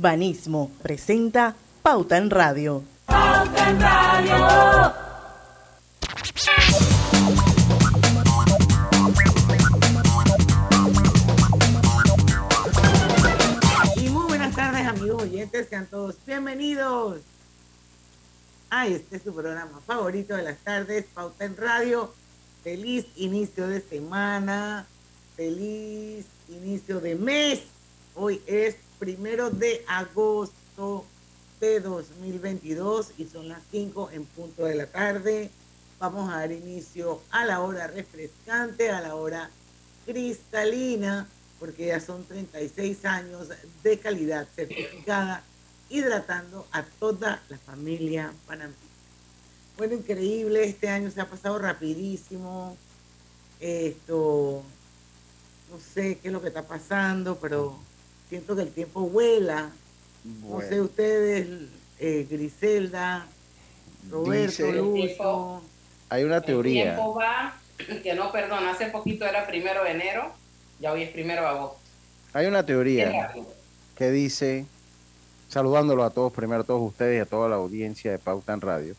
Banismo 0.00 0.70
presenta 0.82 1.54
Pauta 1.82 2.16
en 2.16 2.30
Radio. 2.30 2.82
Pauta 3.04 3.70
en 3.70 3.80
Radio. 3.80 4.94
Y 13.96 14.08
muy 14.08 14.24
buenas 14.24 14.56
tardes 14.56 14.86
amigos 14.86 15.22
oyentes, 15.22 15.68
sean 15.68 15.86
todos 15.86 16.16
bienvenidos 16.26 17.20
a 18.70 18.86
este 18.86 19.16
es 19.16 19.22
su 19.22 19.34
programa 19.34 19.80
favorito 19.86 20.34
de 20.34 20.44
las 20.44 20.56
tardes, 20.58 21.04
Pauta 21.12 21.44
en 21.44 21.58
Radio. 21.58 22.14
Feliz 22.62 23.04
inicio 23.16 23.66
de 23.66 23.82
semana, 23.82 24.86
feliz 25.36 26.24
inicio 26.48 27.00
de 27.00 27.16
mes. 27.16 27.62
Hoy 28.14 28.40
es 28.46 28.76
primero 29.00 29.50
de 29.50 29.82
agosto 29.88 31.06
de 31.58 31.80
2022 31.80 33.12
y 33.16 33.24
son 33.24 33.48
las 33.48 33.62
5 33.70 34.10
en 34.12 34.26
punto 34.26 34.66
de 34.66 34.74
la 34.74 34.86
tarde. 34.86 35.50
Vamos 35.98 36.30
a 36.30 36.40
dar 36.40 36.52
inicio 36.52 37.20
a 37.30 37.46
la 37.46 37.60
hora 37.60 37.86
refrescante, 37.86 38.90
a 38.90 39.00
la 39.00 39.14
hora 39.16 39.50
cristalina, 40.04 41.26
porque 41.58 41.86
ya 41.86 42.00
son 42.00 42.24
36 42.24 43.04
años 43.06 43.48
de 43.82 43.98
calidad 43.98 44.46
certificada, 44.54 45.42
hidratando 45.88 46.66
a 46.70 46.82
toda 46.82 47.42
la 47.48 47.58
familia 47.58 48.32
panameña. 48.46 48.76
Bueno, 49.78 49.94
increíble, 49.94 50.64
este 50.64 50.90
año 50.90 51.10
se 51.10 51.22
ha 51.22 51.28
pasado 51.28 51.58
rapidísimo. 51.58 52.76
Esto, 53.60 54.62
no 55.70 55.78
sé 55.94 56.18
qué 56.18 56.28
es 56.28 56.32
lo 56.32 56.42
que 56.42 56.48
está 56.48 56.66
pasando, 56.66 57.38
pero 57.38 57.78
siento 58.30 58.56
que 58.56 58.62
el 58.62 58.70
tiempo 58.70 59.02
vuela. 59.02 59.70
No 60.24 60.60
sé 60.60 60.80
ustedes, 60.80 61.48
eh, 61.98 62.26
Griselda, 62.30 63.26
Roberto, 64.10 64.72
Lucho. 64.72 65.62
Hay 66.08 66.24
una 66.24 66.40
teoría. 66.40 66.82
El 66.82 66.96
tiempo 66.96 67.14
va, 67.14 67.54
que 68.02 68.14
no, 68.14 68.30
perdón, 68.30 68.66
hace 68.66 68.86
poquito 68.86 69.26
era 69.26 69.46
primero 69.46 69.84
de 69.84 69.90
enero, 69.90 70.32
ya 70.78 70.92
hoy 70.92 71.02
es 71.02 71.10
primero 71.10 71.42
de 71.42 71.48
agosto. 71.48 71.78
Hay 72.32 72.46
una 72.46 72.64
teoría 72.64 73.32
que 73.96 74.10
dice, 74.10 74.66
saludándolo 75.48 76.04
a 76.04 76.10
todos, 76.10 76.32
primero 76.32 76.62
a 76.62 76.64
todos 76.64 76.82
ustedes 76.82 77.18
y 77.18 77.20
a 77.20 77.26
toda 77.26 77.48
la 77.48 77.56
audiencia 77.56 78.10
de 78.10 78.18
Pauta 78.18 78.52
en 78.52 78.60
Radio, 78.60 78.94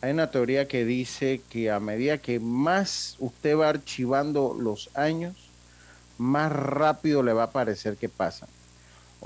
hay 0.00 0.12
una 0.12 0.30
teoría 0.30 0.68
que 0.68 0.84
dice 0.84 1.40
que 1.50 1.70
a 1.70 1.80
medida 1.80 2.18
que 2.18 2.38
más 2.38 3.16
usted 3.18 3.56
va 3.56 3.70
archivando 3.70 4.54
los 4.58 4.90
años, 4.94 5.34
más 6.18 6.52
rápido 6.52 7.22
le 7.22 7.32
va 7.32 7.44
a 7.44 7.50
parecer 7.50 7.96
que 7.96 8.08
pasan. 8.08 8.48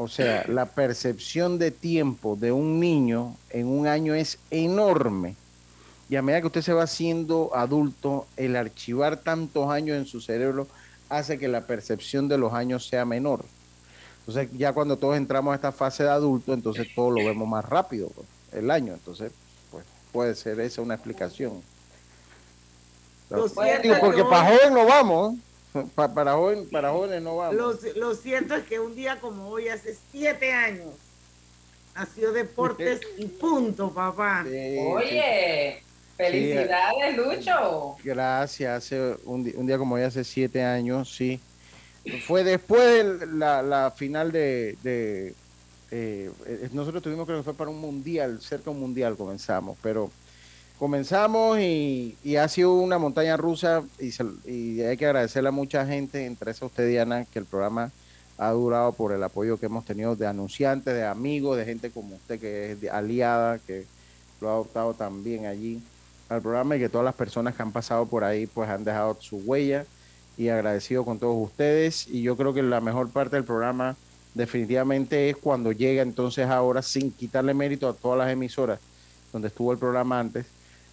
O 0.00 0.06
sea, 0.06 0.44
la 0.46 0.66
percepción 0.66 1.58
de 1.58 1.72
tiempo 1.72 2.36
de 2.36 2.52
un 2.52 2.78
niño 2.78 3.36
en 3.50 3.66
un 3.66 3.88
año 3.88 4.14
es 4.14 4.38
enorme. 4.52 5.34
Y 6.08 6.14
a 6.14 6.22
medida 6.22 6.40
que 6.40 6.46
usted 6.46 6.62
se 6.62 6.72
va 6.72 6.84
haciendo 6.84 7.50
adulto, 7.52 8.28
el 8.36 8.54
archivar 8.54 9.16
tantos 9.16 9.68
años 9.68 9.96
en 9.96 10.06
su 10.06 10.20
cerebro 10.20 10.68
hace 11.08 11.36
que 11.36 11.48
la 11.48 11.62
percepción 11.62 12.28
de 12.28 12.38
los 12.38 12.52
años 12.52 12.86
sea 12.86 13.04
menor. 13.04 13.44
Entonces, 14.20 14.48
ya 14.56 14.72
cuando 14.72 14.96
todos 14.98 15.16
entramos 15.16 15.50
a 15.50 15.56
esta 15.56 15.72
fase 15.72 16.04
de 16.04 16.10
adulto, 16.10 16.54
entonces 16.54 16.86
todo 16.94 17.10
lo 17.10 17.24
vemos 17.24 17.48
más 17.48 17.64
rápido, 17.64 18.08
el 18.52 18.70
año. 18.70 18.94
Entonces, 18.94 19.32
pues 19.72 19.84
puede 20.12 20.36
ser 20.36 20.60
esa 20.60 20.80
una 20.80 20.94
explicación. 20.94 21.60
porque 23.28 24.22
para 24.30 24.44
joven 24.48 24.74
no 24.74 24.86
vamos 24.86 25.34
para, 25.94 26.32
joven, 26.34 26.68
para 26.70 26.90
jóvenes 26.90 27.22
no 27.22 27.36
vamos. 27.36 27.82
Lo, 27.96 28.14
cierto 28.14 28.54
es 28.54 28.64
que 28.64 28.80
un 28.80 28.94
día 28.94 29.18
como 29.20 29.48
hoy, 29.48 29.68
hace 29.68 29.96
siete 30.10 30.52
años, 30.52 30.94
nació 31.94 32.32
Deportes 32.32 33.00
y 33.16 33.26
punto, 33.26 33.92
papá. 33.92 34.44
Oye, 34.46 35.82
felicidades, 36.16 37.16
Lucho. 37.16 37.96
Gracias, 38.02 38.84
hace 38.84 39.16
un, 39.24 39.44
día 39.66 39.78
como 39.78 39.96
hoy, 39.96 40.02
hace 40.02 40.24
siete 40.24 40.62
años, 40.62 41.14
sí. 41.14 41.40
Fue 42.26 42.44
después 42.44 43.20
de 43.20 43.26
la, 43.26 43.92
final 43.96 44.32
de... 44.32 44.76
de 44.82 45.34
eh, 45.90 46.30
nosotros 46.72 47.02
tuvimos, 47.02 47.24
creo 47.26 47.38
que 47.38 47.44
fue 47.44 47.54
para 47.54 47.70
un 47.70 47.80
mundial, 47.80 48.40
cerca 48.42 48.64
de 48.64 48.70
un 48.70 48.80
mundial 48.80 49.16
comenzamos, 49.16 49.78
pero 49.82 50.10
comenzamos 50.78 51.58
y, 51.58 52.16
ha 52.40 52.48
sido 52.48 52.74
una 52.74 52.98
montaña 52.98 53.36
rusa 53.36 53.82
y, 53.98 54.80
hay 54.80 54.96
que 54.96 55.06
agradecerle 55.06 55.48
a 55.48 55.52
mucha 55.52 55.84
gente, 55.84 56.24
entre 56.24 56.52
esa 56.52 56.66
usted 56.66 56.88
Diana, 56.88 57.24
que 57.24 57.38
el 57.38 57.44
programa 57.44 57.90
ha 58.38 58.50
durado 58.50 58.92
por 58.92 59.12
el 59.12 59.22
apoyo 59.22 59.58
que 59.58 59.66
hemos 59.66 59.84
tenido 59.84 60.14
de 60.14 60.26
anunciantes, 60.26 60.94
de 60.94 61.04
amigos, 61.04 61.56
de 61.56 61.64
gente 61.64 61.90
como 61.90 62.16
usted 62.16 62.38
que 62.38 62.72
es 62.72 62.90
aliada, 62.90 63.58
que 63.58 63.84
lo 64.40 64.48
ha 64.48 64.52
adoptado 64.52 64.94
también 64.94 65.46
allí 65.46 65.82
al 66.28 66.40
programa 66.40 66.76
y 66.76 66.78
que 66.78 66.88
todas 66.88 67.04
las 67.04 67.14
personas 67.14 67.56
que 67.56 67.62
han 67.62 67.72
pasado 67.72 68.06
por 68.06 68.22
ahí 68.22 68.46
pues 68.46 68.70
han 68.70 68.84
dejado 68.84 69.16
su 69.20 69.38
huella 69.38 69.84
y 70.36 70.50
agradecido 70.50 71.04
con 71.04 71.18
todos 71.18 71.36
ustedes. 71.44 72.06
Y 72.06 72.22
yo 72.22 72.36
creo 72.36 72.54
que 72.54 72.62
la 72.62 72.80
mejor 72.80 73.10
parte 73.10 73.34
del 73.34 73.44
programa 73.44 73.96
definitivamente 74.34 75.30
es 75.30 75.36
cuando 75.36 75.72
llega 75.72 76.02
entonces 76.02 76.46
ahora 76.46 76.82
sin 76.82 77.10
quitarle 77.10 77.54
mérito 77.54 77.88
a 77.88 77.94
todas 77.94 78.18
las 78.18 78.30
emisoras 78.30 78.78
donde 79.32 79.48
estuvo 79.48 79.72
el 79.72 79.78
programa 79.78 80.20
antes 80.20 80.46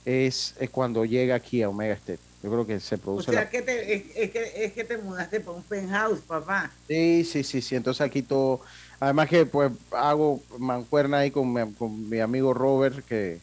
es, 0.06 0.56
es 0.60 0.70
cuando 0.70 1.04
llega 1.04 1.36
aquí 1.36 1.64
a 1.64 1.70
Omega 1.70 1.96
State. 1.96 2.20
Yo 2.44 2.52
creo 2.52 2.68
que 2.68 2.80
se 2.80 3.00
produce. 3.00 3.32
O 3.32 3.34
sea, 3.34 3.50
que 3.50 3.64
te, 3.64 3.96
es, 3.96 4.30
que, 4.30 4.66
es 4.66 4.74
que 4.74 4.84
te 4.84 5.00
mudaste 5.00 5.40
para 5.40 5.58
un 5.58 5.64
penthouse, 5.64 6.20
papá. 6.20 6.72
Sí, 6.88 7.24
sí, 7.24 7.44
sí, 7.44 7.60
sí. 7.60 7.76
Entonces 7.76 8.02
aquí 8.02 8.22
todo. 8.22 8.62
Además 9.00 9.28
que 9.28 9.48
pues 9.48 9.72
hago 9.92 10.40
mancuerna 10.60 11.18
ahí 11.20 11.32
con 11.32 11.52
mi, 11.52 11.74
con 11.74 12.08
mi 12.08 12.20
amigo 12.20 12.54
Robert, 12.54 13.04
que 13.06 13.40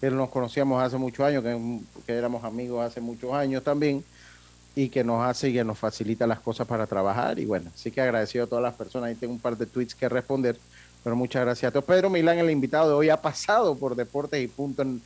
él 0.00 0.16
nos 0.16 0.30
conocíamos 0.30 0.80
hace 0.80 0.96
muchos 0.98 1.26
años, 1.26 1.42
que, 1.42 1.80
que, 2.06 2.12
éramos 2.12 2.44
amigos 2.44 2.86
hace 2.86 3.00
muchos 3.00 3.32
años 3.32 3.64
también, 3.64 4.04
y 4.76 4.88
que 4.88 5.02
nos 5.02 5.24
hace 5.24 5.48
y 5.48 5.52
que 5.52 5.64
nos 5.64 5.78
facilita 5.78 6.24
las 6.24 6.38
cosas 6.38 6.66
para 6.68 6.86
trabajar. 6.86 7.40
Y 7.40 7.46
bueno, 7.46 7.72
así 7.74 7.90
que 7.90 8.00
agradecido 8.00 8.44
a 8.44 8.46
todas 8.46 8.62
las 8.62 8.74
personas. 8.74 9.08
Ahí 9.08 9.16
tengo 9.16 9.32
un 9.32 9.40
par 9.40 9.58
de 9.58 9.66
tweets 9.66 9.96
que 9.96 10.08
responder, 10.08 10.56
pero 11.02 11.16
muchas 11.16 11.42
gracias 11.42 11.70
a 11.70 11.72
todos. 11.72 11.86
Pedro 11.86 12.08
Milán, 12.08 12.38
el 12.38 12.50
invitado 12.50 12.88
de 12.88 12.94
hoy, 12.94 13.08
ha 13.08 13.20
pasado 13.20 13.76
por 13.76 13.96
Deportes 13.96 14.40
y 14.40 14.46
Punto 14.46 14.82
en 14.82 15.02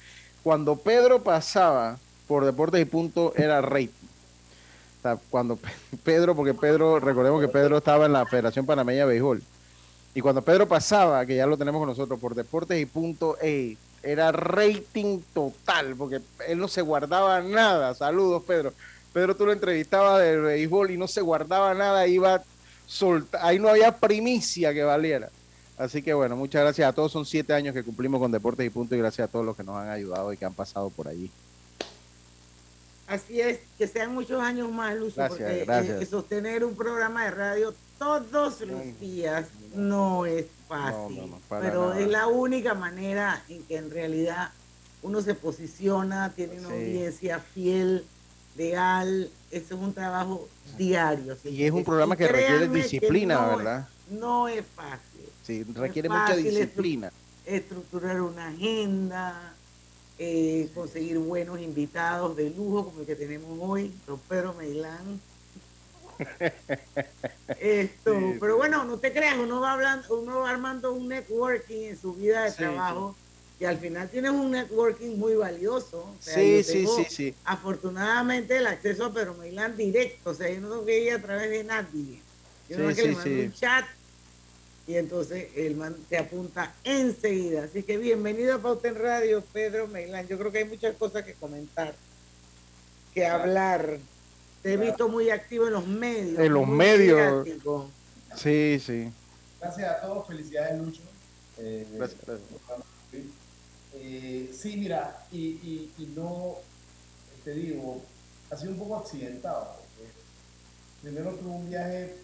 cuando 0.48 0.76
Pedro 0.76 1.22
pasaba 1.22 1.98
por 2.26 2.47
Deportes 2.47 2.81
y 2.81 2.86
Punto 2.86 3.34
era 3.36 3.60
rating. 3.60 3.92
cuando 5.28 5.59
Pedro, 6.03 6.34
porque 6.34 6.54
Pedro, 6.54 6.98
recordemos 6.98 7.38
que 7.42 7.48
Pedro 7.48 7.76
estaba 7.76 8.06
en 8.06 8.14
la 8.14 8.25
Federación 8.25 8.64
Panameña 8.64 9.00
de 9.00 9.12
Béisbol. 9.12 9.42
Y 10.14 10.22
cuando 10.22 10.41
Pedro 10.41 10.66
pasaba, 10.66 11.26
que 11.26 11.37
ya 11.37 11.44
lo 11.44 11.58
tenemos 11.58 11.78
con 11.81 11.91
nosotros, 11.91 12.19
por 12.19 12.34
Deportes 12.34 12.81
y 12.81 12.87
Punto, 12.87 13.37
era 14.03 14.32
rating 14.32 15.20
total, 15.34 15.94
porque 15.98 16.22
él 16.47 16.56
no 16.56 16.69
se 16.69 16.81
guardaba 16.81 17.42
nada. 17.42 17.94
Saludos, 17.94 18.42
Pedro. 18.47 18.72
Pedro, 19.12 19.37
tú 19.37 19.44
lo 19.44 19.53
entrevistabas 19.53 20.22
de 20.22 20.38
béisbol 20.38 20.92
y 20.92 20.97
no 20.97 21.08
se 21.08 21.20
guardaba 21.20 21.75
nada, 21.75 22.06
iba 22.06 22.42
soltar, 22.87 23.42
ahí 23.44 23.58
no 23.58 23.69
había 23.69 23.92
primicia 23.98 24.72
que 24.72 24.82
valiera. 24.82 25.28
Así 25.78 26.02
que 26.02 26.12
bueno, 26.12 26.34
muchas 26.36 26.62
gracias 26.62 26.88
a 26.88 26.92
todos. 26.92 27.12
Son 27.12 27.24
siete 27.24 27.52
años 27.54 27.72
que 27.72 27.84
cumplimos 27.84 28.20
con 28.20 28.32
Deportes 28.32 28.66
y 28.66 28.70
Punto 28.70 28.96
y 28.96 28.98
gracias 28.98 29.28
a 29.28 29.30
todos 29.30 29.46
los 29.46 29.56
que 29.56 29.62
nos 29.62 29.76
han 29.76 29.88
ayudado 29.88 30.32
y 30.32 30.36
que 30.36 30.44
han 30.44 30.54
pasado 30.54 30.90
por 30.90 31.06
allí. 31.06 31.30
Así 33.06 33.40
es, 33.40 33.60
que 33.78 33.86
sean 33.86 34.12
muchos 34.12 34.42
años 34.42 34.70
más, 34.70 34.94
Lucio, 34.94 35.26
porque 35.28 35.64
eh, 35.66 36.06
sostener 36.06 36.62
un 36.62 36.74
programa 36.74 37.24
de 37.24 37.30
radio 37.30 37.74
todos 37.98 38.60
los 38.60 39.00
días 39.00 39.46
no 39.74 40.26
es 40.26 40.46
fácil, 40.68 41.32
pero 41.48 41.94
es 41.94 42.06
la 42.06 42.26
única 42.26 42.74
manera 42.74 43.42
en 43.48 43.62
que 43.62 43.76
en 43.76 43.90
realidad 43.90 44.50
uno 45.02 45.22
se 45.22 45.34
posiciona, 45.34 46.32
tiene 46.34 46.58
una 46.58 46.68
audiencia 46.68 47.38
fiel, 47.38 48.04
leal, 48.56 49.30
eso 49.50 49.74
es 49.74 49.80
un 49.80 49.94
trabajo 49.94 50.48
diario. 50.76 51.36
Y 51.44 51.64
es 51.64 51.72
un 51.72 51.84
programa 51.84 52.14
que 52.14 52.28
requiere 52.28 52.68
disciplina, 52.68 53.56
¿verdad? 53.56 53.88
No 54.10 54.48
es 54.48 54.64
fácil. 54.76 55.07
Sí, 55.48 55.64
requiere 55.72 56.10
mucha 56.10 56.36
disciplina. 56.36 57.11
Estructurar 57.46 58.20
una 58.20 58.49
agenda, 58.49 59.55
eh, 60.19 60.69
conseguir 60.75 61.19
buenos 61.20 61.58
invitados 61.58 62.37
de 62.37 62.50
lujo 62.50 62.84
como 62.84 63.00
el 63.00 63.06
que 63.06 63.17
tenemos 63.17 63.58
hoy, 63.58 63.90
don 64.06 64.19
Pedro 64.28 64.52
Meilán. 64.52 65.19
Esto, 67.61 68.34
pero 68.38 68.58
bueno, 68.58 68.84
no 68.84 68.99
te 68.99 69.11
creas, 69.11 69.38
uno 69.38 69.61
va 69.61 69.72
hablando, 69.72 70.20
uno 70.20 70.40
va 70.40 70.50
armando 70.50 70.93
un 70.93 71.08
networking 71.08 71.84
en 71.84 71.99
su 71.99 72.12
vida 72.12 72.44
de 72.44 72.52
trabajo 72.52 73.17
y 73.58 73.64
al 73.64 73.78
final 73.78 74.06
tienes 74.11 74.32
un 74.32 74.50
networking 74.50 75.17
muy 75.17 75.34
valioso. 75.34 76.14
sí, 76.20 76.62
sí, 76.62 76.87
sí, 76.87 77.06
sí. 77.08 77.34
Afortunadamente 77.46 78.58
el 78.58 78.67
acceso 78.67 79.06
a 79.06 79.14
Pedro 79.14 79.32
Meilán 79.32 79.78
directo, 79.78 80.28
o 80.28 80.34
sea, 80.34 80.50
yo 80.50 80.61
no 80.61 80.69
tengo 80.69 80.84
que 80.84 81.05
ir 81.05 81.14
a 81.14 81.22
través 81.22 81.49
de 81.49 81.64
nadie. 81.64 82.20
Yo 82.69 82.81
no 82.81 82.94
que 82.94 83.02
le 83.02 83.12
mando 83.12 83.31
un 83.31 83.52
chat 83.55 83.87
y 84.88 84.96
entonces 84.96 85.50
el 85.55 85.76
man 85.76 85.94
te 86.08 86.17
apunta 86.17 86.75
enseguida. 86.82 87.64
Así 87.64 87.82
que 87.82 87.99
bienvenido 87.99 88.55
a 88.55 88.58
Pauta 88.58 88.88
en 88.88 88.94
Radio, 88.94 89.44
Pedro 89.52 89.87
Meilán. 89.87 90.26
Yo 90.26 90.38
creo 90.38 90.50
que 90.50 90.58
hay 90.58 90.64
muchas 90.64 90.96
cosas 90.96 91.25
que 91.25 91.35
comentar, 91.35 91.94
que 93.12 93.26
hablar. 93.26 93.99
Te 94.62 94.73
he 94.73 94.76
visto 94.79 95.11
muy 95.11 95.29
activo 95.29 95.67
en 95.67 95.75
los 95.75 95.87
medios. 95.87 96.38
En 96.38 96.55
los 96.55 96.67
medios. 96.67 97.46
Sí, 98.35 98.81
sí. 98.81 99.12
Gracias 99.61 99.90
a 99.90 100.00
todos, 100.00 100.26
felicidades 100.26 100.81
Lucho. 100.81 101.02
Eh, 101.58 101.87
gracias, 101.93 102.20
eh, 103.93 104.50
sí, 104.58 104.76
mira, 104.79 105.26
y, 105.31 105.38
y, 105.38 105.93
y, 105.99 106.06
no, 106.17 106.56
te 107.44 107.52
digo, 107.52 108.00
ha 108.50 108.56
sido 108.56 108.73
un 108.73 108.79
poco 108.79 108.96
accidentado. 108.96 109.76
primero 111.02 111.32
tuve 111.32 111.50
un 111.50 111.69
viaje 111.69 112.17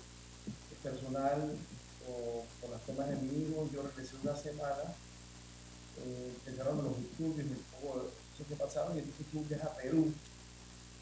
personal 0.82 1.58
o, 2.08 2.44
con 2.60 2.70
las 2.70 2.82
temas 2.82 3.08
de 3.08 3.16
mi 3.16 3.42
hijo, 3.42 3.68
yo 3.72 3.82
regresé 3.82 4.16
una 4.22 4.36
semana, 4.36 4.94
eh, 6.04 6.32
empezaron 6.46 6.84
los 6.84 6.98
estudios, 6.98 7.46
eso 7.46 8.48
que 8.48 8.56
pasaron, 8.56 8.96
y 8.96 9.00
entonces 9.00 9.26
un 9.32 9.48
viaje 9.48 9.64
a 9.64 9.76
Perú 9.76 10.12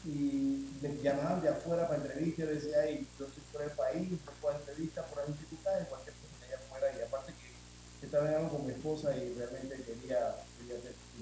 y 0.05 0.67
me 0.81 0.97
llamaban 1.01 1.41
de 1.41 1.49
afuera 1.49 1.87
para 1.87 2.03
entrevistas, 2.03 2.49
decía, 2.49 2.83
hey, 2.85 3.07
yo 3.17 3.25
estoy 3.25 3.43
fuera 3.51 3.67
del 3.67 3.77
país, 3.77 4.11
no 4.11 4.31
puedo 4.41 4.57
entrevistas 4.57 5.05
por 5.09 5.19
las 5.19 5.27
dificultades, 5.27 5.87
cualquier 5.87 6.15
cosa 6.15 6.45
haya 6.45 6.57
afuera, 6.57 6.87
y 6.97 7.01
aparte 7.01 7.33
que 7.33 8.05
estaba 8.05 8.27
hablando 8.27 8.49
con 8.49 8.65
mi 8.65 8.73
esposa 8.73 9.15
y 9.15 9.33
realmente 9.33 9.75
quería, 9.83 10.35
quería 10.59 10.75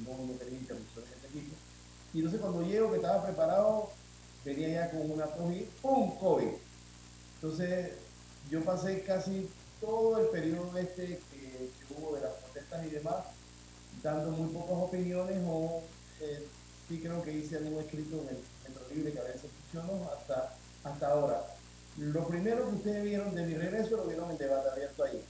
no, 0.04 0.26
no 0.26 0.34
tenía 0.34 0.60
interrupción 0.60 1.06
en 1.06 1.14
este 1.14 1.28
equipo. 1.28 1.56
Y 2.14 2.18
entonces 2.18 2.42
cuando 2.42 2.64
llego, 2.64 2.90
que 2.90 2.98
estaba 2.98 3.24
preparado, 3.24 3.92
venía 4.44 4.70
ya 4.70 4.92
con 4.92 5.12
una 5.12 5.28
COVID, 5.28 5.64
¡pum! 5.82 6.18
COVID. 6.20 6.50
Entonces 7.36 7.92
yo 8.50 8.64
pasé 8.66 9.04
casi 9.04 9.48
todo 9.82 10.20
el 10.20 10.28
periodo 10.28 10.78
este 10.78 11.06
que, 11.06 11.20
que 11.32 11.94
hubo 11.98 12.16
de 12.16 12.22
las 12.22 12.32
protestas 12.34 12.86
y 12.86 12.90
demás, 12.90 13.26
dando 14.02 14.32
muy 14.32 14.54
pocas 14.54 14.78
opiniones 14.78 15.38
o 15.46 15.84
eh, 16.22 16.48
sí 16.88 17.00
creo 17.00 17.22
que 17.24 17.34
hice 17.34 17.58
algún 17.58 17.82
escrito 17.82 18.24
en 18.30 18.38
el 18.38 18.96
libre 18.96 19.12
que 19.12 19.20
a 19.20 19.24
veces 19.24 19.50
funcionó 19.72 20.10
hasta, 20.12 20.54
hasta 20.84 21.08
ahora. 21.08 21.44
Lo 21.98 22.26
primero 22.28 22.70
que 22.70 22.76
ustedes 22.76 23.04
vieron 23.04 23.36
de 23.36 23.46
mi 23.46 23.54
regreso 23.56 23.98
lo 23.98 24.06
vieron 24.06 24.32
en 24.32 24.38
debate 24.38 24.70
abierto 24.70 25.04
ahí. 25.04 25.24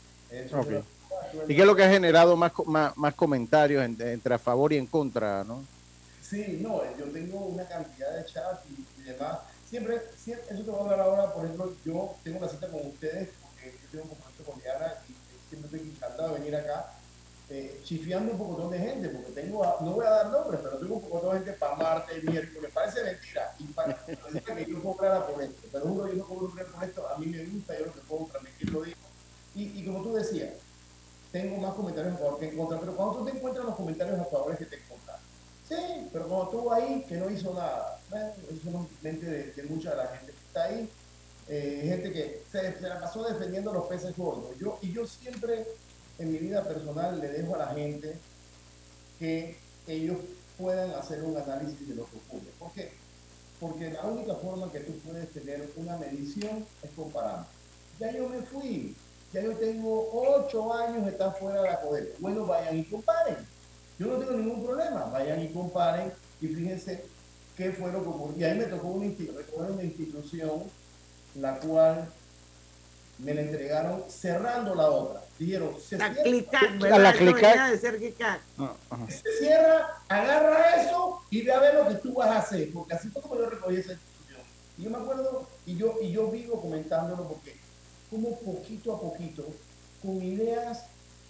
¿Y 1.47 1.55
qué 1.55 1.61
es 1.61 1.67
lo 1.67 1.75
que 1.75 1.83
ha 1.83 1.89
generado 1.89 2.37
más, 2.37 2.51
más, 2.65 2.95
más 2.97 3.13
comentarios 3.15 3.83
entre, 3.83 4.33
a 4.33 4.39
favor 4.39 4.71
y 4.73 4.77
en 4.77 4.85
contra, 4.85 5.43
no? 5.43 5.63
Sí, 6.21 6.59
no, 6.61 6.81
yo 6.97 7.05
tengo 7.05 7.39
una 7.39 7.67
cantidad 7.67 8.15
de 8.15 8.25
chats 8.25 8.61
y, 8.69 9.03
demás. 9.03 9.39
Siempre, 9.69 10.01
siempre, 10.17 10.53
eso 10.53 10.63
te 10.63 10.71
voy 10.71 10.79
a 10.79 10.83
hablar 10.83 10.99
ahora, 11.01 11.33
por 11.33 11.45
ejemplo, 11.45 11.73
yo 11.85 12.15
tengo 12.23 12.39
una 12.39 12.47
cita 12.47 12.67
con 12.67 12.87
ustedes, 12.87 13.29
tengo 13.91 14.03
un 14.05 14.09
compromiso 14.09 14.43
con 14.43 14.59
Diana 14.61 14.93
y 15.07 15.13
siempre 15.49 15.69
estoy 15.69 15.91
encantado 15.91 16.33
de 16.33 16.39
venir 16.39 16.55
acá 16.55 16.93
eh, 17.53 17.81
chifiando 17.83 18.31
un 18.31 18.37
poco 18.37 18.69
de 18.69 18.79
gente, 18.79 19.09
porque 19.09 19.31
tengo, 19.33 19.61
no 19.81 19.91
voy 19.91 20.05
a 20.05 20.09
dar 20.09 20.29
nombres, 20.29 20.61
pero 20.63 20.77
tengo 20.77 20.95
un 20.95 21.01
poco 21.01 21.33
de 21.33 21.39
gente 21.39 21.51
para 21.53 21.75
martes, 21.75 22.23
miércoles, 22.23 22.71
parece 22.73 23.03
mentira, 23.03 23.53
y 23.59 23.65
para, 23.65 24.05
que 24.05 24.65
yo 24.69 24.81
cobrara 24.81 25.27
por 25.27 25.43
esto, 25.43 25.67
pero 25.69 25.83
uno 25.83 26.07
yo 26.07 26.13
no 26.13 26.25
cobro 26.25 26.49
por 26.49 26.83
esto, 26.83 27.09
a 27.09 27.17
mí 27.17 27.25
me 27.25 27.43
gusta, 27.43 27.77
yo 27.77 27.87
lo 27.87 27.93
que 27.93 27.99
puedo 28.01 28.25
transmitir 28.27 28.71
lo 28.71 28.83
digo. 28.83 28.97
Y, 29.53 29.63
y 29.81 29.85
como 29.85 30.01
tú 30.01 30.13
decías, 30.13 30.51
tengo 31.33 31.57
más 31.57 31.73
comentarios 31.73 32.13
a 32.13 32.17
favor 32.19 32.39
que 32.39 32.47
en 32.47 32.57
contra, 32.57 32.79
pero 32.79 32.95
cuando 32.95 33.17
tú 33.17 33.25
te 33.25 33.31
encuentras 33.31 33.65
los 33.65 33.75
comentarios 33.75 34.19
a 34.19 34.25
favor 34.25 34.57
que 34.57 34.65
te 34.65 34.77
encuentras. 34.77 35.19
Sí, 35.67 36.09
pero 36.13 36.27
cuando 36.29 36.47
tú 36.51 36.71
ahí 36.71 37.05
que 37.07 37.15
no 37.15 37.29
hizo 37.29 37.53
nada, 37.53 37.99
eso 38.09 38.49
es 38.49 39.03
mente 39.03 39.25
de, 39.25 39.51
de, 39.51 39.63
mucha 39.63 39.91
de 39.91 39.97
la 39.97 40.07
gente 40.07 40.31
que 40.31 40.45
está 40.47 40.63
ahí, 40.63 40.89
eh, 41.53 41.81
gente 41.83 42.13
que 42.13 42.43
se, 42.49 42.79
la 42.79 43.01
pasó 43.01 43.25
defendiendo 43.25 43.73
los 43.73 43.85
peces 43.87 44.15
gordos. 44.15 44.57
Yo, 44.57 44.79
y 44.81 44.93
yo 44.93 45.05
siempre 45.05 45.67
en 46.17 46.31
mi 46.31 46.37
vida 46.37 46.63
personal 46.63 47.19
le 47.19 47.27
dejo 47.27 47.55
a 47.55 47.57
la 47.57 47.67
gente 47.73 48.17
que 49.19 49.57
ellos 49.85 50.17
puedan 50.57 50.91
hacer 50.91 51.21
un 51.23 51.35
análisis 51.35 51.89
de 51.89 51.95
lo 51.95 52.05
que 52.05 52.15
ocurre. 52.15 52.51
¿Por 52.57 52.71
qué? 52.71 52.91
Porque 53.59 53.91
la 53.91 54.05
única 54.05 54.33
forma 54.35 54.71
que 54.71 54.79
tú 54.79 54.93
puedes 54.99 55.29
tener 55.33 55.69
una 55.75 55.97
medición 55.97 56.65
es 56.83 56.91
comparando. 56.95 57.45
Ya 57.99 58.13
yo 58.13 58.29
me 58.29 58.41
fui, 58.43 58.95
ya 59.33 59.41
yo 59.41 59.51
tengo 59.57 60.09
ocho 60.13 60.73
años 60.73 61.03
de 61.03 61.11
estar 61.11 61.37
fuera 61.37 61.63
de 61.63 61.67
la 61.69 61.81
CODEP. 61.81 62.17
Bueno, 62.19 62.45
vayan 62.45 62.79
y 62.79 62.85
comparen. 62.85 63.35
Yo 63.99 64.07
no 64.07 64.19
tengo 64.19 64.31
ningún 64.37 64.63
problema. 64.63 65.03
Vayan 65.07 65.41
y 65.41 65.49
comparen 65.49 66.13
y 66.39 66.47
fíjense 66.47 67.03
qué 67.57 67.73
fue 67.73 67.91
lo 67.91 68.01
que 68.03 68.07
ocurrió. 68.07 68.37
Y 68.37 68.43
ahí 68.45 68.57
me 68.57 68.65
tocó 68.67 68.87
una 68.87 69.83
institución 69.83 70.63
la 71.35 71.59
cual 71.59 72.07
me 73.19 73.33
la 73.33 73.41
entregaron 73.41 74.03
cerrando 74.09 74.75
la 74.75 74.89
otra. 74.89 75.21
Dijeron, 75.37 75.75
se 75.79 75.97
la 75.97 76.13
cierra, 76.13 76.97
la 76.99 77.13
clicar. 77.13 77.71
De 77.71 77.77
ser 77.77 78.15
ah, 78.59 78.77
se 79.07 79.37
cierra, 79.39 80.03
agarra 80.07 80.81
eso 80.81 81.21
y 81.29 81.41
ve 81.41 81.53
a 81.53 81.59
ver 81.59 81.75
lo 81.75 81.87
que 81.87 81.95
tú 81.95 82.13
vas 82.13 82.29
a 82.29 82.39
hacer, 82.39 82.71
porque 82.73 82.93
así 82.93 83.09
fue 83.09 83.21
como 83.21 83.37
yo 83.37 83.49
recogí 83.49 83.77
esa 83.77 83.93
institución. 83.93 84.41
Y 84.77 84.83
yo 84.83 84.89
me 84.89 84.97
acuerdo, 84.97 85.47
y 85.65 85.77
yo, 85.77 85.95
y 86.01 86.11
yo 86.11 86.29
vivo 86.29 86.61
comentándolo 86.61 87.27
porque 87.27 87.59
como 88.09 88.37
poquito 88.39 88.95
a 88.95 89.01
poquito, 89.01 89.47
con 90.01 90.21
ideas 90.21 90.85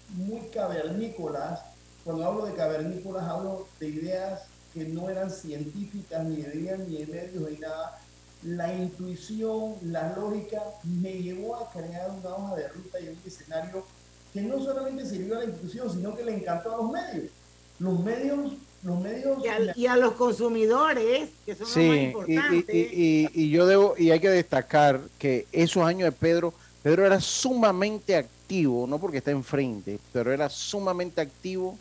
muy 0.09 0.41
cavernícolas, 0.47 1.61
cuando 2.03 2.25
hablo 2.25 2.45
de 2.45 2.55
cavernícolas 2.55 3.23
hablo 3.23 3.67
de 3.79 3.87
ideas 3.87 4.41
que 4.73 4.85
no 4.85 5.09
eran 5.09 5.29
científicas, 5.29 6.23
ni 6.25 6.41
de 6.41 6.77
ni 6.79 6.97
de 6.97 7.07
medios, 7.07 7.49
ni 7.49 7.57
nada, 7.57 7.99
la 8.43 8.73
intuición, 8.73 9.75
la 9.83 10.15
lógica 10.15 10.61
me 10.83 11.13
llevó 11.13 11.55
a 11.57 11.69
crear 11.71 12.09
una 12.09 12.29
hoja 12.35 12.55
de 12.55 12.67
ruta 12.69 12.99
y 12.99 13.09
un 13.09 13.17
escenario 13.25 13.85
que 14.33 14.41
no 14.41 14.63
solamente 14.63 15.05
sirvió 15.05 15.35
a 15.35 15.39
la 15.39 15.45
institución, 15.45 15.91
sino 15.91 16.15
que 16.15 16.23
le 16.23 16.35
encantó 16.35 16.73
a 16.73 16.77
los 16.77 16.91
medios. 16.91 17.31
Los 17.79 17.99
medios, 18.03 18.53
los 18.83 18.99
medios 18.99 19.37
y 19.75 19.87
a, 19.87 19.95
los 19.95 20.13
consumidores, 20.13 21.29
que 21.45 21.55
son 21.55 21.67
los 21.67 21.75
más 21.75 21.97
importantes. 21.97 22.75
Y, 22.93 23.29
y, 23.33 23.49
yo 23.49 23.65
debo, 23.65 23.95
y 23.97 24.11
hay 24.11 24.19
que 24.19 24.29
destacar 24.29 25.01
que 25.17 25.47
esos 25.51 25.83
años 25.83 26.03
de 26.03 26.11
Pedro, 26.11 26.53
Pedro 26.83 27.05
era 27.05 27.19
sumamente 27.19 28.15
activo, 28.15 28.85
no 28.87 28.99
porque 28.99 29.17
está 29.17 29.31
enfrente, 29.31 29.99
pero 30.13 30.31
era 30.31 30.49
sumamente 30.49 31.21
activo 31.21 31.77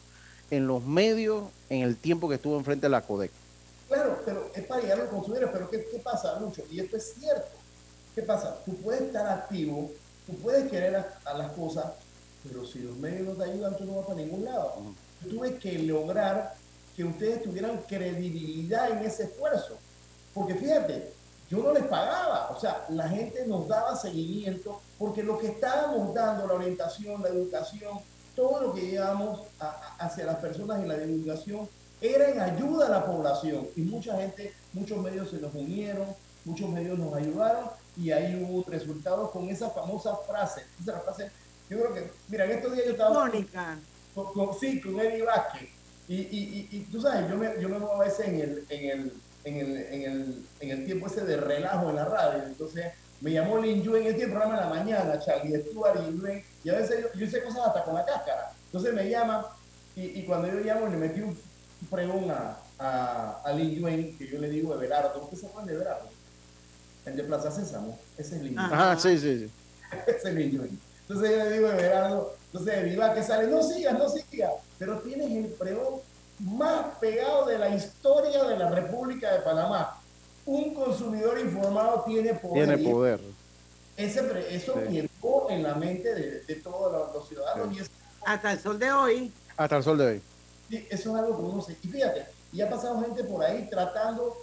en 0.51 0.67
los 0.67 0.85
medios 0.85 1.45
en 1.69 1.83
el 1.83 1.97
tiempo 1.97 2.29
que 2.29 2.35
estuvo 2.37 2.57
enfrente 2.57 2.87
de 2.87 2.91
la 2.91 3.03
CODEC. 3.03 3.31
Pero 4.31 4.51
es 4.55 4.65
para 4.67 4.81
llegar 4.81 5.01
a 5.01 5.03
los 5.03 5.11
consumidores. 5.11 5.51
Pero 5.53 5.71
¿qué, 5.71 5.85
¿qué, 5.91 5.99
pasa, 5.99 6.39
mucho 6.39 6.63
Y 6.71 6.79
esto 6.79 6.97
es 6.97 7.15
cierto. 7.15 7.59
¿Qué 8.15 8.23
pasa? 8.23 8.59
Tú 8.65 8.77
puedes 8.77 9.03
estar 9.03 9.27
activo, 9.27 9.91
tú 10.27 10.35
puedes 10.37 10.71
querer 10.71 11.05
a, 11.25 11.35
las 11.35 11.53
cosas, 11.53 11.93
pero 12.45 12.65
si 12.65 12.81
los 12.81 12.97
medios 12.97 13.27
no 13.27 13.35
te 13.35 13.51
ayudan, 13.51 13.77
tú 13.77 13.85
no 13.85 13.97
vas 13.97 14.07
para 14.07 14.21
ningún 14.21 14.45
lado. 14.45 14.75
Yo 15.23 15.29
tuve 15.29 15.57
que 15.57 15.79
lograr 15.81 16.55
que 16.97 17.05
ustedes 17.05 17.43
tuvieran 17.43 17.83
credibilidad 17.89 18.91
en 18.91 18.99
ese 18.99 19.25
esfuerzo. 19.25 19.79
Porque 20.33 20.55
fíjate, 20.55 21.13
yo 21.49 21.59
no 21.59 21.73
les 21.73 21.85
pagaba, 21.85 22.51
o 22.51 22.61
sea, 22.61 22.87
la 22.91 23.09
gente 23.09 23.45
nos 23.47 23.67
daba 23.67 23.97
seguimiento 23.97 24.81
porque 24.99 25.23
lo 25.23 25.39
que 25.39 25.49
estábamos 25.49 26.15
dando, 26.15 26.47
la 26.47 26.55
orientación, 26.55 27.23
la 27.23 27.29
educación, 27.29 27.99
todo 28.37 28.61
lo 28.61 28.75
que 28.75 28.83
llevamos 28.83 29.41
hacia 29.99 30.27
las 30.27 30.37
personas 30.37 30.81
en 30.81 30.89
la 30.89 30.97
divulgación, 30.97 31.69
era 32.01 32.31
en 32.31 32.41
ayuda 32.41 32.87
a 32.87 32.91
la 32.91 33.07
población 33.07 33.69
y 33.77 33.83
mucha 33.83 34.17
gente, 34.17 34.55
muchos 34.73 34.99
medios 34.99 35.31
se 35.31 35.39
nos 35.39 35.55
unieron, 35.55 36.07
muchos 36.45 36.69
medios 36.71 36.99
nos 36.99 37.15
ayudaron 37.15 37.71
y 37.97 38.11
ahí 38.11 38.43
hubo 38.43 38.65
resultados 38.71 39.31
con 39.31 39.49
esa 39.49 39.71
famosa 39.71 40.17
frase. 40.29 40.63
Esa 40.81 41.01
frase, 41.01 41.31
yo 41.69 41.79
creo 41.79 41.95
que, 41.95 42.11
mira, 42.29 42.45
en 42.47 42.53
estos 42.53 42.73
días 42.73 42.87
yo 42.87 42.93
estaba 42.93 43.27
Mónica. 43.27 43.79
Con, 44.15 44.33
con, 44.33 44.59
sí, 44.59 44.81
con 44.81 44.99
Eddie 44.99 45.23
Vázquez 45.23 45.69
y, 46.09 46.17
y, 46.17 46.69
y, 46.73 46.81
tú 46.91 47.01
sabes, 47.01 47.31
yo 47.31 47.37
me, 47.37 47.53
yo 47.61 47.69
me 47.69 47.79
muevo 47.79 47.95
a 47.95 48.05
veces 48.05 48.27
en 48.27 48.41
el, 48.41 48.67
en 48.69 48.91
el, 48.91 49.13
en 49.45 49.57
el, 49.59 49.77
en 49.77 50.03
el, 50.03 50.45
en 50.59 50.71
el 50.71 50.85
tiempo 50.85 51.07
ese 51.07 51.25
de 51.25 51.37
relajo 51.37 51.89
en 51.91 51.97
la 51.97 52.05
radio, 52.05 52.43
entonces 52.43 52.87
me 53.21 53.31
llamó 53.31 53.59
Lin 53.59 53.81
Yu 53.81 53.95
en 53.95 54.07
el 54.07 54.17
programa 54.29 54.57
de 54.57 54.61
la 54.63 54.71
mañana, 54.71 55.21
Charlie 55.21 55.63
Stuart 55.63 56.01
y 56.09 56.11
Lin 56.11 56.45
y 56.65 56.71
a 56.71 56.79
veces 56.79 57.03
yo, 57.03 57.21
yo, 57.21 57.27
hice 57.27 57.45
cosas 57.45 57.69
hasta 57.69 57.85
con 57.85 57.95
la 57.95 58.05
cáscara. 58.05 58.53
Entonces 58.67 58.93
me 58.93 59.09
llama 59.09 59.47
y, 59.95 60.21
y 60.21 60.25
cuando 60.25 60.49
yo 60.49 60.59
llamo 60.61 60.89
le 60.89 60.97
metí 60.97 61.21
un 61.21 61.39
pregunta 61.87 62.59
a, 62.79 63.41
a 63.45 63.53
Lin 63.53 63.75
Yuen, 63.75 64.19
que 64.19 64.27
yo 64.27 64.39
le 64.39 64.49
digo 64.49 64.75
Everardo. 64.75 65.21
¿Ustedes 65.23 65.41
se 65.41 65.47
acuerdan 65.47 65.69
de 65.69 65.75
Everardo? 65.75 66.09
El 67.07 67.17
de 67.17 67.25
Plaza 67.25 67.51
Sésamo. 67.51 67.99
Ese 68.17 68.37
es 68.37 68.43
Lin 68.43 68.55
Yuen. 68.55 68.59
Ajá, 68.59 68.99
sí, 68.99 69.19
sí, 69.19 69.39
sí. 69.39 69.51
ese 70.07 70.29
es 70.29 70.35
Lin 70.35 70.51
Yuen. 70.51 70.81
Entonces 71.03 71.31
yo 71.31 71.45
le 71.45 71.51
digo 71.51 71.69
Everardo, 71.69 72.37
entonces 72.53 72.85
viva 72.85 73.15
que 73.15 73.23
sale, 73.23 73.49
no 73.49 73.63
sigas, 73.63 73.99
no 73.99 74.09
sigas. 74.09 74.53
Pero 74.79 74.99
tienes 75.01 75.31
el 75.31 75.53
pregón 75.53 76.01
más 76.39 76.99
pegado 77.01 77.47
de 77.47 77.59
la 77.59 77.75
historia 77.75 78.45
de 78.45 78.59
la 78.59 78.71
República 78.71 79.33
de 79.33 79.41
Panamá. 79.41 79.99
Un 80.47 80.75
consumidor 80.75 81.39
informado 81.39 82.05
tiene 82.07 82.35
poder. 82.35 82.67
Tiene 82.67 82.91
poder. 82.91 83.21
Ese, 83.97 84.55
eso 84.55 84.75
sí. 84.89 85.09
quedó 85.21 85.51
en 85.51 85.63
la 85.63 85.75
mente 85.75 86.15
de, 86.15 86.41
de 86.43 86.55
todos 86.57 87.13
los, 87.15 87.29
ciudadanos. 87.29 87.77
Y 87.77 87.81
Hasta 88.25 88.53
el 88.53 88.59
sol 88.59 88.79
de 88.79 88.93
hoy. 88.93 89.33
Hasta 89.57 89.77
el 89.77 89.83
sol 89.83 89.99
de 89.99 90.07
hoy 90.07 90.23
eso 90.77 91.11
es 91.11 91.23
algo 91.23 91.37
que 91.37 91.43
uno 91.43 91.63
se... 91.63 91.73
Y 91.83 91.89
fíjate, 91.89 92.27
y 92.53 92.61
ha 92.61 92.71
pasado 92.71 93.01
gente 93.01 93.25
por 93.25 93.45
ahí 93.45 93.69
tratando 93.71 94.37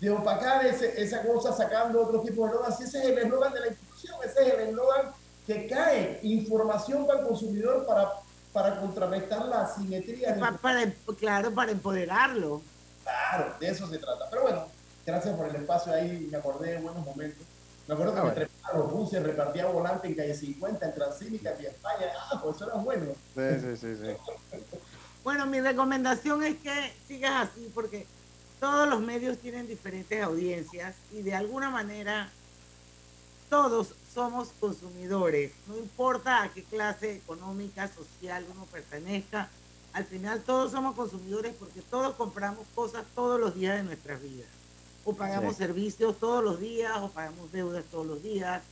de 0.00 0.10
opacar 0.10 0.64
ese, 0.66 1.00
esa 1.00 1.22
cosa, 1.22 1.52
sacando 1.52 2.02
otro 2.02 2.20
tipo 2.20 2.44
de 2.44 2.50
eslogan. 2.50 2.72
ese 2.72 2.84
es 2.84 3.04
el 3.04 3.18
eslogan 3.18 3.52
de 3.52 3.60
la 3.60 3.66
institución, 3.68 4.16
ese 4.24 4.42
es 4.42 4.54
el 4.54 4.60
eslogan 4.68 5.12
que 5.46 5.66
cae, 5.68 6.20
información 6.22 7.06
para 7.06 7.20
el 7.20 7.26
consumidor 7.26 7.86
para, 7.86 8.12
para 8.52 8.80
contrarrestar 8.80 9.46
la 9.46 9.62
asimetría. 9.62 10.36
Para, 10.60 10.92
claro, 11.18 11.52
para 11.52 11.70
empoderarlo. 11.70 12.62
Claro, 13.02 13.54
de 13.60 13.68
eso 13.68 13.88
se 13.88 13.98
trata. 13.98 14.28
Pero 14.28 14.42
bueno, 14.42 14.66
gracias 15.06 15.34
por 15.36 15.48
el 15.48 15.56
espacio 15.56 15.92
ahí, 15.92 16.28
me 16.30 16.36
acordé 16.36 16.72
de 16.72 16.78
buenos 16.78 17.04
momentos. 17.04 17.46
Me 17.86 17.94
acuerdo 17.94 18.14
que 18.16 18.20
me 18.22 18.30
trepaba 18.32 18.74
a 18.74 18.78
los 18.78 18.90
buses, 18.90 19.22
repartía 19.22 19.66
volante 19.66 20.08
en 20.08 20.14
calle 20.16 20.34
50, 20.34 20.84
en 20.84 20.94
Transímica, 20.94 21.54
en 21.56 21.66
España. 21.66 22.06
Ah, 22.18 22.40
pues 22.42 22.56
eso 22.56 22.66
era 22.66 22.74
bueno. 22.74 23.12
Sí, 23.34 23.60
sí, 23.60 23.76
sí, 23.76 23.96
sí. 23.96 24.56
Bueno, 25.26 25.44
mi 25.44 25.60
recomendación 25.60 26.44
es 26.44 26.56
que 26.58 26.92
sigas 27.08 27.48
así 27.48 27.68
porque 27.74 28.06
todos 28.60 28.88
los 28.88 29.00
medios 29.00 29.36
tienen 29.38 29.66
diferentes 29.66 30.22
audiencias 30.22 30.94
y 31.12 31.22
de 31.22 31.34
alguna 31.34 31.68
manera 31.68 32.30
todos 33.50 33.96
somos 34.14 34.50
consumidores, 34.60 35.50
no 35.66 35.76
importa 35.78 36.44
a 36.44 36.52
qué 36.52 36.62
clase 36.62 37.16
económica, 37.16 37.88
social 37.92 38.46
uno 38.54 38.66
pertenezca, 38.66 39.48
al 39.94 40.04
final 40.04 40.42
todos 40.42 40.70
somos 40.70 40.94
consumidores 40.94 41.56
porque 41.58 41.82
todos 41.82 42.14
compramos 42.14 42.64
cosas 42.76 43.04
todos 43.16 43.40
los 43.40 43.56
días 43.56 43.78
de 43.78 43.82
nuestras 43.82 44.22
vidas. 44.22 44.46
O 45.04 45.16
pagamos 45.16 45.56
servicios 45.56 46.20
todos 46.20 46.44
los 46.44 46.60
días, 46.60 46.92
o 46.98 47.08
pagamos 47.08 47.50
deudas 47.50 47.84
todos 47.90 48.06
los 48.06 48.22
días. 48.22 48.62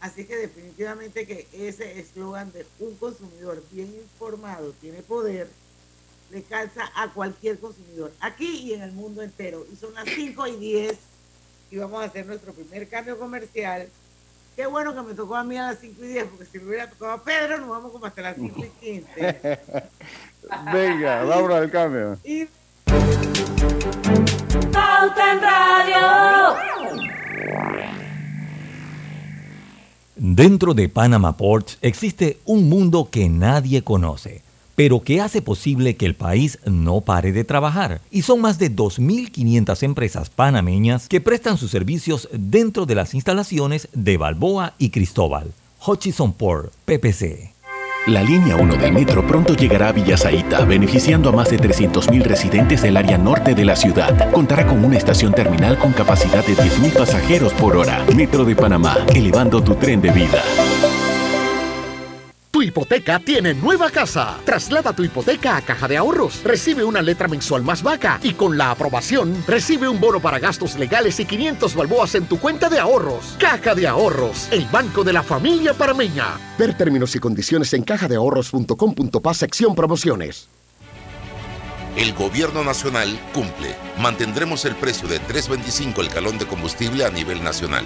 Así 0.00 0.24
que 0.24 0.36
definitivamente 0.36 1.24
que 1.24 1.46
ese 1.52 2.00
eslogan 2.00 2.50
de 2.50 2.66
un 2.80 2.96
consumidor 2.96 3.62
bien 3.70 3.94
informado 3.94 4.72
tiene 4.80 5.02
poder, 5.02 5.48
le 6.30 6.42
calza 6.42 6.90
a 6.94 7.08
cualquier 7.08 7.58
consumidor, 7.58 8.12
aquí 8.20 8.60
y 8.62 8.74
en 8.74 8.82
el 8.82 8.92
mundo 8.92 9.22
entero. 9.22 9.66
Y 9.72 9.76
son 9.76 9.94
las 9.94 10.04
5 10.04 10.46
y 10.46 10.56
10 10.56 10.98
y 11.70 11.76
vamos 11.78 12.02
a 12.02 12.06
hacer 12.06 12.26
nuestro 12.26 12.52
primer 12.52 12.88
cambio 12.88 13.18
comercial 13.18 13.88
Qué 14.60 14.66
bueno 14.66 14.94
que 14.94 15.00
me 15.00 15.14
tocó 15.14 15.36
a 15.36 15.44
mí 15.44 15.56
a 15.56 15.68
las 15.68 15.78
5 15.78 16.04
y 16.04 16.08
10, 16.08 16.24
porque 16.24 16.44
si 16.44 16.58
me 16.58 16.66
hubiera 16.66 16.90
tocado 16.90 17.12
a 17.12 17.24
Pedro, 17.24 17.58
nos 17.58 17.70
vamos 17.70 17.92
como 17.92 18.04
hasta 18.04 18.20
las 18.20 18.36
5 18.36 18.62
y 18.62 18.68
15. 18.84 19.60
Venga, 20.72 21.24
vamos 21.24 21.50
al 21.52 21.70
cambio. 21.70 22.18
Y... 22.24 22.40
en 22.40 22.48
Radio. 25.40 26.56
Dentro 30.16 30.74
de 30.74 30.90
Panama 30.90 31.36
Ports 31.38 31.78
existe 31.80 32.38
un 32.44 32.68
mundo 32.68 33.08
que 33.10 33.30
nadie 33.30 33.82
conoce 33.82 34.42
pero 34.80 35.02
que 35.02 35.20
hace 35.20 35.42
posible 35.42 35.94
que 35.96 36.06
el 36.06 36.14
país 36.14 36.58
no 36.64 37.02
pare 37.02 37.32
de 37.32 37.44
trabajar. 37.44 38.00
Y 38.10 38.22
son 38.22 38.40
más 38.40 38.58
de 38.58 38.74
2.500 38.74 39.82
empresas 39.82 40.30
panameñas 40.30 41.06
que 41.06 41.20
prestan 41.20 41.58
sus 41.58 41.70
servicios 41.70 42.30
dentro 42.32 42.86
de 42.86 42.94
las 42.94 43.12
instalaciones 43.12 43.88
de 43.92 44.16
Balboa 44.16 44.72
y 44.78 44.88
Cristóbal. 44.88 45.52
Hutchison 45.86 46.32
Port, 46.32 46.72
PPC. 46.86 47.52
La 48.06 48.22
línea 48.22 48.56
1 48.56 48.76
del 48.78 48.94
metro 48.94 49.26
pronto 49.26 49.54
llegará 49.54 49.90
a 49.90 49.92
Villasaita, 49.92 50.64
beneficiando 50.64 51.28
a 51.28 51.32
más 51.32 51.50
de 51.50 51.58
300.000 51.58 52.22
residentes 52.22 52.80
del 52.80 52.96
área 52.96 53.18
norte 53.18 53.54
de 53.54 53.66
la 53.66 53.76
ciudad. 53.76 54.32
Contará 54.32 54.66
con 54.66 54.82
una 54.82 54.96
estación 54.96 55.34
terminal 55.34 55.78
con 55.78 55.92
capacidad 55.92 56.42
de 56.46 56.56
10.000 56.56 56.94
pasajeros 56.94 57.52
por 57.52 57.76
hora. 57.76 58.02
Metro 58.16 58.46
de 58.46 58.56
Panamá, 58.56 58.96
elevando 59.14 59.62
tu 59.62 59.74
tren 59.74 60.00
de 60.00 60.10
vida. 60.10 60.42
Tu 62.60 62.64
hipoteca 62.64 63.18
tiene 63.18 63.54
nueva 63.54 63.88
casa. 63.88 64.38
Traslada 64.44 64.92
tu 64.92 65.02
hipoteca 65.02 65.56
a 65.56 65.62
Caja 65.62 65.88
de 65.88 65.96
Ahorros. 65.96 66.42
Recibe 66.44 66.84
una 66.84 67.00
letra 67.00 67.26
mensual 67.26 67.62
más 67.62 67.82
vaca 67.82 68.20
y 68.22 68.34
con 68.34 68.58
la 68.58 68.70
aprobación 68.70 69.42
recibe 69.46 69.88
un 69.88 69.98
bono 69.98 70.20
para 70.20 70.38
gastos 70.38 70.78
legales 70.78 71.18
y 71.20 71.24
500 71.24 71.74
balboas 71.74 72.14
en 72.16 72.26
tu 72.26 72.38
cuenta 72.38 72.68
de 72.68 72.78
ahorros. 72.78 73.34
Caja 73.38 73.74
de 73.74 73.88
Ahorros, 73.88 74.48
el 74.50 74.66
banco 74.66 75.04
de 75.04 75.14
la 75.14 75.22
familia 75.22 75.72
parameña. 75.72 76.38
Ver 76.58 76.76
términos 76.76 77.16
y 77.16 77.18
condiciones 77.18 77.72
en 77.72 77.82
cajadeahorros.com.pa 77.82 79.32
sección 79.32 79.74
promociones. 79.74 80.50
El 81.96 82.12
gobierno 82.12 82.62
nacional 82.62 83.18
cumple. 83.32 83.74
Mantendremos 83.98 84.66
el 84.66 84.76
precio 84.76 85.08
de 85.08 85.18
3.25 85.22 85.98
el 86.00 86.08
galón 86.10 86.36
de 86.36 86.46
combustible 86.46 87.06
a 87.06 87.10
nivel 87.10 87.42
nacional. 87.42 87.84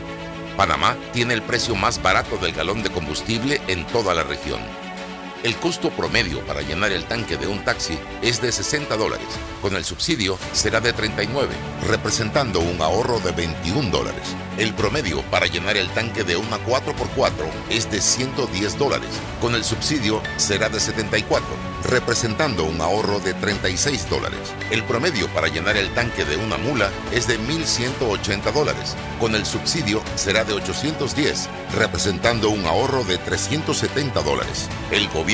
Panamá 0.56 0.96
tiene 1.12 1.34
el 1.34 1.42
precio 1.42 1.75
más 1.75 2.00
barato 2.00 2.37
del 2.37 2.52
galón 2.52 2.82
de 2.82 2.90
combustible 2.90 3.61
en 3.66 3.84
toda 3.87 4.14
la 4.14 4.23
región. 4.23 4.61
El 5.45 5.55
costo 5.57 5.91
promedio 5.91 6.41
para 6.47 6.63
llenar 6.63 6.91
el 6.91 7.05
tanque 7.05 7.37
de 7.37 7.47
un 7.47 7.63
taxi 7.63 7.99
es 8.23 8.41
de 8.41 8.51
60 8.51 8.97
dólares. 8.97 9.27
Con 9.61 9.77
el 9.77 9.85
subsidio 9.85 10.39
será 10.55 10.81
de 10.81 10.95
39, 10.95 11.55
representando 11.87 12.61
un 12.61 12.81
ahorro 12.81 13.21
de 13.21 13.33
21 13.33 13.91
dólares. 13.91 14.35
El 14.57 14.73
promedio 14.73 15.21
para 15.31 15.45
llenar 15.45 15.77
el 15.77 15.91
tanque 15.91 16.25
de 16.25 16.39
una 16.39 16.57
4x4 16.65 17.45
es 17.69 17.91
de 17.91 18.01
110 18.01 18.79
dólares. 18.79 19.11
Con 19.43 19.55
el 19.55 19.65
subsidio 19.65 20.23
será 20.39 20.71
de 20.71 20.81
74, 20.81 21.47
representando 21.91 22.65
un 22.65 22.81
ahorro 22.81 23.21
de 23.21 23.35
36 23.35 24.09
dólares. 24.09 24.41
El 24.71 24.83
promedio 24.85 25.29
para 25.35 25.49
llenar 25.49 25.77
el 25.77 25.93
tanque 25.93 26.25
de 26.25 26.39
una 26.39 26.57
mula 26.57 26.89
es 27.13 27.27
de 27.27 27.39
1.180 27.39 28.51
dólares. 28.51 28.97
Con 29.21 29.35
el 29.35 29.45
subsidio 29.45 30.03
será 30.15 30.45
de 30.45 30.55
810, 30.55 31.51
representando 31.77 32.49
un 32.49 32.65
ahorro 32.65 33.05
de 33.05 33.19
370 33.19 34.23
dólares. 34.23 34.71
El 34.91 35.07
gobierno 35.09 35.34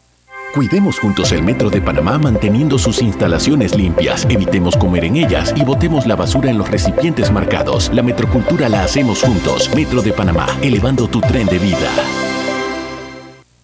Cuidemos 0.53 0.99
juntos 0.99 1.31
el 1.31 1.43
Metro 1.43 1.69
de 1.69 1.81
Panamá 1.81 2.17
manteniendo 2.17 2.77
sus 2.77 3.01
instalaciones 3.01 3.73
limpias, 3.73 4.27
evitemos 4.29 4.75
comer 4.75 5.05
en 5.05 5.15
ellas 5.15 5.53
y 5.55 5.63
botemos 5.63 6.05
la 6.05 6.17
basura 6.17 6.49
en 6.49 6.57
los 6.57 6.69
recipientes 6.69 7.31
marcados. 7.31 7.89
La 7.93 8.03
metrocultura 8.03 8.67
la 8.67 8.83
hacemos 8.83 9.21
juntos. 9.23 9.73
Metro 9.73 10.01
de 10.01 10.11
Panamá, 10.11 10.47
elevando 10.61 11.07
tu 11.07 11.21
tren 11.21 11.47
de 11.47 11.57
vida. 11.57 11.89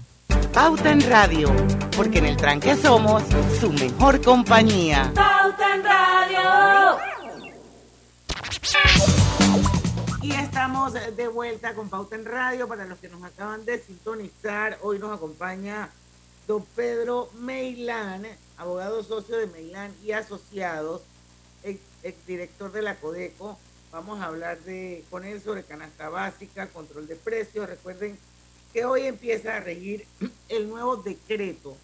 Pauta 0.53 0.91
en 0.91 1.01
Radio, 1.09 1.51
porque 1.97 2.19
en 2.19 2.27
el 2.27 2.37
tranque 2.37 2.75
somos 2.75 3.23
su 3.59 3.71
mejor 3.71 4.21
compañía. 4.21 5.11
Pauta 5.15 5.75
en 5.75 5.83
Radio. 5.83 6.99
Y 10.21 10.33
estamos 10.33 10.93
de 10.93 11.27
vuelta 11.27 11.73
con 11.73 11.89
Pauta 11.89 12.15
en 12.15 12.25
Radio. 12.25 12.67
Para 12.67 12.85
los 12.85 12.99
que 12.99 13.09
nos 13.09 13.23
acaban 13.23 13.65
de 13.65 13.79
sintonizar, 13.79 14.77
hoy 14.83 14.99
nos 14.99 15.17
acompaña 15.17 15.89
don 16.47 16.63
Pedro 16.75 17.31
Meilán, 17.39 18.27
abogado 18.57 19.03
socio 19.03 19.35
de 19.35 19.47
Meilán 19.47 19.91
y 20.03 20.11
Asociados, 20.11 21.01
ex, 21.63 21.79
director 22.27 22.71
de 22.71 22.83
la 22.83 22.93
Codeco 22.97 23.57
Vamos 23.93 24.19
a 24.21 24.25
hablar 24.25 24.59
de, 24.61 25.05
con 25.11 25.23
él 25.23 25.39
sobre 25.39 25.61
canasta 25.61 26.09
básica, 26.09 26.65
control 26.69 27.05
de 27.05 27.15
precios. 27.15 27.69
Recuerden 27.69 28.17
que 28.73 28.85
hoy 28.85 29.03
empieza 29.03 29.55
a 29.55 29.59
regir 29.59 30.07
el 30.49 30.67
nuevo 30.67 30.97
decreto 30.97 31.77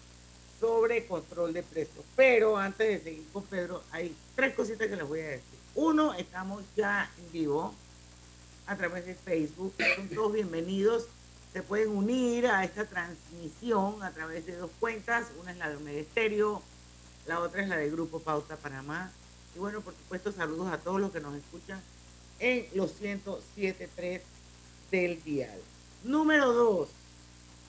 sobre 0.58 1.06
control 1.06 1.52
de 1.52 1.62
precios. 1.62 2.04
Pero 2.16 2.56
antes 2.56 2.88
de 2.88 2.98
seguir 2.98 3.28
con 3.32 3.44
Pedro, 3.44 3.84
hay 3.92 4.12
tres 4.34 4.56
cositas 4.56 4.88
que 4.88 4.96
les 4.96 5.06
voy 5.06 5.20
a 5.20 5.28
decir. 5.28 5.60
Uno, 5.76 6.12
estamos 6.14 6.64
ya 6.74 7.08
en 7.16 7.30
vivo 7.30 7.72
a 8.66 8.74
través 8.74 9.06
de 9.06 9.14
Facebook. 9.14 9.72
Son 9.94 10.08
todos 10.08 10.32
bienvenidos. 10.32 11.06
Se 11.52 11.62
pueden 11.62 11.90
unir 11.90 12.48
a 12.48 12.64
esta 12.64 12.86
transmisión 12.86 14.02
a 14.02 14.10
través 14.10 14.46
de 14.46 14.56
dos 14.56 14.72
cuentas. 14.80 15.28
Una 15.40 15.52
es 15.52 15.58
la 15.58 15.70
de 15.70 15.76
Ministerio, 15.76 16.60
la 17.28 17.38
otra 17.38 17.62
es 17.62 17.68
la 17.68 17.76
del 17.76 17.92
Grupo 17.92 18.18
Pauta 18.18 18.56
Panamá. 18.56 19.12
Y 19.54 19.60
bueno, 19.60 19.80
por 19.80 19.94
supuesto, 19.94 20.32
saludos 20.32 20.72
a 20.72 20.78
todos 20.78 21.00
los 21.00 21.12
que 21.12 21.20
nos 21.20 21.36
escuchan 21.36 21.80
en 22.40 22.66
los 22.74 23.00
107.3 23.00 24.20
del 24.90 25.22
dial. 25.22 25.60
Número 26.02 26.52
2. 26.52 26.88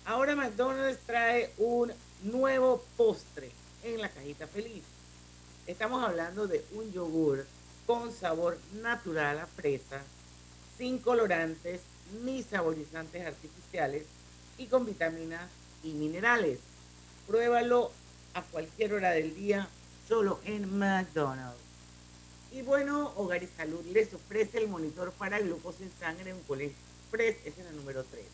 Ahora 0.05 0.35
McDonald's 0.35 0.99
trae 1.05 1.51
un 1.57 1.91
nuevo 2.23 2.83
postre 2.97 3.51
en 3.83 4.01
la 4.01 4.09
cajita 4.09 4.47
feliz. 4.47 4.83
Estamos 5.67 6.03
hablando 6.03 6.47
de 6.47 6.65
un 6.73 6.91
yogur 6.91 7.45
con 7.85 8.11
sabor 8.13 8.57
natural 8.81 9.39
a 9.39 9.45
fresa, 9.45 10.01
sin 10.77 10.97
colorantes 10.97 11.81
ni 12.23 12.41
saborizantes 12.41 13.25
artificiales 13.25 14.05
y 14.57 14.67
con 14.67 14.85
vitaminas 14.85 15.49
y 15.83 15.91
minerales. 15.91 16.59
Pruébalo 17.27 17.91
a 18.33 18.41
cualquier 18.43 18.93
hora 18.93 19.11
del 19.11 19.35
día 19.35 19.67
solo 20.07 20.39
en 20.45 20.77
McDonald's. 20.77 21.70
Y 22.51 22.63
bueno, 22.63 23.13
Hogar 23.15 23.41
y 23.41 23.47
Salud 23.47 23.85
les 23.85 24.13
ofrece 24.13 24.57
el 24.57 24.67
monitor 24.67 25.13
para 25.13 25.39
glucosa 25.39 25.83
en 25.83 25.91
sangre 25.99 26.31
en 26.31 26.39
Colegio 26.41 26.75
Express, 27.03 27.37
es 27.45 27.57
en 27.57 27.67
el 27.67 27.77
número 27.77 28.03
3. 28.03 28.25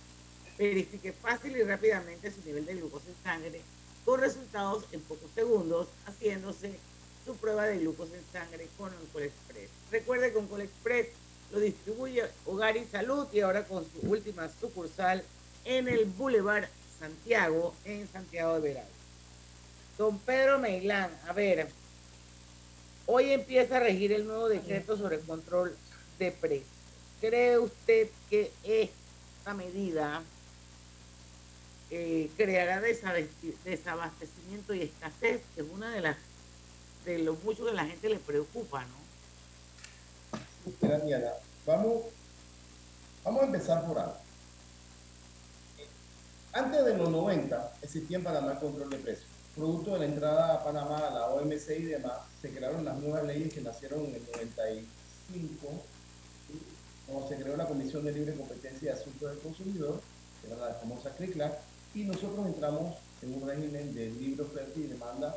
Verifique 0.57 1.13
fácil 1.13 1.55
y 1.55 1.61
rápidamente 1.63 2.31
su 2.31 2.41
nivel 2.43 2.65
de 2.65 2.75
glucosa 2.75 3.05
en 3.09 3.23
sangre 3.23 3.61
con 4.03 4.19
resultados 4.19 4.85
en 4.91 5.01
pocos 5.01 5.29
segundos, 5.35 5.87
haciéndose 6.05 6.79
su 7.25 7.35
prueba 7.35 7.65
de 7.65 7.77
glucosa 7.77 8.15
en 8.15 8.23
sangre 8.31 8.67
con 8.77 8.91
Oncol 8.91 9.23
Express. 9.23 9.69
Recuerde 9.91 10.31
que 10.31 10.37
Oncol 10.39 10.61
Express 10.61 11.07
lo 11.51 11.59
distribuye 11.59 12.23
Hogar 12.45 12.75
y 12.75 12.85
Salud 12.85 13.27
y 13.31 13.41
ahora 13.41 13.65
con 13.65 13.83
su 13.83 13.99
última 14.09 14.49
sucursal 14.59 15.23
en 15.65 15.87
el 15.87 16.05
Boulevard 16.05 16.67
Santiago, 16.99 17.75
en 17.85 18.07
Santiago 18.07 18.55
de 18.55 18.61
Verano. 18.61 18.89
Don 19.97 20.17
Pedro 20.19 20.57
Meilán, 20.57 21.11
a 21.27 21.33
ver, 21.33 21.67
Hoy 23.09 23.31
empieza 23.31 23.77
a 23.77 23.79
regir 23.79 24.11
el 24.11 24.27
nuevo 24.27 24.49
decreto 24.49 24.97
sobre 24.97 25.15
el 25.15 25.21
control 25.21 25.77
de 26.19 26.29
precios. 26.29 26.67
¿Cree 27.21 27.57
usted 27.57 28.09
que 28.29 28.51
esta 28.65 29.53
medida 29.53 30.21
eh, 31.89 32.29
creará 32.35 32.81
desabastecimiento 32.81 34.73
y 34.73 34.81
escasez? 34.81 35.41
Es 35.55 35.65
una 35.71 35.89
de 35.89 36.01
las 36.01 36.17
de 37.05 37.19
lo 37.19 37.35
mucho 37.35 37.65
que 37.65 37.73
la 37.73 37.85
gente 37.85 38.09
le 38.09 38.19
preocupa, 38.19 38.83
¿no? 38.83 40.39
Mira, 40.81 40.99
Diana, 40.99 41.31
vamos, 41.65 42.07
vamos 43.23 43.41
a 43.41 43.45
empezar 43.45 43.87
por 43.87 43.99
algo. 43.99 44.17
Antes 46.51 46.83
de 46.83 46.97
los 46.97 47.09
90 47.09 47.73
existía 47.81 48.17
en 48.17 48.23
Panamá 48.25 48.59
control 48.59 48.89
de 48.89 48.97
precios 48.97 49.26
producto 49.57 49.93
de 49.93 49.99
la 49.99 50.05
entrada 50.05 50.53
a 50.53 50.63
Panamá 50.63 51.07
a 51.07 51.13
la 51.13 51.27
OMC 51.31 51.69
y 51.79 51.85
demás, 51.85 52.19
se 52.41 52.51
crearon 52.51 52.85
las 52.85 52.97
nuevas 52.99 53.25
leyes 53.25 53.51
que 53.51 53.61
nacieron 53.61 54.05
en 54.05 54.15
el 54.15 54.23
95, 54.31 55.67
cuando 57.07 57.27
se 57.27 57.35
creó 57.37 57.57
la 57.57 57.67
Comisión 57.67 58.05
de 58.05 58.11
Libre 58.11 58.35
Competencia 58.35 58.93
de 58.93 58.99
Asuntos 58.99 59.31
del 59.31 59.39
Consumidor, 59.39 59.99
que 60.41 60.47
era 60.47 60.57
la 60.57 60.75
famosa 60.75 61.09
CRICLAC, 61.15 61.57
y 61.95 62.03
nosotros 62.03 62.45
entramos 62.45 62.95
en 63.23 63.33
un 63.33 63.47
régimen 63.47 63.95
de 63.95 64.11
libre 64.11 64.43
oferta 64.43 64.79
y 64.79 64.83
demanda, 64.83 65.35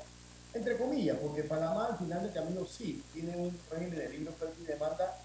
entre 0.53 0.77
comillas, 0.77 1.17
porque 1.19 1.45
Panamá 1.45 1.87
al 1.87 1.99
final 1.99 2.23
del 2.23 2.33
camino 2.33 2.67
sí 2.67 3.03
tiene 3.15 3.35
un 3.37 3.59
régimen 3.71 3.99
de 3.99 4.09
libre 4.11 4.35
oferta 4.35 4.55
y 4.61 4.65
demanda 4.65 5.19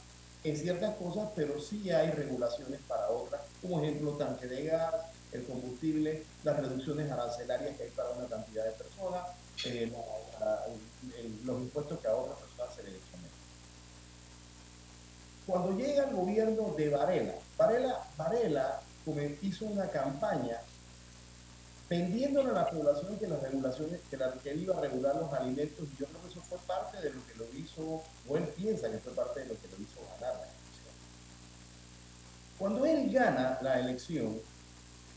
en 0.45 0.55
ciertas 0.55 0.95
cosas, 0.95 1.29
pero 1.35 1.59
sí 1.59 1.89
hay 1.89 2.11
regulaciones 2.11 2.79
para 2.87 3.09
otras, 3.09 3.41
como 3.61 3.81
ejemplo 3.81 4.11
tanque 4.11 4.47
de 4.47 4.65
gas, 4.65 4.93
el 5.35 5.45
combustible, 5.45 6.23
las 6.43 6.57
reducciones 6.57 7.11
arancelarias 7.11 7.77
que 7.77 7.83
hay 7.83 7.89
para 7.91 8.09
una 8.09 8.27
cantidad 8.27 8.65
de 8.65 8.71
personas, 8.71 9.21
eh, 9.65 9.91
los 11.43 11.61
impuestos 11.61 11.99
que 11.99 12.07
a 12.07 12.15
otras 12.15 12.39
personas 12.39 12.75
se 12.75 12.83
les 12.83 13.01
someten. 13.11 13.31
Cuando 15.45 15.77
llega 15.77 16.09
el 16.09 16.15
gobierno 16.15 16.73
de 16.75 16.89
Varela, 16.89 17.35
Varela, 17.57 18.03
Varela 18.17 18.81
hizo 19.41 19.65
una 19.65 19.87
campaña 19.89 20.59
vendiéndole 21.87 22.49
a 22.49 22.53
la 22.53 22.69
población 22.69 23.17
que 23.19 23.27
las 23.27 23.41
regulaciones, 23.41 23.99
que, 24.09 24.17
la, 24.17 24.33
que 24.33 24.55
iba 24.55 24.75
a 24.75 24.81
regular 24.81 25.15
los 25.15 25.31
alimentos, 25.33 25.87
y 25.93 25.97
yo 25.99 26.07
creo 26.07 26.21
que 26.21 26.27
eso 26.29 26.41
fue 26.41 26.57
parte 26.65 26.99
de 26.99 27.11
lo 27.11 27.25
que 27.27 27.35
lo 27.35 27.45
hizo, 27.57 28.01
o 28.27 28.37
él 28.37 28.43
piensa 28.55 28.89
que 28.89 28.97
fue 28.97 29.13
parte 29.13 29.41
de 29.41 29.47
lo 29.47 29.61
que 29.61 29.67
lo 29.67 29.75
hizo 29.75 30.01
ganar 30.19 30.35
la 30.35 30.47
elección. 30.47 30.95
Cuando 32.57 32.85
él 32.85 33.11
gana 33.11 33.59
la 33.61 33.79
elección, 33.79 34.41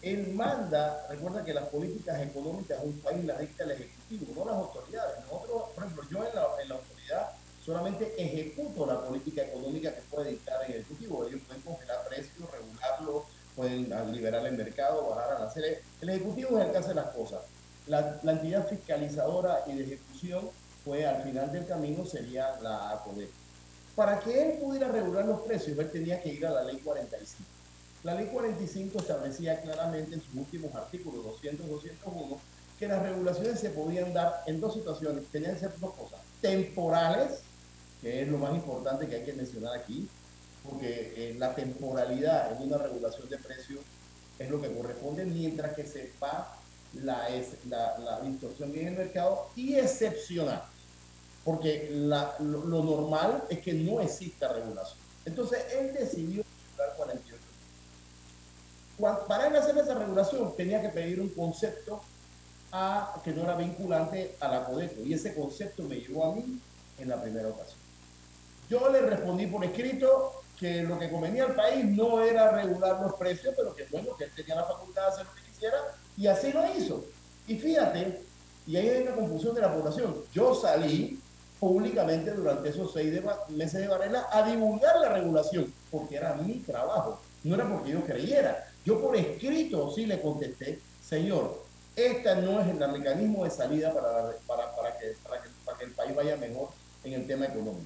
él 0.03 0.33
manda, 0.33 1.07
recuerda 1.09 1.45
que 1.45 1.53
las 1.53 1.69
políticas 1.69 2.21
económicas 2.23 2.81
de 2.81 2.87
un 2.87 3.01
país 3.01 3.25
las 3.25 3.41
dicta 3.41 3.65
el 3.65 3.73
Ejecutivo, 3.73 4.27
no 4.37 4.45
las 4.45 4.55
autoridades. 4.57 5.21
Nosotros, 5.25 5.63
por 5.75 5.85
ejemplo, 5.85 6.05
yo 6.11 6.19
en 6.19 6.35
la, 6.35 6.47
en 6.63 6.69
la 6.69 6.75
autoridad 6.77 7.31
solamente 7.65 8.15
ejecuto 8.17 8.87
la 8.87 9.05
política 9.05 9.43
económica 9.43 9.95
que 9.95 10.03
puede 10.03 10.31
dictar 10.31 10.65
el 10.65 10.77
Ejecutivo. 10.77 11.27
Ellos 11.27 11.41
pueden 11.47 11.63
congelar 11.63 12.09
precios, 12.09 12.49
regularlos, 12.51 13.25
pueden 13.57 14.13
liberar 14.13 14.47
el 14.47 14.57
mercado, 14.57 15.11
bajar 15.11 15.33
aranceles. 15.33 15.81
El 16.01 16.11
Ejecutivo 16.11 16.59
es 16.59 16.67
el 16.67 16.71
que 16.71 16.79
hace 16.79 16.95
las 16.95 17.09
cosas. 17.09 17.41
La, 17.89 18.21
la, 18.23 18.33
entidad 18.33 18.69
fiscalizadora 18.69 19.65
y 19.67 19.73
de 19.73 19.85
ejecución, 19.85 20.51
pues 20.85 21.05
al 21.07 21.23
final 21.25 21.51
del 21.51 21.67
camino 21.67 22.05
sería 22.07 22.57
la 22.61 22.91
ACODE. 22.91 23.29
Para 23.97 24.21
que 24.21 24.43
él 24.43 24.59
pudiera 24.61 24.89
regular 24.89 25.25
los 25.25 25.41
precios, 25.41 25.77
él 25.77 25.91
tenía 25.91 26.23
que 26.23 26.29
ir 26.29 26.47
a 26.47 26.51
la 26.51 26.65
ley 26.65 26.79
45 26.79 27.58
la 28.05 28.15
ley 28.15 28.27
45 28.27 28.99
establecía 28.99 29.61
claramente 29.61 30.15
en 30.15 30.21
sus 30.21 30.35
últimos 30.35 30.75
artículos 30.75 31.25
200 31.25 31.69
201 31.69 32.39
que 32.79 32.87
las 32.87 33.03
regulaciones 33.03 33.59
se 33.59 33.71
podían 33.71 34.15
dar 34.15 34.43
en 34.47 34.61
dos 34.61 34.75
situaciones, 34.75 35.25
tenían 35.33 35.55
que 35.55 35.61
ser 35.61 35.79
dos 35.81 35.95
cosas, 35.95 36.21
temporales, 36.41 37.41
que 38.01 38.23
es 38.23 38.29
lo 38.29 38.39
más 38.39 38.55
importante 38.55 39.09
que 39.09 39.17
hay 39.17 39.25
que 39.25 39.33
mencionar 39.33 39.77
aquí, 39.77 40.09
porque 40.63 41.13
eh, 41.17 41.35
la 41.39 41.55
temporalidad 41.55 42.53
en 42.53 42.69
una 42.69 42.79
regulación 42.79 43.29
de 43.29 43.39
precios 43.39 43.81
es 44.39 44.49
lo 44.49 44.61
que 44.61 44.73
corresponde 44.73 45.25
mientras 45.25 45.75
que 45.75 45.85
se 45.85 46.13
va 46.23 46.57
la, 46.95 47.29
la, 47.69 47.99
la 47.99 48.21
distorsión 48.21 48.75
en 48.77 48.89
el 48.89 48.95
mercado 48.95 49.49
y 49.57 49.75
excepcional, 49.75 50.63
porque 51.45 51.89
la, 51.91 52.37
lo, 52.39 52.65
lo, 52.65 52.85
normal 52.85 53.45
es 53.49 53.59
que 53.59 53.73
no 53.73 54.01
exista 54.01 54.53
regulación. 54.53 54.99
Entonces 55.25 55.65
él 55.77 55.93
decidió 55.93 56.45
regular 56.45 56.47
48 56.47 56.48
para 58.99 59.47
él 59.47 59.57
hacer 59.57 59.77
esa 59.79 59.95
regulación 59.95 60.55
tenía 60.57 60.83
que 60.83 60.89
pedir 60.89 61.21
un 61.21 61.29
concepto 61.31 62.01
a, 62.73 63.21
que 63.25 63.33
no 63.33 63.45
era 63.45 63.57
vinculante 63.57 64.37
a 64.41 64.49
la 64.49 64.65
CODECO 64.65 65.03
y 65.03 65.15
ese 65.15 65.35
concepto 65.35 65.85
me 65.85 65.97
llegó 65.97 66.25
a 66.25 66.35
mí 66.35 66.61
en 66.99 67.09
la 67.09 67.21
primera 67.21 67.49
ocasión. 67.49 67.79
Yo 68.69 68.91
le 68.91 69.01
respondí 69.01 69.47
por 69.47 69.65
escrito 69.65 70.43
que 70.59 70.83
lo 70.83 70.99
que 70.99 71.11
convenía 71.11 71.45
al 71.45 71.55
país 71.55 71.85
no 71.85 72.21
era 72.23 72.51
regular 72.51 73.01
los 73.01 73.15
precios, 73.15 73.55
pero 73.57 73.75
que 73.75 73.85
bueno, 73.91 74.17
que 74.17 74.25
él 74.25 74.31
tenía 74.35 74.57
la 74.57 74.65
facultad 74.65 75.03
de 75.03 75.09
hacer 75.09 75.27
lo 75.27 75.35
que 75.35 75.51
quisiera 75.51 75.77
y 76.17 76.27
así 76.27 76.53
lo 76.53 76.77
hizo. 76.77 77.05
Y 77.47 77.57
fíjate, 77.57 78.23
y 78.67 78.77
ahí 78.77 78.89
hay 78.89 79.03
una 79.03 79.15
confusión 79.15 79.55
de 79.55 79.63
la 79.63 79.73
población. 79.73 80.17
Yo 80.33 80.55
salí 80.55 81.21
públicamente 81.59 82.33
durante 82.33 82.69
esos 82.69 82.93
seis 82.93 83.21
meses 83.49 83.81
de 83.81 83.89
Varela 83.89 84.27
a 84.31 84.43
divulgar 84.43 85.01
la 85.01 85.09
regulación, 85.11 85.73
porque 85.91 86.17
era 86.17 86.35
mi 86.35 86.59
trabajo, 86.61 87.21
no 87.45 87.55
era 87.55 87.69
porque 87.69 87.93
yo 87.93 88.05
creyera. 88.05 88.68
Yo 88.89 88.99
por 89.03 89.15
escrito 89.15 89.93
sí 89.95 90.07
le 90.07 90.19
contesté, 90.19 90.81
señor, 91.07 91.63
este 91.95 92.35
no 92.37 92.59
es 92.59 92.69
el 92.69 92.79
mecanismo 92.91 93.45
de 93.45 93.51
salida 93.51 93.93
para, 93.93 94.31
para, 94.47 94.75
para, 94.75 94.97
que, 94.97 95.09
para, 95.23 95.43
que, 95.43 95.51
para 95.63 95.77
que 95.77 95.85
el 95.85 95.91
país 95.91 96.17
vaya 96.17 96.39
mejor 96.39 96.71
en 97.05 97.13
el 97.13 97.27
tema 97.27 97.45
económico. 97.45 97.85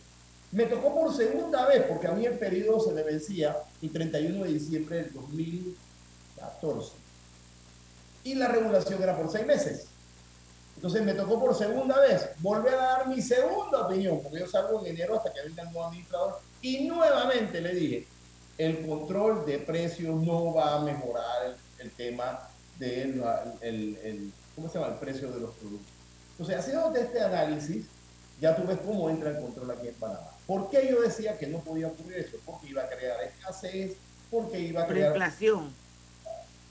Me 0.52 0.66
tocó 0.66 0.94
por 0.94 1.12
segunda 1.12 1.66
vez, 1.66 1.82
porque 1.88 2.06
a 2.06 2.12
mí 2.12 2.24
el 2.24 2.38
periodo 2.38 2.78
se 2.78 2.92
me 2.92 3.02
vencía 3.02 3.56
el 3.82 3.90
31 3.90 4.44
de 4.44 4.52
diciembre 4.52 4.96
del 4.98 5.12
2014. 5.12 6.92
Y 8.22 8.36
la 8.36 8.46
regulación 8.46 9.02
era 9.02 9.16
por 9.16 9.28
seis 9.28 9.44
meses. 9.44 9.86
Entonces 10.76 11.02
me 11.02 11.14
tocó 11.14 11.40
por 11.40 11.52
segunda 11.56 11.98
vez 11.98 12.28
volver 12.38 12.74
a 12.74 12.98
dar 12.98 13.08
mi 13.08 13.20
segunda 13.20 13.86
opinión, 13.86 14.20
porque 14.22 14.38
yo 14.38 14.46
salgo 14.46 14.86
en 14.86 14.94
enero 14.94 15.16
hasta 15.16 15.32
que 15.32 15.48
venga 15.48 15.64
el 15.64 15.72
nuevo 15.72 15.88
administrador. 15.88 16.38
Y 16.60 16.84
nuevamente 16.84 17.60
le 17.60 17.74
dije, 17.74 18.06
el 18.58 18.86
control 18.86 19.46
de 19.46 19.58
precios 19.58 20.20
no 20.20 20.54
va 20.54 20.76
a 20.76 20.80
mejorar 20.80 21.56
el, 21.78 21.90
tema 21.92 22.48
del 22.78 23.22
el, 23.60 24.32
¿cómo 24.54 24.68
se 24.68 24.78
llama? 24.78 24.92
el 24.92 24.98
precio 24.98 25.30
de 25.30 25.40
los 25.40 25.54
productos. 25.54 25.92
Entonces, 26.32 26.56
haciendo 26.56 26.94
este 26.94 27.20
análisis, 27.20 27.86
ya 28.40 28.56
tú 28.56 28.66
ves 28.66 28.78
cómo 28.84 29.08
entra 29.10 29.30
el 29.30 29.40
control 29.40 29.70
aquí 29.70 29.88
en 29.88 29.94
Panamá. 29.94 30.30
¿Por 30.46 30.68
qué 30.70 30.88
yo 30.90 31.00
decía 31.00 31.38
que 31.38 31.46
no 31.46 31.58
podía 31.58 31.88
ocurrir 31.88 32.18
eso? 32.18 32.36
Porque 32.44 32.68
iba 32.68 32.82
a 32.82 32.88
crear 32.88 33.22
escasez, 33.22 33.96
porque 34.30 34.58
iba 34.58 34.82
a 34.82 34.86
crear... 34.86 35.10
inflación. 35.10 35.72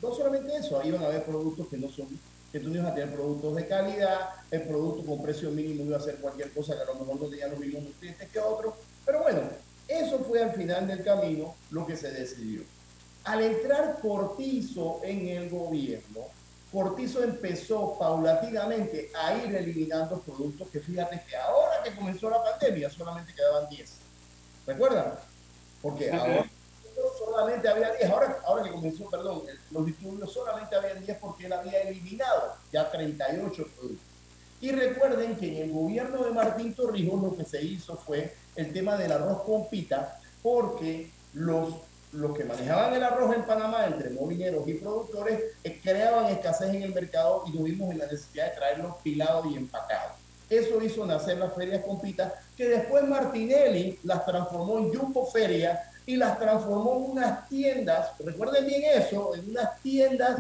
No 0.02 0.13
solamente 0.13 0.56
eso, 0.56 0.80
ahí 0.80 0.91
van 0.91 1.04
a 1.04 1.08
haber 1.08 1.24
productos 1.24 1.67
que 1.67 1.78
no 1.78 1.89
son 1.89 2.08
que 2.52 2.60
tú 2.60 2.67
no 2.67 2.76
ibas 2.76 2.91
a 2.91 2.96
tener 2.96 3.13
productos 3.15 3.56
de 3.56 3.65
calidad, 3.65 4.30
el 4.52 4.63
producto 4.63 5.06
con 5.06 5.24
precio 5.24 5.50
mínimo 5.52 5.86
iba 5.86 5.98
a 5.98 6.02
ser 6.02 6.17
cualquier 6.17 6.52
cosa 6.52 6.76
que 6.76 6.82
a 6.82 6.86
lo 6.86 6.96
mejor 6.96 7.22
no 7.22 7.28
tenía 7.28 7.48
los 7.48 7.60
mismos 7.60 7.84
nutrientes 7.84 8.30
que 8.30 8.39
otros. 8.39 8.74
Pero 9.06 9.22
bueno, 9.22 9.41
eso 9.88 10.20
fue 10.20 10.41
al 10.44 10.54
final 10.54 10.88
del 10.88 11.04
camino 11.04 11.56
lo 11.70 11.86
que 11.86 11.96
se 11.96 12.12
decidió. 12.12 12.63
Al 13.24 13.41
entrar 13.41 14.00
Cortizo 14.02 15.02
en 15.04 15.28
el 15.28 15.50
gobierno, 15.50 16.22
Cortizo 16.72 17.24
empezó 17.24 17.98
paulatinamente 18.00 19.12
a 19.13 19.36
ir 19.36 19.56
eliminando 19.56 20.20
productos 20.22 20.70
que 20.70 20.80
fíjate 20.80 21.22
que 21.28 21.36
ahora 21.36 21.84
que 21.84 21.94
comenzó 21.94 22.30
la 22.30 22.44
pandemia 22.44 22.89
solamente 22.89 23.34
quedaban 23.34 23.70
10. 23.70 23.91
¿Recuerdan? 24.65 25.13
Porque 25.82 26.12
ahora 26.12 26.46
solamente 27.17 27.67
había 27.67 27.91
10. 27.94 28.10
Ahora, 28.10 28.39
ahora 28.46 28.63
que 28.63 28.72
comenzó, 28.72 29.10
perdón, 29.10 29.44
los 29.72 29.86
disturbios 29.86 30.32
solamente 30.32 30.76
había 30.76 30.96
10 30.96 31.17
porque 31.20 31.46
él 31.46 31.54
había 31.54 31.82
eliminado 31.82 32.56
ya 32.72 32.89
38 32.89 33.67
productos. 33.76 34.11
Y 34.62 34.71
recuerden 34.71 35.36
que 35.36 35.58
en 35.58 35.63
el 35.63 35.71
gobierno 35.71 36.24
de 36.24 36.32
Martín 36.32 36.74
Torrijos 36.76 37.21
lo 37.21 37.36
que 37.36 37.43
se 37.43 37.63
hizo 37.63 37.97
fue 37.97 38.36
el 38.56 38.71
tema 38.71 38.95
del 38.95 39.12
arroz 39.12 39.41
con 39.43 39.67
pita, 39.69 40.19
porque 40.43 41.12
los, 41.34 41.74
los 42.12 42.38
que 42.38 42.43
manejaban 42.43 42.93
el 42.93 43.04
arroz 43.04 43.36
en 43.36 43.43
Panamá, 43.43 43.88
entre 43.88 44.12
mobileros 44.12 44.67
y 44.67 44.76
productores, 44.76 45.41
eh, 45.63 45.80
creaban 45.82 46.28
escasez 46.28 46.76
en 46.76 46.84
el 46.84 46.93
mercado 46.93 47.43
y 47.47 47.58
tuvimos 47.58 47.95
la 47.95 48.06
necesidad 48.06 48.52
de 48.52 48.56
traerlos 48.56 48.95
pilados 49.04 49.47
y 49.52 49.58
empacados. 49.58 50.17
Eso 50.47 50.82
hizo 50.82 51.06
nacer 51.08 51.38
las 51.38 51.56
ferias 51.56 51.84
con 51.84 52.00
pita, 52.00 52.34
que 52.56 52.67
después 52.67 53.04
Martinelli 53.06 53.97
las 54.04 54.26
transformó 54.26 54.78
en 54.78 54.93
Jumbo 54.93 55.26
Feria 55.26 55.82
y 56.06 56.17
las 56.17 56.38
transformó 56.38 56.97
en 56.97 57.12
unas 57.12 57.47
tiendas, 57.47 58.12
recuerden 58.19 58.67
bien 58.67 58.84
eso, 58.95 59.34
en 59.34 59.50
unas 59.50 59.82
tiendas 59.82 60.38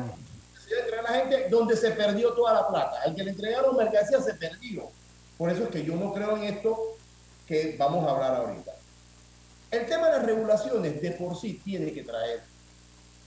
la 1.03 1.13
gente 1.13 1.47
donde 1.49 1.75
se 1.75 1.91
perdió 1.91 2.33
toda 2.33 2.53
la 2.53 2.67
plata. 2.67 3.03
El 3.05 3.15
que 3.15 3.23
le 3.23 3.31
entregaron 3.31 3.75
mercancía 3.75 4.21
se 4.21 4.33
perdió. 4.35 4.89
Por 5.37 5.49
eso 5.49 5.63
es 5.63 5.69
que 5.69 5.83
yo 5.83 5.95
no 5.95 6.13
creo 6.13 6.37
en 6.37 6.43
esto 6.43 6.95
que 7.47 7.75
vamos 7.77 8.07
a 8.07 8.11
hablar 8.11 8.35
ahorita. 8.35 8.71
El 9.71 9.85
tema 9.85 10.07
de 10.07 10.17
las 10.17 10.25
regulaciones 10.25 11.01
de 11.01 11.11
por 11.11 11.39
sí 11.39 11.61
tiene 11.63 11.91
que 11.93 12.03
traer 12.03 12.41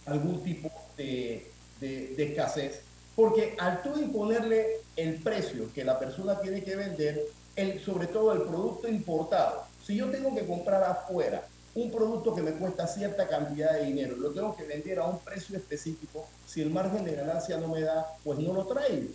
algún 0.06 0.42
tipo 0.42 0.70
de, 0.96 1.50
de, 1.80 2.14
de 2.16 2.24
escasez, 2.24 2.82
porque 3.16 3.56
al 3.58 3.82
tú 3.82 3.98
imponerle 3.98 4.80
el 4.96 5.22
precio 5.22 5.72
que 5.72 5.84
la 5.84 5.98
persona 5.98 6.38
tiene 6.40 6.62
que 6.62 6.76
vender, 6.76 7.22
el, 7.56 7.80
sobre 7.80 8.06
todo 8.08 8.32
el 8.32 8.42
producto 8.42 8.88
importado, 8.88 9.64
si 9.84 9.96
yo 9.96 10.10
tengo 10.10 10.34
que 10.34 10.46
comprar 10.46 10.82
afuera 10.84 11.46
un 11.74 11.90
producto 11.90 12.34
que 12.34 12.42
me 12.42 12.52
cuesta 12.52 12.86
cierta 12.86 13.26
cantidad 13.26 13.72
de 13.72 13.86
dinero, 13.86 14.16
lo 14.16 14.30
tengo 14.30 14.54
que 14.56 14.64
vender 14.64 15.00
a 15.00 15.06
un 15.06 15.18
precio 15.18 15.56
específico, 15.56 16.26
si 16.46 16.62
el 16.62 16.70
margen 16.70 17.04
de 17.04 17.16
ganancia 17.16 17.56
no 17.58 17.68
me 17.68 17.80
da, 17.80 18.06
pues 18.22 18.38
no 18.38 18.52
lo 18.52 18.64
traigo. 18.66 19.10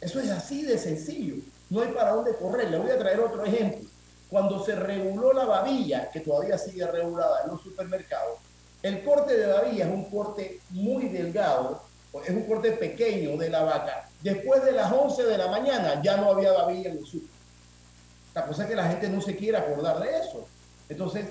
Eso 0.00 0.20
es 0.20 0.30
así 0.30 0.62
de 0.62 0.78
sencillo, 0.78 1.36
no 1.70 1.82
hay 1.82 1.92
para 1.92 2.12
dónde 2.12 2.36
correr. 2.36 2.70
Le 2.70 2.78
voy 2.78 2.90
a 2.90 2.98
traer 2.98 3.20
otro 3.20 3.44
ejemplo. 3.44 3.88
Cuando 4.30 4.64
se 4.64 4.74
reguló 4.74 5.32
la 5.32 5.44
babilla, 5.44 6.10
que 6.10 6.20
todavía 6.20 6.58
sigue 6.58 6.86
regulada 6.86 7.42
en 7.44 7.50
los 7.50 7.62
supermercados, 7.62 8.38
el 8.82 9.02
corte 9.02 9.36
de 9.36 9.46
babilla 9.46 9.86
es 9.86 9.92
un 9.92 10.10
corte 10.10 10.60
muy 10.70 11.08
delgado, 11.08 11.82
es 12.22 12.30
un 12.30 12.42
corte 12.44 12.72
pequeño 12.72 13.36
de 13.36 13.50
la 13.50 13.62
vaca. 13.62 14.08
Después 14.22 14.64
de 14.64 14.72
las 14.72 14.92
11 14.92 15.24
de 15.24 15.38
la 15.38 15.48
mañana 15.48 16.02
ya 16.02 16.16
no 16.16 16.30
había 16.30 16.52
babilla 16.52 16.90
en 16.90 17.00
los 17.00 17.08
super. 17.08 17.30
La 18.34 18.46
cosa 18.46 18.64
es 18.64 18.68
que 18.70 18.76
la 18.76 18.88
gente 18.88 19.08
no 19.08 19.20
se 19.20 19.36
quiere 19.36 19.58
acordar 19.58 20.00
de 20.00 20.18
eso. 20.18 20.46
Entonces, 20.88 21.26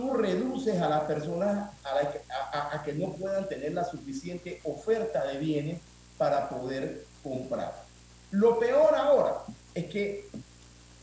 tú 0.00 0.14
reduces 0.14 0.80
a 0.80 0.88
las 0.88 1.02
personas 1.02 1.70
a, 1.84 2.82
que 2.82 2.94
no 2.94 3.12
puedan 3.12 3.46
tener 3.48 3.74
la 3.74 3.84
suficiente 3.84 4.60
oferta 4.64 5.26
de 5.26 5.38
bienes 5.38 5.80
para 6.16 6.48
poder 6.48 7.04
comprar. 7.22 7.84
Lo 8.30 8.58
peor 8.58 8.94
ahora 8.94 9.42
es 9.74 9.84
que 9.86 10.28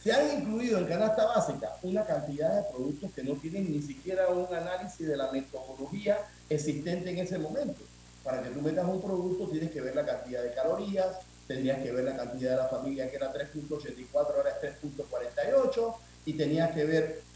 se 0.02 0.12
han 0.12 0.40
incluido 0.40 0.80
en 0.80 0.86
canasta 0.86 1.26
básica 1.26 1.76
una 1.84 2.06
cantidad 2.06 2.56
de 2.56 2.72
productos 2.72 3.12
que 3.14 3.24
no 3.24 3.36
tienen 3.36 3.72
ni 3.72 3.82
siquiera 3.82 4.30
un 4.30 4.52
análisis 4.54 5.08
de 5.08 5.16
la 5.16 5.32
metodología 5.32 6.18
existente 6.50 7.12
en 7.12 7.20
ese 7.20 7.38
momento. 7.38 7.84
Para 8.24 8.42
que 8.42 8.50
tú 8.50 8.62
metas 8.62 8.88
un 8.88 9.02
producto 9.02 9.48
tienes 9.50 9.72
que 9.72 9.82
ver 9.82 9.96
la 9.96 10.06
cantidad 10.06 10.42
de 10.42 10.54
calorías, 10.54 11.18
tendrías 11.48 11.84
que 11.84 11.92
ver 11.92 12.04
la 12.04 12.18
cantidad 12.18 12.52
de 12.52 12.58
la 12.58 12.68
familia 12.68 13.10
que 13.10 13.18
era 13.18 13.32
3.84, 13.32 14.12
ahora 14.14 14.50
es 14.62 14.82
3.48, 14.82 15.96
y 16.26 16.34
tenías 16.34 16.72
que 16.72 16.84
ver 16.84 17.27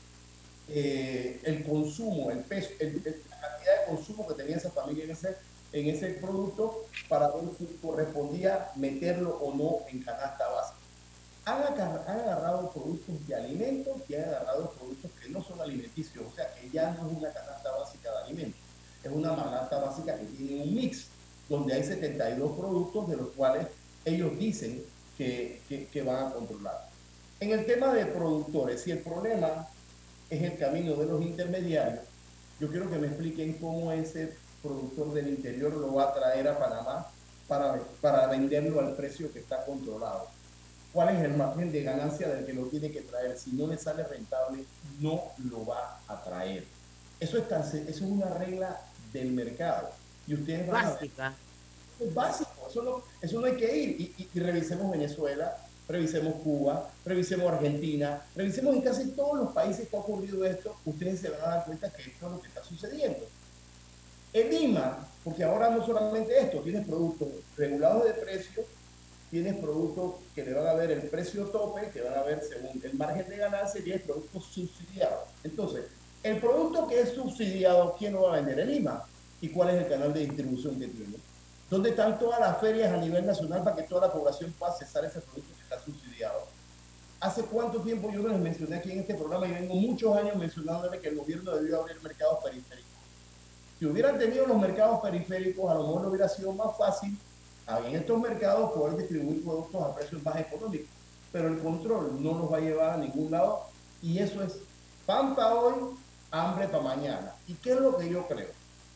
eh, 0.68 1.40
el 1.44 1.64
consumo, 1.64 2.32
el 2.32 2.40
peso, 2.40 2.70
el, 2.80 2.96
la 2.96 3.40
cantidad 3.40 3.82
de 3.82 3.96
consumo 3.96 4.28
que 4.28 4.36
tenía 4.36 4.58
esa 4.58 4.72
familia 4.72 5.06
en 5.06 5.12
ese, 5.12 5.36
en 5.74 5.88
ese 5.88 6.08
producto 6.14 6.86
para 7.10 7.28
ver 7.30 7.44
si 7.58 7.66
correspondía 7.82 8.72
meterlo 8.76 9.38
o 9.38 9.56
no 9.56 9.88
en 9.90 10.04
canasta 10.04 10.48
básica. 10.50 10.78
Han, 11.46 11.64
han 12.08 12.20
agarrado 12.20 12.70
productos 12.72 13.28
de 13.28 13.36
alimentos 13.36 13.98
y 14.08 14.16
han 14.16 14.26
agarrado 14.26 14.72
productos 14.72 15.12
que 15.22 15.30
no 15.30 15.44
son 15.44 15.60
alimenticios, 15.60 16.26
o 16.26 16.36
sea 16.36 16.54
que 16.54 16.70
ya 16.70 16.92
no 16.92 17.10
es 17.10 17.18
una 17.18 17.34
canasta 17.34 17.72
básica 17.72 18.12
de 18.12 18.18
alimentos, 18.26 18.62
es 19.04 19.12
una 19.12 19.36
canasta 19.36 19.80
básica 19.80 20.18
que 20.18 20.26
tiene 20.26 20.64
un 20.64 20.76
mix 20.76 21.08
donde 21.50 21.74
hay 21.74 21.84
72 21.84 22.58
productos 22.58 23.10
de 23.10 23.18
los 23.18 23.30
cuales 23.30 23.68
ellos 24.06 24.38
dicen 24.38 24.84
que, 25.18 25.62
que, 25.68 25.88
que 25.88 26.02
van 26.02 26.28
a 26.28 26.32
controlar. 26.32 26.90
En 27.40 27.52
el 27.52 27.66
tema 27.66 27.94
de 27.94 28.06
productores, 28.06 28.82
si 28.82 28.92
el 28.92 29.00
problema 29.00 29.68
es 30.32 30.42
el 30.42 30.58
camino 30.58 30.96
de 30.96 31.06
los 31.06 31.22
intermediarios. 31.22 32.06
Yo 32.60 32.70
quiero 32.70 32.90
que 32.90 32.98
me 32.98 33.08
expliquen 33.08 33.54
cómo 33.54 33.92
ese 33.92 34.34
productor 34.64 35.14
del 35.14 35.28
interior 35.28 35.74
lo 35.74 35.94
va 35.94 36.06
a 36.06 36.14
traer 36.14 36.48
a 36.48 36.58
Panamá 36.58 37.08
para, 37.48 37.82
para 38.00 38.28
venderlo 38.28 38.80
al 38.80 38.96
precio 38.96 39.32
que 39.32 39.40
está 39.40 39.66
controlado. 39.66 40.28
¿Cuál 40.94 41.16
es 41.16 41.24
el 41.24 41.36
margen 41.36 41.72
de 41.72 41.84
ganancia 41.84 42.30
del 42.30 42.46
que 42.46 42.54
lo 42.54 42.64
tiene 42.68 42.92
que 42.92 43.02
traer? 43.02 43.38
Si 43.38 43.52
no 43.52 43.68
le 43.68 43.78
sale 43.78 44.04
rentable, 44.04 44.64
no 45.00 45.22
lo 45.50 45.66
va 45.66 46.00
a 46.08 46.24
traer. 46.24 46.66
Eso 47.20 47.38
es, 47.38 47.50
tan, 47.50 47.62
eso 47.62 47.82
es 47.86 48.02
una 48.02 48.30
regla 48.30 48.82
del 49.12 49.32
mercado. 49.32 49.90
Y 50.28 50.36
ustedes 50.36 50.68
Básica. 50.68 51.34
es 52.00 52.14
básico, 52.14 52.68
eso 52.70 52.84
no, 52.84 53.04
eso 53.22 53.40
no 53.40 53.48
hay 53.48 53.58
que 53.58 53.78
ir. 53.78 54.02
Y, 54.02 54.30
y 54.34 54.40
revisemos 54.40 54.92
Venezuela, 54.92 55.58
revisemos 55.92 56.36
Cuba, 56.36 56.90
revisemos 57.06 57.52
Argentina, 57.52 58.22
revisemos 58.36 58.76
en 58.76 58.82
casi 58.82 59.12
todos 59.12 59.38
los 59.38 59.54
países 59.54 59.88
que 59.88 59.96
ha 59.96 60.00
ocurrido 60.00 60.46
esto, 60.46 60.76
ustedes 60.86 61.20
se 61.20 61.30
van 61.30 61.42
a 61.42 61.56
dar 61.56 61.66
cuenta 61.66 61.92
que 61.92 62.04
esto 62.04 62.26
es 62.26 62.32
lo 62.32 62.42
que 62.42 62.48
está 62.48 62.64
sucediendo. 62.64 63.28
En 64.34 64.50
Lima, 64.50 65.08
porque 65.24 65.44
ahora 65.44 65.70
no 65.70 65.86
solamente 65.86 66.40
esto, 66.40 66.60
tienes 66.62 66.88
productos 66.88 67.28
regulados 67.58 68.06
de 68.06 68.14
precio, 68.14 68.64
tienes 69.30 69.56
productos 69.58 70.16
que 70.34 70.44
le 70.44 70.54
van 70.54 70.68
a 70.68 70.74
ver 70.74 70.92
el 70.92 71.02
precio 71.02 71.46
tope, 71.46 71.90
que 71.90 72.02
van 72.02 72.18
a 72.18 72.24
ver 72.24 72.42
según 72.42 72.82
el 72.84 72.94
margen 72.96 73.28
de 73.28 73.38
ganancia, 73.38 73.82
y 73.82 73.84
tienes 73.84 74.04
productos 74.04 74.46
subsidiados. 74.46 75.30
Entonces, 75.44 75.86
el 76.24 76.40
producto 76.40 76.88
que 76.88 77.02
es 77.02 77.10
subsidiado, 77.10 77.96
¿quién 77.98 78.14
lo 78.14 78.24
va 78.24 78.34
a 78.34 78.36
vender? 78.38 78.60
En 78.60 78.72
Lima. 78.72 79.04
¿Y 79.42 79.50
cuál 79.50 79.70
es 79.70 79.82
el 79.82 79.90
canal 79.90 80.14
de 80.14 80.20
distribución 80.22 80.80
que 80.80 80.88
tiene? 80.88 81.16
¿Dónde 81.70 81.90
están 81.90 82.20
todas 82.20 82.40
las 82.40 82.60
ferias 82.60 82.94
a 82.94 82.98
nivel 82.98 83.26
nacional 83.26 83.64
para 83.64 83.76
que 83.76 83.84
toda 83.84 84.08
la 84.08 84.14
población 84.14 84.54
pueda 84.60 84.72
accesar 84.72 85.04
ese 85.06 85.20
producto 85.22 85.61
está 85.72 85.84
subsidiado? 85.84 86.48
¿Hace 87.20 87.44
cuánto 87.44 87.82
tiempo 87.82 88.10
yo 88.12 88.28
les 88.28 88.40
mencioné 88.40 88.78
aquí 88.78 88.92
en 88.92 89.00
este 89.00 89.16
programa 89.16 89.48
y 89.48 89.54
vengo 89.54 89.76
muchos 89.76 90.16
años 90.18 90.36
mencionándole 90.36 91.00
que 91.00 91.10
el 91.10 91.16
gobierno 91.16 91.56
debió 91.56 91.82
abrir 91.82 92.02
mercados 92.02 92.40
periféricos? 92.44 92.92
Si 93.80 93.86
hubieran 93.86 94.20
tenido 94.20 94.48
los 94.48 94.58
mercados 94.58 95.00
periféricos, 95.02 95.72
a 95.72 95.76
lo 95.76 95.88
mejor 95.88 96.08
hubiera 96.08 96.28
sido 96.28 96.52
más 96.54 96.76
fácil 96.78 97.18
en 97.86 97.96
estos 97.96 98.20
mercados 98.20 98.72
poder 98.72 98.98
distribuir 98.98 99.44
productos 99.44 99.82
a 99.82 99.96
precios 99.96 100.22
más 100.24 100.36
económicos. 100.38 100.90
Pero 101.32 101.48
el 101.48 101.60
control 101.60 102.22
no 102.22 102.34
nos 102.34 102.52
va 102.52 102.58
a 102.58 102.62
llevar 102.62 102.90
a 102.92 102.98
ningún 102.98 103.32
lado 103.32 103.62
y 104.02 104.20
eso 104.20 104.44
es 104.44 104.58
pan 105.06 105.36
para 105.36 105.56
hoy, 105.56 105.96
hambre 106.32 106.68
para 106.68 106.84
mañana. 106.84 107.34
¿Y 107.48 107.54
qué 107.54 107.72
es 107.72 107.80
lo 107.80 107.98
que 107.98 108.10
yo 108.10 108.28
creo? 108.28 108.50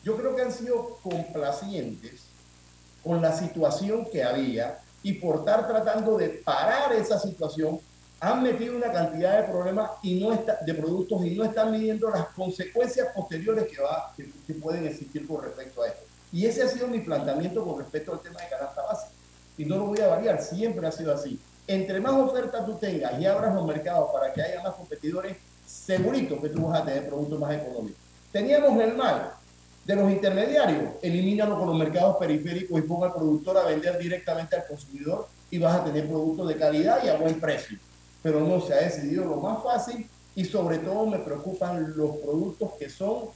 Yo 0.04 0.16
creo 0.16 0.36
que 0.36 0.42
han 0.42 0.52
sido 0.52 0.98
complacientes 1.02 2.24
con 3.02 3.22
la 3.22 3.36
situación 3.36 4.06
que 4.12 4.22
había 4.22 4.80
y 5.06 5.12
por 5.12 5.36
estar 5.36 5.68
tratando 5.68 6.18
de 6.18 6.30
parar 6.44 6.92
esa 6.92 7.16
situación, 7.16 7.78
han 8.18 8.42
metido 8.42 8.76
una 8.76 8.90
cantidad 8.90 9.40
de 9.40 9.52
problemas 9.52 9.92
y 10.02 10.18
no 10.18 10.32
está, 10.32 10.58
de 10.66 10.74
productos 10.74 11.24
y 11.24 11.36
no 11.36 11.44
están 11.44 11.70
midiendo 11.70 12.10
las 12.10 12.26
consecuencias 12.30 13.06
posteriores 13.14 13.68
que, 13.68 13.80
va, 13.80 14.12
que, 14.16 14.54
pueden 14.54 14.84
existir 14.84 15.24
con 15.28 15.44
respecto 15.44 15.80
a 15.80 15.86
esto. 15.86 16.00
Y 16.32 16.44
ese 16.44 16.64
ha 16.64 16.68
sido 16.68 16.88
mi 16.88 16.98
planteamiento 16.98 17.64
con 17.64 17.78
respecto 17.78 18.14
al 18.14 18.18
tema 18.18 18.40
de 18.40 18.48
canasta 18.48 18.82
básica. 18.82 19.12
Y 19.56 19.64
no 19.64 19.76
lo 19.76 19.86
voy 19.86 20.00
a 20.00 20.08
variar, 20.08 20.42
siempre 20.42 20.84
ha 20.84 20.90
sido 20.90 21.14
así. 21.14 21.38
Entre 21.68 22.00
más 22.00 22.14
oferta 22.14 22.66
tú 22.66 22.74
tengas 22.74 23.16
y 23.20 23.26
abras 23.26 23.54
los 23.54 23.64
mercados 23.64 24.10
para 24.12 24.32
que 24.32 24.42
haya 24.42 24.60
más 24.60 24.74
competidores, 24.74 25.36
segurito 25.64 26.42
que 26.42 26.48
tú 26.48 26.66
vas 26.66 26.80
a 26.80 26.84
tener 26.84 27.08
productos 27.08 27.38
más 27.38 27.54
económicos. 27.54 28.02
Teníamos 28.32 28.82
el 28.82 28.96
mal 28.96 29.34
de 29.86 29.94
los 29.94 30.10
intermediarios, 30.10 30.94
elimínalo 31.00 31.56
con 31.56 31.68
los 31.68 31.78
mercados 31.78 32.16
periféricos 32.16 32.76
y 32.76 32.82
ponga 32.82 33.06
al 33.06 33.14
productor 33.14 33.56
a 33.56 33.66
vender 33.66 33.96
directamente 33.98 34.56
al 34.56 34.66
consumidor 34.66 35.28
y 35.48 35.58
vas 35.58 35.76
a 35.76 35.84
tener 35.84 36.08
productos 36.08 36.48
de 36.48 36.56
calidad 36.56 37.04
y 37.04 37.08
a 37.08 37.16
buen 37.16 37.38
precio. 37.38 37.78
Pero 38.20 38.40
no 38.40 38.60
se 38.60 38.74
ha 38.74 38.78
decidido 38.78 39.24
lo 39.24 39.36
más 39.36 39.62
fácil 39.62 40.10
y 40.34 40.44
sobre 40.44 40.78
todo 40.78 41.06
me 41.06 41.20
preocupan 41.20 41.96
los 41.96 42.16
productos 42.16 42.72
que 42.80 42.90
son 42.90 43.26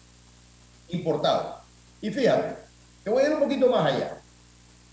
importados. 0.89 1.63
Y 2.01 2.11
fíjate, 2.11 2.57
te 3.05 3.11
voy 3.11 3.23
a 3.23 3.27
ir 3.29 3.35
un 3.35 3.41
poquito 3.41 3.71
más 3.71 3.95
allá. 3.95 4.19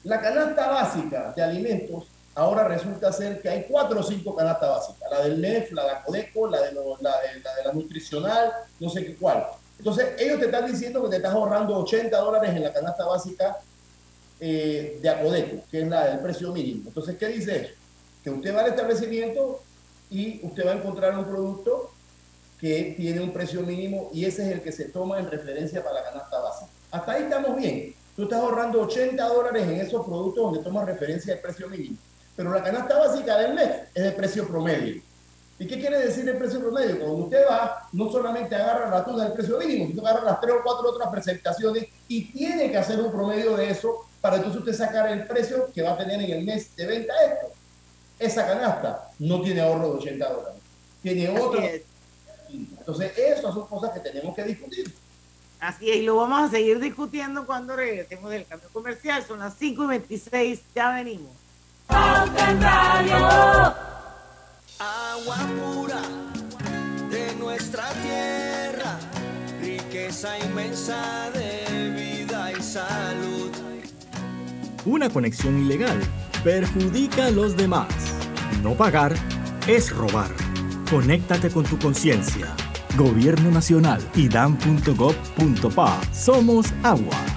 La 0.04 0.22
canasta 0.22 0.67
básica 0.67 1.34
de 1.36 1.41
alimentos 1.41 2.04
ahora 2.36 2.67
resulta 2.67 3.12
ser 3.12 3.41
que 3.41 3.50
hay 3.50 3.65
cuatro 3.67 4.02
o 4.02 4.04
cinco 4.04 4.36
canastas 4.36 4.70
básicas. 4.70 5.10
La 5.10 5.22
del 5.24 5.41
NEF, 5.41 5.72
la 5.72 5.82
de 5.82 5.88
la 5.88 6.04
Codeco, 6.04 6.48
la 6.48 6.62
de, 6.62 6.72
la, 6.74 6.82
la 7.02 7.56
de 7.56 7.63
la 7.65 7.74
nutricional, 7.74 8.52
no 8.80 8.91
sé 8.91 9.04
qué 9.04 9.15
cuál. 9.15 9.48
Entonces, 9.78 10.10
ellos 10.20 10.40
te 10.40 10.46
están 10.46 10.70
diciendo 10.70 11.04
que 11.04 11.10
te 11.10 11.16
estás 11.18 11.34
ahorrando 11.34 11.78
80 11.78 12.18
dólares 12.18 12.50
en 12.56 12.63
la 12.63 12.74
canasta 12.74 13.06
básica 13.06 13.58
eh, 14.40 15.00
de 15.02 15.10
Acodeco, 15.10 15.63
que 15.70 15.82
es 15.82 15.88
la 15.88 16.06
del 16.08 16.20
precio 16.20 16.52
mínimo. 16.52 16.88
Entonces, 16.88 17.16
¿qué 17.18 17.28
dice 17.28 17.56
eso? 17.58 17.74
Que 18.24 18.30
usted 18.30 18.56
va 18.56 18.62
al 18.62 18.70
establecimiento 18.70 19.62
y 20.10 20.46
usted 20.46 20.66
va 20.66 20.72
a 20.72 20.76
encontrar 20.76 21.18
un 21.18 21.26
producto 21.26 21.92
que 22.60 22.96
tiene 22.98 23.22
un 23.22 23.32
precio 23.32 23.62
mínimo 23.62 24.10
y 24.13 24.26
ese 24.26 24.44
es 24.48 24.54
el 24.54 24.62
que 24.62 24.72
se 24.72 24.86
toma 24.86 25.20
en 25.20 25.30
referencia 25.30 25.84
para 25.84 26.02
la 26.02 26.04
canasta 26.04 26.40
básica. 26.40 26.72
Hasta 26.92 27.12
ahí 27.12 27.24
estamos 27.24 27.56
bien. 27.56 27.96
Tú 28.16 28.24
estás 28.24 28.40
ahorrando 28.40 28.82
80 28.82 29.24
dólares 29.28 29.63
en 29.63 29.76
esos 29.76 30.04
productos 30.06 30.44
donde 30.44 30.63
tomas 30.63 30.86
referencia 30.86 31.36
al 31.36 31.40
precio 31.40 31.70
mínimo. 31.70 31.98
Pero 32.36 32.52
la 32.52 32.63
canasta 32.63 32.98
básica 32.98 33.38
del 33.38 33.54
mes 33.54 33.70
es 33.94 34.04
de 34.04 34.12
precio 34.12 34.48
promedio. 34.48 35.02
¿Y 35.60 35.65
qué 35.65 35.80
quiere 35.80 36.00
decir 36.00 36.28
el 36.30 36.38
precio 36.38 36.60
promedio? 36.60 37.00
Cuando 37.00 37.15
usted 37.24 37.43
va, 37.50 37.88
no 37.91 38.12
solamente 38.12 38.56
agarra 38.56 38.91
la 38.91 39.04
tunda 39.04 39.24
del 39.24 39.34
precio 39.34 39.58
mínimo, 39.58 39.88
sino 39.88 40.06
agarra 40.06 40.24
las 40.24 40.39
tres 40.41 40.54
o 40.54 40.63
cuatro 40.63 40.89
otras 40.89 41.10
presentaciones 41.10 41.88
y 42.08 42.26
tiene 42.32 42.70
que 42.70 42.78
hacer 42.78 43.00
un 43.02 43.12
promedio 43.12 43.58
de 43.58 43.72
eso 43.72 44.06
para 44.22 44.38
entonces 44.38 44.60
usted 44.60 44.74
sacar 44.74 45.10
el 45.12 45.26
precio 45.26 45.72
que 45.74 45.82
va 45.82 45.93
a 45.93 45.98
tener 45.98 46.22
en 46.22 46.32
el 46.32 46.46
mes 46.46 46.76
de 46.76 46.86
venta 46.86 47.13
esto. 47.26 47.48
Esa 48.20 48.48
canasta 48.48 49.10
no 49.20 49.41
tiene 49.41 49.62
ahorro 49.62 49.93
de 49.93 49.98
80 49.98 50.30
dólares. 50.30 50.62
Tiene 51.02 51.39
otro. 51.39 51.62
Entonces, 52.50 53.17
esas 53.17 53.54
son 53.54 53.67
cosas 53.67 53.91
que 53.91 54.00
tenemos 54.00 54.36
que 54.36 54.43
discutir. 54.43 54.93
Así 55.60 55.89
es, 55.89 55.98
y 55.98 56.02
lo 56.04 56.17
vamos 56.17 56.48
a 56.48 56.52
seguir 56.52 56.80
discutiendo 56.80 57.48
cuando 57.48 57.76
regresemos 57.76 58.30
del 58.30 58.46
cambio 58.46 58.70
comercial. 58.72 59.24
Son 59.28 59.39
las 59.39 59.56
5 59.56 59.84
y 59.86 59.88
26, 59.88 60.62
ya 60.76 60.93
venimos. 60.93 61.32
Agua 64.80 65.38
pura 65.60 66.02
de 67.10 67.36
nuestra 67.40 67.84
tierra, 68.04 69.00
riqueza 69.60 70.38
inmensa 70.38 71.32
de 71.32 71.90
vida 71.96 72.52
y 72.52 72.62
salud. 72.62 73.52
Una 74.86 75.10
conexión 75.10 75.66
ilegal 75.66 76.00
perjudica 76.44 77.26
a 77.26 77.32
los 77.32 77.58
demás. 77.58 77.88
No 78.62 78.76
pagar 78.76 79.16
es 79.66 79.90
robar. 79.90 80.30
Conéctate 80.92 81.50
con 81.50 81.63
tu 81.63 81.80
conciencia. 81.80 82.46
Gobierno 82.96 83.50
Nacional 83.50 84.00
y 84.13 84.30
dan.gov.pa. 84.30 86.00
Somos 86.13 86.68
agua. 86.84 87.37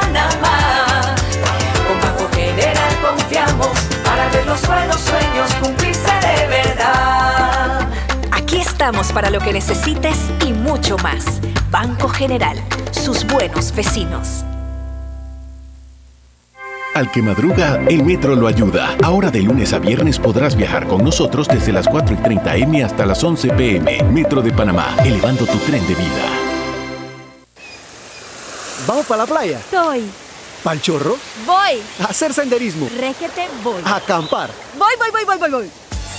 Panamá. 0.11 1.15
Con 1.87 2.01
Banco 2.01 2.29
General 2.35 2.95
confiamos 3.01 3.79
para 4.03 4.29
ver 4.29 4.45
los 4.45 4.67
buenos 4.67 4.99
sueños 4.99 5.53
cumplirse 5.61 6.11
de 6.11 6.47
verdad. 6.47 7.87
Aquí 8.31 8.57
estamos 8.57 9.11
para 9.11 9.29
lo 9.29 9.39
que 9.39 9.53
necesites 9.53 10.17
y 10.45 10.51
mucho 10.51 10.97
más. 10.97 11.39
Banco 11.69 12.09
General, 12.09 12.57
sus 12.91 13.25
buenos 13.25 13.73
vecinos. 13.73 14.43
Al 16.93 17.09
que 17.09 17.21
madruga, 17.21 17.79
el 17.87 18.03
metro 18.03 18.35
lo 18.35 18.47
ayuda. 18.47 18.97
Ahora 19.01 19.31
de 19.31 19.41
lunes 19.41 19.71
a 19.71 19.79
viernes 19.79 20.19
podrás 20.19 20.57
viajar 20.57 20.87
con 20.87 21.05
nosotros 21.05 21.47
desde 21.47 21.71
las 21.71 21.87
4 21.87 22.15
y 22.15 22.17
30 22.17 22.55
M 22.57 22.83
hasta 22.83 23.05
las 23.05 23.23
11 23.23 23.47
PM. 23.53 24.03
Metro 24.11 24.41
de 24.41 24.51
Panamá, 24.51 24.97
elevando 25.05 25.45
tu 25.45 25.57
tren 25.59 25.87
de 25.87 25.95
vida. 25.95 26.40
¿Vamos 28.91 29.05
para 29.05 29.23
la 29.23 29.25
playa? 29.25 29.57
Estoy. 29.57 30.03
¿Pal 30.65 30.81
chorro? 30.81 31.15
Voy. 31.45 31.81
A 32.01 32.09
hacer 32.09 32.33
senderismo. 32.33 32.89
Requete, 32.99 33.47
voy. 33.63 33.81
A 33.85 33.95
acampar. 33.95 34.49
Voy, 34.77 34.91
voy, 34.99 35.11
voy, 35.13 35.23
voy, 35.23 35.37
voy, 35.37 35.49
voy. 35.49 35.69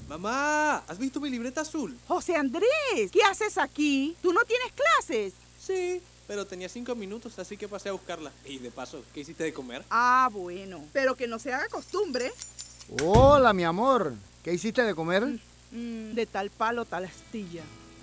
Mamá, 0.08 0.76
¿has 0.86 0.98
visto 0.98 1.20
mi 1.20 1.28
libreta 1.28 1.62
azul? 1.62 1.98
José 2.06 2.36
Andrés, 2.36 3.10
¿qué 3.12 3.22
haces 3.22 3.58
aquí? 3.58 4.16
¿Tú 4.22 4.32
no 4.32 4.42
tienes 4.44 4.68
clases? 4.72 5.32
Sí, 5.60 6.00
pero 6.26 6.46
tenía 6.46 6.68
cinco 6.68 6.94
minutos, 6.94 7.38
así 7.38 7.56
que 7.56 7.68
pasé 7.68 7.88
a 7.88 7.92
buscarla. 7.92 8.30
Y 8.46 8.58
de 8.58 8.70
paso, 8.70 9.02
¿qué 9.12 9.20
hiciste 9.20 9.44
de 9.44 9.52
comer? 9.52 9.84
Ah, 9.90 10.30
bueno, 10.32 10.84
pero 10.92 11.16
que 11.16 11.26
no 11.26 11.38
se 11.38 11.52
haga 11.52 11.68
costumbre. 11.68 12.30
Hola, 13.02 13.52
mi 13.52 13.64
amor. 13.64 14.14
¿Qué 14.44 14.54
hiciste 14.54 14.84
de 14.84 14.94
comer? 14.94 15.24
Mm, 15.72 16.14
de 16.14 16.26
tal 16.26 16.50
palo, 16.50 16.84
tal 16.84 17.04
astilla. 17.04 17.64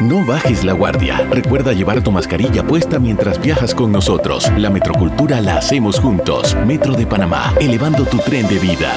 No 0.00 0.26
bajes 0.26 0.64
la 0.64 0.72
guardia. 0.72 1.24
Recuerda 1.30 1.72
llevar 1.72 2.02
tu 2.02 2.10
mascarilla 2.10 2.64
puesta 2.64 2.98
mientras 2.98 3.40
viajas 3.40 3.72
con 3.76 3.92
nosotros. 3.92 4.50
La 4.58 4.68
metrocultura 4.68 5.40
la 5.40 5.58
hacemos 5.58 6.00
juntos. 6.00 6.56
Metro 6.66 6.94
de 6.94 7.06
Panamá, 7.06 7.54
elevando 7.60 8.04
tu 8.04 8.18
tren 8.18 8.48
de 8.48 8.58
vida. 8.58 8.92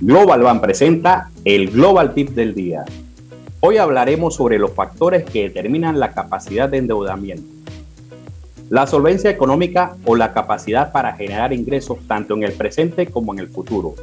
Global 0.00 0.42
Bank 0.42 0.60
presenta 0.60 1.30
el 1.46 1.70
Global 1.70 2.12
Tip 2.12 2.30
del 2.32 2.54
día. 2.54 2.84
Hoy 3.60 3.78
hablaremos 3.78 4.34
sobre 4.34 4.58
los 4.58 4.72
factores 4.72 5.24
que 5.24 5.44
determinan 5.44 5.98
la 5.98 6.12
capacidad 6.12 6.68
de 6.68 6.76
endeudamiento. 6.76 7.48
La 8.68 8.86
solvencia 8.86 9.30
económica 9.30 9.96
o 10.04 10.14
la 10.14 10.34
capacidad 10.34 10.92
para 10.92 11.14
generar 11.14 11.54
ingresos 11.54 12.00
tanto 12.06 12.34
en 12.34 12.42
el 12.42 12.52
presente 12.52 13.06
como 13.06 13.32
en 13.32 13.38
el 13.38 13.48
futuro. 13.48 13.94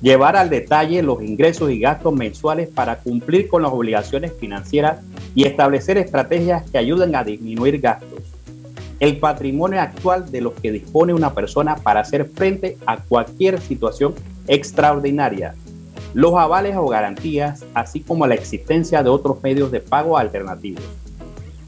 Llevar 0.00 0.34
al 0.34 0.48
detalle 0.48 1.02
los 1.02 1.22
ingresos 1.22 1.70
y 1.70 1.78
gastos 1.78 2.14
mensuales 2.14 2.70
para 2.70 3.00
cumplir 3.00 3.48
con 3.48 3.62
las 3.62 3.70
obligaciones 3.70 4.32
financieras 4.32 5.00
y 5.34 5.44
establecer 5.44 5.98
estrategias 5.98 6.70
que 6.70 6.78
ayuden 6.78 7.14
a 7.14 7.22
disminuir 7.22 7.80
gastos. 7.80 8.20
El 8.98 9.18
patrimonio 9.18 9.80
actual 9.80 10.30
de 10.30 10.40
los 10.40 10.54
que 10.54 10.72
dispone 10.72 11.12
una 11.12 11.34
persona 11.34 11.76
para 11.76 12.00
hacer 12.00 12.30
frente 12.30 12.78
a 12.86 12.96
cualquier 12.96 13.60
situación 13.60 14.14
extraordinaria. 14.46 15.54
Los 16.14 16.34
avales 16.34 16.76
o 16.76 16.86
garantías, 16.88 17.64
así 17.74 18.00
como 18.00 18.26
la 18.26 18.34
existencia 18.34 19.02
de 19.02 19.10
otros 19.10 19.42
medios 19.42 19.70
de 19.70 19.80
pago 19.80 20.16
alternativos. 20.16 20.82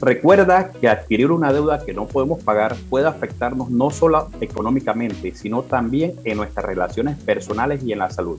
Recuerda 0.03 0.69
que 0.69 0.89
adquirir 0.89 1.31
una 1.31 1.53
deuda 1.53 1.85
que 1.85 1.93
no 1.93 2.07
podemos 2.07 2.43
pagar 2.43 2.75
puede 2.89 3.07
afectarnos 3.07 3.69
no 3.69 3.89
solo 3.89 4.29
económicamente, 4.41 5.33
sino 5.33 5.61
también 5.61 6.15
en 6.25 6.35
nuestras 6.35 6.65
relaciones 6.65 7.17
personales 7.19 7.81
y 7.85 7.93
en 7.93 7.99
la 7.99 8.09
salud. 8.09 8.37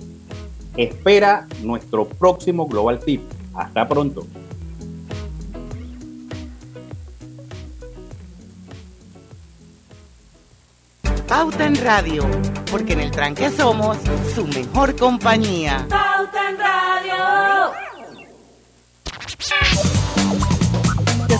Espera 0.77 1.46
nuestro 1.62 2.07
próximo 2.07 2.66
Global 2.66 3.00
Tip. 3.00 3.22
Hasta 3.55 3.88
pronto. 3.88 4.27
Pauta 11.27 11.64
en 11.64 11.77
Radio, 11.77 12.27
porque 12.70 12.92
en 12.92 13.00
el 13.00 13.11
tranque 13.11 13.48
somos 13.48 13.96
su 14.35 14.46
mejor 14.48 14.94
compañía. 14.96 15.87
Pauta 15.88 16.50
en 16.50 16.59
Radio. 16.59 16.84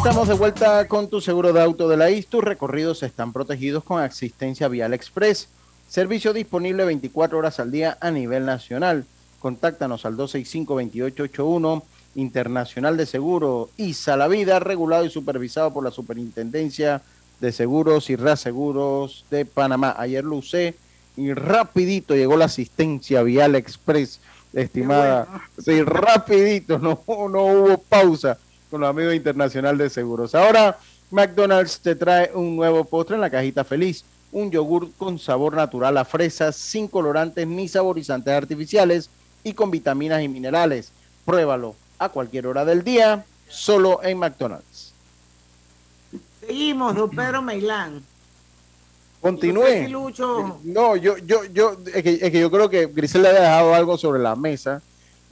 Estamos 0.04 0.28
de 0.28 0.34
vuelta 0.34 0.86
con 0.86 1.08
tu 1.08 1.22
seguro 1.22 1.54
de 1.54 1.62
auto 1.62 1.88
de 1.88 1.96
la 1.96 2.10
IS. 2.10 2.26
Tus 2.26 2.44
recorridos 2.44 3.02
están 3.02 3.32
protegidos 3.32 3.84
con 3.84 4.02
asistencia 4.02 4.68
vial 4.68 4.92
express. 4.92 5.48
Servicio 5.88 6.34
disponible 6.34 6.84
24 6.84 7.38
horas 7.38 7.58
al 7.58 7.70
día 7.70 7.96
a 8.02 8.10
nivel 8.10 8.44
nacional. 8.44 9.06
Contáctanos 9.40 10.04
al 10.04 10.18
265-2881 10.18 11.82
Internacional 12.16 12.98
de 12.98 13.06
Seguro 13.06 13.70
ISA 13.78 14.18
La 14.18 14.28
Vida, 14.28 14.58
regulado 14.58 15.06
y 15.06 15.10
supervisado 15.10 15.72
por 15.72 15.82
la 15.82 15.90
Superintendencia 15.90 17.00
de 17.40 17.50
Seguros 17.50 18.10
y 18.10 18.16
Reaseguros 18.16 19.24
de 19.30 19.46
Panamá. 19.46 19.94
Ayer 19.96 20.22
lo 20.22 20.36
usé 20.36 20.74
y 21.16 21.32
rapidito 21.32 22.14
llegó 22.14 22.36
la 22.36 22.44
asistencia 22.44 23.22
vial 23.22 23.54
express, 23.54 24.20
estimada. 24.52 25.48
Sí, 25.56 25.80
rapidito, 25.82 26.78
no, 26.78 27.02
no 27.08 27.44
hubo 27.46 27.78
pausa 27.78 28.36
con 28.74 28.80
los 28.80 28.90
amigos 28.90 29.14
internacional 29.14 29.78
de 29.78 29.88
seguros. 29.88 30.34
Ahora 30.34 30.76
McDonald's 31.12 31.78
te 31.78 31.94
trae 31.94 32.32
un 32.34 32.56
nuevo 32.56 32.82
postre 32.84 33.14
en 33.14 33.20
la 33.20 33.30
cajita 33.30 33.62
feliz, 33.62 34.04
un 34.32 34.50
yogur 34.50 34.90
con 34.98 35.16
sabor 35.16 35.54
natural 35.54 35.96
a 35.96 36.04
fresas, 36.04 36.56
sin 36.56 36.88
colorantes 36.88 37.46
ni 37.46 37.68
saborizantes 37.68 38.34
artificiales 38.34 39.10
y 39.44 39.52
con 39.52 39.70
vitaminas 39.70 40.24
y 40.24 40.28
minerales. 40.28 40.90
Pruébalo 41.24 41.76
a 42.00 42.08
cualquier 42.08 42.48
hora 42.48 42.64
del 42.64 42.82
día, 42.82 43.24
solo 43.46 44.02
en 44.02 44.18
McDonald's. 44.18 44.92
Seguimos, 46.40 46.96
don 46.96 47.10
Pedro 47.10 47.42
Meilán. 47.42 48.02
Continúe. 49.20 49.88
No, 50.64 50.96
yo, 50.96 51.16
yo, 51.18 51.44
yo, 51.44 51.76
es 51.94 52.02
que, 52.02 52.14
es 52.14 52.32
que 52.32 52.40
yo 52.40 52.50
creo 52.50 52.68
que 52.68 52.87
Grisel 52.87 53.22
le 53.22 53.28
ha 53.28 53.34
dejado 53.34 53.72
algo 53.72 53.96
sobre 53.96 54.20
la 54.20 54.34
mesa, 54.34 54.82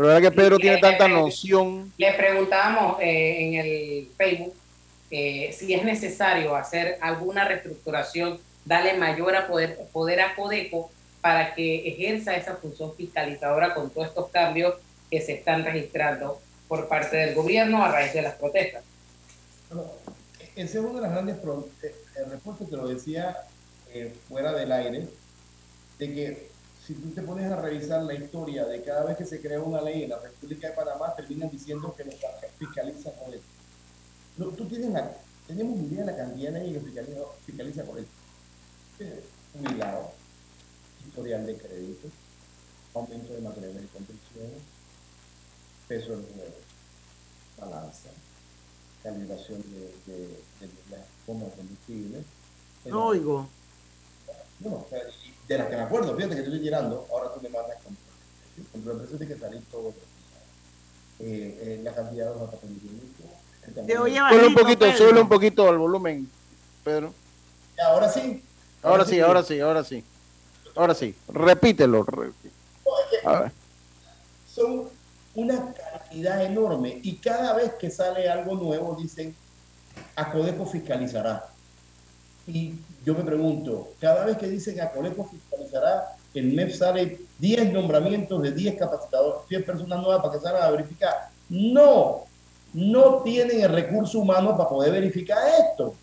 pero 0.03 0.15
ahora 0.15 0.31
que 0.31 0.35
Pedro 0.35 0.59
tiene 0.59 0.79
tanta 0.79 1.07
noción. 1.07 1.93
Le 1.97 2.13
preguntábamos 2.15 3.01
eh, 3.01 3.37
en 3.39 3.55
el 3.55 4.09
Facebook 4.17 4.55
eh, 5.13 5.55
si 5.57 5.73
es 5.75 5.85
necesario 5.85 6.57
hacer 6.57 6.99
alguna 7.01 7.45
reestructuración, 7.45 8.41
darle 8.65 8.95
mayor 8.95 9.37
a 9.37 9.47
poder, 9.47 9.79
poder 9.93 10.21
a 10.21 10.35
Codeco 10.35 10.91
para 11.21 11.55
que 11.55 11.87
ejerza 11.89 12.35
esa 12.35 12.57
función 12.57 12.97
fiscalizadora 12.97 13.75
con 13.75 13.91
todos 13.91 14.09
estos 14.09 14.29
cambios 14.31 14.75
que 15.09 15.21
se 15.21 15.35
están 15.35 15.65
registrando 15.65 16.41
por 16.67 16.89
parte 16.89 17.17
del 17.19 17.35
gobierno 17.35 17.85
a 17.85 17.93
raíz 17.93 18.13
de 18.13 18.23
las 18.23 18.35
protestas. 18.35 18.83
Bueno, 19.71 19.89
esa 20.57 20.79
es 20.79 20.85
una 20.85 20.95
de 20.95 21.01
las 21.03 21.13
grandes 21.13 21.37
pro- 21.37 21.69
eh, 21.83 21.95
eh, 22.17 22.25
respuestas, 22.29 22.69
te 22.71 22.77
lo 22.77 22.89
decía 22.89 23.37
eh, 23.93 24.13
fuera 24.29 24.53
del 24.53 24.73
aire, 24.73 25.07
de 25.99 26.15
que 26.15 26.52
si 26.87 26.95
tú 26.95 27.11
te 27.11 27.23
pones 27.23 27.51
a 27.51 27.61
revisar 27.61 28.03
la 28.03 28.15
historia 28.15 28.65
de 28.65 28.83
cada 28.83 29.05
vez 29.05 29.17
que 29.17 29.25
se 29.25 29.41
crea 29.41 29.61
una 29.61 29.81
ley 29.81 30.03
en 30.03 30.11
la 30.11 30.19
República 30.19 30.69
de 30.69 30.75
Panamá, 30.75 31.15
terminan 31.15 31.51
diciendo 31.51 31.95
que 31.97 32.05
nos 32.05 32.17
fiscaliza 32.59 33.13
con 33.13 33.33
esto. 33.33 33.47
No, 34.37 34.47
tú 34.47 34.67
tienes 34.67 35.03
tenemos 35.47 35.79
idea 35.79 36.05
de 36.05 36.13
la 36.13 36.17
cantidad 36.17 36.53
de 36.53 36.61
leyes 36.61 36.79
que 36.79 36.87
fiscaliza, 36.87 37.21
fiscaliza 37.45 37.85
con 37.85 37.99
esto. 37.99 38.11
Jubilado, 39.53 40.13
historial 41.07 41.47
de 41.47 41.57
crédito, 41.57 42.09
aumento 42.95 43.33
de 43.35 43.41
materiales 43.41 43.83
de 43.83 43.89
construcción, 43.89 44.51
peso 45.89 46.13
del 46.13 46.27
dinero, 46.29 46.55
balanza, 47.59 48.11
calibración 49.03 49.63
de, 49.63 50.13
de, 50.13 50.19
de 50.61 50.69
las 50.91 51.01
de 51.27 51.57
combustible. 51.57 52.25
No 52.87 53.07
oigo. 53.07 53.49
No, 54.61 54.75
o 54.75 54.87
sea, 54.89 55.01
y 55.01 55.32
de 55.49 55.59
las 55.59 55.67
que 55.69 55.77
me 55.77 55.83
acuerdo, 55.83 56.15
fíjate 56.17 56.35
que 56.37 56.41
yo 56.43 56.47
estoy 56.49 56.61
llenando, 56.61 57.07
ahora 57.11 57.33
tú 57.35 57.41
me 57.41 57.49
mandas 57.49 57.77
con 57.83 57.97
control 58.73 58.95
de 58.99 59.01
precios 59.01 59.19
tiene 59.19 59.35
que 59.35 59.41
salir 59.41 59.63
todo. 59.71 59.95
Eh, 61.19 61.59
eh, 61.61 61.81
la 61.83 61.95
cantidad 61.95 62.35
de 62.35 62.41
el 63.67 63.75
tamaño. 63.75 64.29
Súbele 64.29 64.47
un 64.49 64.55
poquito, 64.55 64.93
súbele 64.93 65.21
un 65.21 65.29
poquito 65.29 65.69
al 65.69 65.79
volumen, 65.79 66.29
Pedro. 66.85 67.15
Ahora 67.85 68.09
sí. 68.09 68.45
Ahora 68.83 69.05
sí, 69.05 69.21
ahora 69.21 69.43
sí, 69.43 69.61
ahora 69.61 69.85
sí. 69.85 70.05
Ahora 70.75 70.95
sí, 70.95 71.15
repítelo. 71.29 72.03
re- 72.05 72.33
A 73.25 73.41
ver. 73.41 73.53
Son 74.53 74.89
una 75.35 75.73
cantidad 75.73 76.45
enorme 76.45 77.01
y 77.03 77.17
cada 77.17 77.55
vez 77.55 77.75
que 77.75 77.91
sale 77.91 78.29
algo 78.29 78.55
nuevo 78.57 78.97
dicen, 78.97 79.35
Acodeco 80.17 80.67
fiscalizará. 80.67 81.47
Y 82.47 82.75
yo 83.05 83.15
me 83.15 83.23
pregunto, 83.23 83.91
cada 84.01 84.25
vez 84.25 84.37
que 84.37 84.49
dicen 84.49 84.81
Acodeco 84.81 85.29
fiscalizará, 85.29 86.17
el 86.35 86.53
MEP 86.53 86.73
sale 86.73 87.21
10 87.39 87.73
nombramientos 87.73 88.43
de 88.43 88.53
10 88.53 88.77
capacitadores, 88.79 89.49
10 89.49 89.65
personas 89.65 90.01
nuevas 90.01 90.23
para 90.23 90.35
que 90.35 90.41
salgan 90.41 90.63
a 90.63 90.71
verificar. 90.71 91.29
No, 91.49 92.25
no 92.73 93.19
tienen 93.23 93.61
el 93.61 93.73
recurso 93.73 94.19
humano 94.19 94.57
para 94.57 94.69
poder 94.69 94.93
verificar 94.93 95.39
esto. 95.61 95.95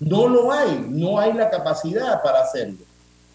No 0.00 0.28
lo 0.28 0.50
hay, 0.50 0.86
no 0.88 1.18
hay 1.18 1.34
la 1.34 1.50
capacidad 1.50 2.22
para 2.22 2.40
hacerlo. 2.40 2.78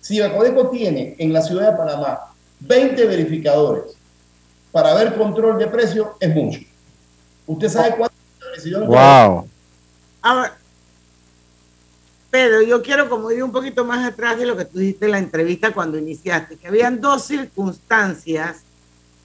Si 0.02 0.22
Acodeco 0.22 0.70
tiene 0.70 1.16
en 1.20 1.32
la 1.32 1.42
ciudad 1.42 1.72
de 1.72 1.78
Panamá 1.78 2.34
20 2.60 3.06
verificadores 3.06 3.96
para 4.72 4.94
ver 4.94 5.16
control 5.16 5.58
de 5.58 5.68
precios, 5.68 6.10
es 6.20 6.34
mucho. 6.34 6.60
¿Usted 7.48 7.70
sabe 7.70 7.96
cuántos 7.96 8.20
establecimientos 8.34 8.90
Wow. 8.90 9.48
Ahora, 10.22 10.58
Pedro, 12.36 12.62
yo 12.64 12.82
quiero 12.82 13.08
como 13.08 13.32
ir 13.32 13.42
un 13.42 13.54
poquito 13.54 13.86
más 13.86 14.06
atrás 14.06 14.38
de 14.38 14.46
lo 14.46 14.58
que 14.58 14.66
tú 14.66 14.78
dijiste 14.78 15.06
en 15.06 15.12
la 15.12 15.20
entrevista 15.20 15.72
cuando 15.72 15.98
iniciaste, 15.98 16.58
que 16.58 16.68
habían 16.68 17.00
dos 17.00 17.24
circunstancias 17.24 18.58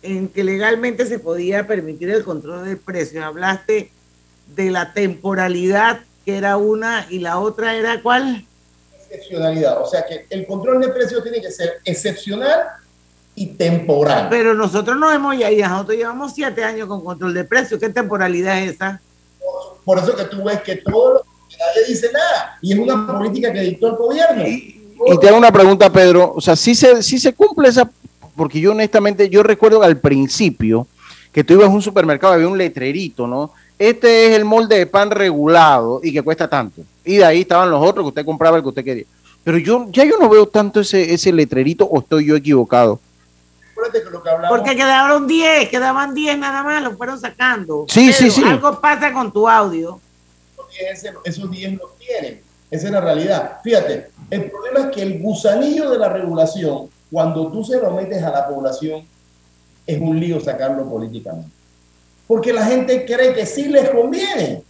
en 0.00 0.28
que 0.28 0.44
legalmente 0.44 1.04
se 1.06 1.18
podía 1.18 1.66
permitir 1.66 2.08
el 2.10 2.22
control 2.22 2.66
del 2.66 2.78
precio. 2.78 3.24
Hablaste 3.24 3.90
de 4.54 4.70
la 4.70 4.92
temporalidad, 4.92 6.02
que 6.24 6.36
era 6.36 6.56
una, 6.56 7.04
y 7.10 7.18
la 7.18 7.40
otra 7.40 7.74
era 7.74 8.00
cuál? 8.00 8.46
excepcionalidad. 9.08 9.82
O 9.82 9.86
sea 9.86 10.06
que 10.06 10.26
el 10.30 10.46
control 10.46 10.80
de 10.80 10.90
precios 10.90 11.20
tiene 11.24 11.40
que 11.40 11.50
ser 11.50 11.80
excepcional 11.84 12.60
y 13.34 13.46
temporal. 13.54 14.28
Pero 14.30 14.54
nosotros 14.54 14.96
no 14.96 15.10
hemos 15.10 15.36
ya, 15.36 15.50
nosotros 15.68 15.96
llevamos 15.96 16.32
siete 16.32 16.62
años 16.62 16.86
con 16.86 17.04
control 17.04 17.34
de 17.34 17.42
precios. 17.42 17.80
¿Qué 17.80 17.88
temporalidad 17.88 18.62
es 18.62 18.74
esa? 18.74 19.00
Por 19.84 19.98
eso 19.98 20.14
que 20.14 20.26
tú 20.26 20.44
ves 20.44 20.60
que 20.60 20.76
todo 20.76 21.14
lo 21.14 21.22
que 21.22 21.29
nadie 21.58 21.88
dice 21.88 22.10
nada. 22.12 22.58
Y 22.60 22.72
es 22.72 22.78
una 22.78 23.06
política 23.06 23.52
que 23.52 23.60
dictó 23.60 23.88
el 23.88 23.96
gobierno. 23.96 24.46
Y 24.46 25.18
te 25.20 25.28
hago 25.28 25.38
una 25.38 25.52
pregunta, 25.52 25.90
Pedro. 25.90 26.32
O 26.34 26.40
sea, 26.40 26.56
si 26.56 26.74
se, 26.74 27.02
sí 27.02 27.18
se 27.18 27.32
cumple 27.32 27.68
esa. 27.68 27.90
Porque 28.36 28.60
yo, 28.60 28.72
honestamente, 28.72 29.28
yo 29.28 29.42
recuerdo 29.42 29.80
que 29.80 29.86
al 29.86 29.98
principio 29.98 30.86
que 31.32 31.44
tú 31.44 31.54
ibas 31.54 31.66
a 31.66 31.70
un 31.70 31.82
supermercado, 31.82 32.34
había 32.34 32.48
un 32.48 32.58
letrerito, 32.58 33.26
¿no? 33.26 33.52
Este 33.78 34.26
es 34.26 34.36
el 34.36 34.44
molde 34.44 34.78
de 34.78 34.86
pan 34.86 35.10
regulado 35.10 36.00
y 36.02 36.12
que 36.12 36.22
cuesta 36.22 36.48
tanto. 36.48 36.82
Y 37.04 37.16
de 37.16 37.24
ahí 37.24 37.40
estaban 37.42 37.70
los 37.70 37.82
otros 37.82 38.04
que 38.04 38.08
usted 38.08 38.24
compraba 38.24 38.56
el 38.56 38.62
que 38.62 38.68
usted 38.68 38.84
quería. 38.84 39.04
Pero 39.42 39.58
yo 39.58 39.86
ya 39.90 40.04
yo 40.04 40.18
no 40.18 40.28
veo 40.28 40.46
tanto 40.46 40.80
ese, 40.80 41.14
ese 41.14 41.32
letrerito 41.32 41.86
o 41.86 42.00
estoy 42.00 42.26
yo 42.26 42.36
equivocado. 42.36 43.00
acuérdate 43.70 44.02
que 44.04 44.10
lo 44.10 44.22
que 44.22 44.28
hablamos. 44.28 44.58
Porque 44.58 44.76
quedaron 44.76 45.26
10, 45.26 45.68
quedaban 45.70 46.14
10 46.14 46.38
nada 46.38 46.62
más, 46.62 46.82
lo 46.82 46.96
fueron 46.96 47.18
sacando. 47.18 47.86
Sí, 47.88 48.12
sí, 48.12 48.30
sí. 48.30 48.42
Algo 48.44 48.80
pasa 48.80 49.12
con 49.12 49.32
tu 49.32 49.48
audio. 49.48 49.98
Ese- 50.88 51.12
esos 51.24 51.50
10 51.50 51.74
los 51.74 51.96
tienen. 51.98 52.40
Esa 52.70 52.86
es 52.86 52.92
la 52.92 53.00
realidad. 53.00 53.58
Fíjate, 53.64 54.10
el 54.30 54.50
problema 54.50 54.80
es 54.88 54.94
que 54.94 55.02
el 55.02 55.20
gusanillo 55.20 55.90
de 55.90 55.98
la 55.98 56.08
regulación, 56.08 56.88
cuando 57.10 57.50
tú 57.50 57.64
se 57.64 57.78
lo 57.78 57.90
metes 57.90 58.22
a 58.22 58.30
la 58.30 58.46
población, 58.48 59.04
es 59.86 60.00
un 60.00 60.18
lío 60.20 60.40
sacarlo 60.40 60.88
políticamente. 60.88 61.50
Porque 62.28 62.52
la 62.52 62.64
gente 62.64 63.04
cree 63.04 63.34
que 63.34 63.44
sí 63.44 63.64
les 63.68 63.90
conviene. 63.90 64.62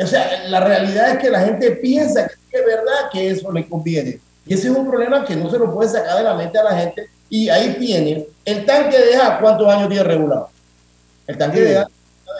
O 0.00 0.06
sea, 0.06 0.44
la 0.48 0.60
realidad 0.60 1.10
es 1.10 1.18
que 1.18 1.30
la 1.30 1.40
gente 1.40 1.72
piensa 1.72 2.26
que 2.28 2.34
sí 2.34 2.40
es 2.52 2.64
verdad 2.64 3.10
que 3.12 3.30
eso 3.30 3.50
le 3.50 3.68
conviene. 3.68 4.20
Y 4.46 4.54
ese 4.54 4.68
es 4.68 4.76
un 4.76 4.86
problema 4.88 5.24
que 5.24 5.34
no 5.34 5.50
se 5.50 5.58
lo 5.58 5.72
puede 5.74 5.88
sacar 5.90 6.18
de 6.18 6.22
la 6.22 6.34
mente 6.34 6.58
a 6.58 6.62
la 6.64 6.76
gente. 6.78 7.08
Y 7.28 7.48
ahí 7.48 7.74
tiene 7.80 8.26
el 8.44 8.64
tanque 8.66 8.96
de 8.98 9.16
gas, 9.16 9.40
¿cuántos 9.40 9.66
años 9.68 9.88
tiene 9.88 10.04
regulado? 10.04 10.50
El 11.26 11.36
tanque 11.38 11.60
de 11.62 11.72
gas, 11.74 11.88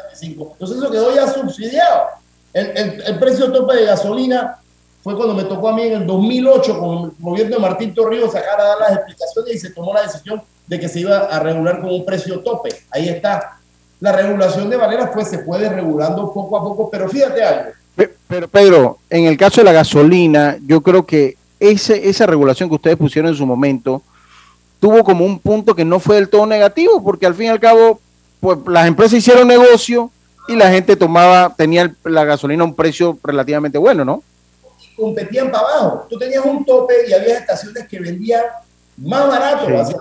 25. 0.04 0.50
Entonces 0.52 0.76
eso 0.78 0.90
quedó 0.90 1.14
ya 1.14 1.26
subsidiado. 1.26 2.02
El, 2.54 2.66
el- 2.76 3.02
el 3.06 3.18
precio 3.18 3.52
tope 3.52 3.76
de 3.76 3.84
gasolina 3.84 4.56
fue 5.02 5.14
cuando 5.16 5.34
me 5.34 5.44
tocó 5.44 5.68
a 5.68 5.74
mí 5.74 5.82
en 5.82 5.92
el 6.02 6.06
2008 6.06 6.78
con 6.78 6.98
el 7.04 7.10
gobierno 7.18 7.56
de 7.56 7.60
Martín 7.62 7.92
Torrijos 7.92 8.32
sacar 8.32 8.58
a 8.58 8.64
dar 8.64 8.78
las 8.78 8.92
explicaciones 8.92 9.54
y 9.54 9.58
se 9.58 9.70
tomó 9.70 9.92
la 9.92 10.02
decisión 10.02 10.40
de 10.66 10.80
que 10.80 10.88
se 10.88 11.00
iba 11.00 11.18
a 11.18 11.38
regular 11.40 11.82
con 11.82 11.90
un 11.90 12.06
precio 12.06 12.40
tope. 12.40 12.70
Ahí 12.90 13.08
está. 13.10 13.58
La 14.00 14.12
regulación 14.12 14.70
de 14.70 14.76
Valera 14.76 15.12
pues 15.12 15.28
se 15.28 15.38
puede 15.40 15.68
regulando 15.68 16.32
poco 16.32 16.56
a 16.56 16.62
poco, 16.62 16.88
pero 16.90 17.06
fíjate 17.08 17.42
algo. 17.44 17.70
Pe- 17.94 18.14
Pero 18.26 18.48
Pedro, 18.48 18.98
en 19.10 19.24
el 19.26 19.36
caso 19.36 19.60
de 19.60 19.64
la 19.66 19.72
gasolina, 19.72 20.56
yo 20.66 20.80
creo 20.80 21.04
que 21.04 21.36
ese, 21.60 22.08
esa 22.08 22.24
regulación 22.26 22.68
que 22.70 22.74
ustedes 22.76 22.96
pusieron 22.96 23.30
en 23.30 23.36
su 23.36 23.44
momento 23.46 24.00
tuvo 24.80 25.04
como 25.04 25.24
un 25.24 25.38
punto 25.38 25.74
que 25.74 25.84
no 25.84 26.00
fue 26.00 26.16
del 26.16 26.28
todo 26.28 26.46
negativo, 26.46 27.02
porque 27.02 27.26
al 27.26 27.34
fin 27.34 27.46
y 27.46 27.48
al 27.50 27.60
cabo, 27.60 28.00
pues 28.40 28.58
las 28.66 28.86
empresas 28.86 29.18
hicieron 29.18 29.46
negocio 29.48 30.10
y 30.48 30.56
la 30.56 30.70
gente 30.70 30.96
tomaba, 30.96 31.54
tenía 31.56 31.92
la 32.04 32.24
gasolina 32.24 32.62
a 32.62 32.66
un 32.66 32.74
precio 32.74 33.18
relativamente 33.22 33.78
bueno, 33.78 34.04
¿no? 34.04 34.22
competían 34.96 35.50
para 35.50 35.66
abajo. 35.66 36.06
Tú 36.08 36.16
tenías 36.16 36.44
un 36.44 36.64
tope 36.64 36.94
y 37.08 37.12
había 37.12 37.38
estaciones 37.38 37.88
que 37.88 37.98
vendían 37.98 38.44
más 38.96 39.26
barato 39.26 39.66
Sí. 39.66 39.72
hacia- 39.74 39.98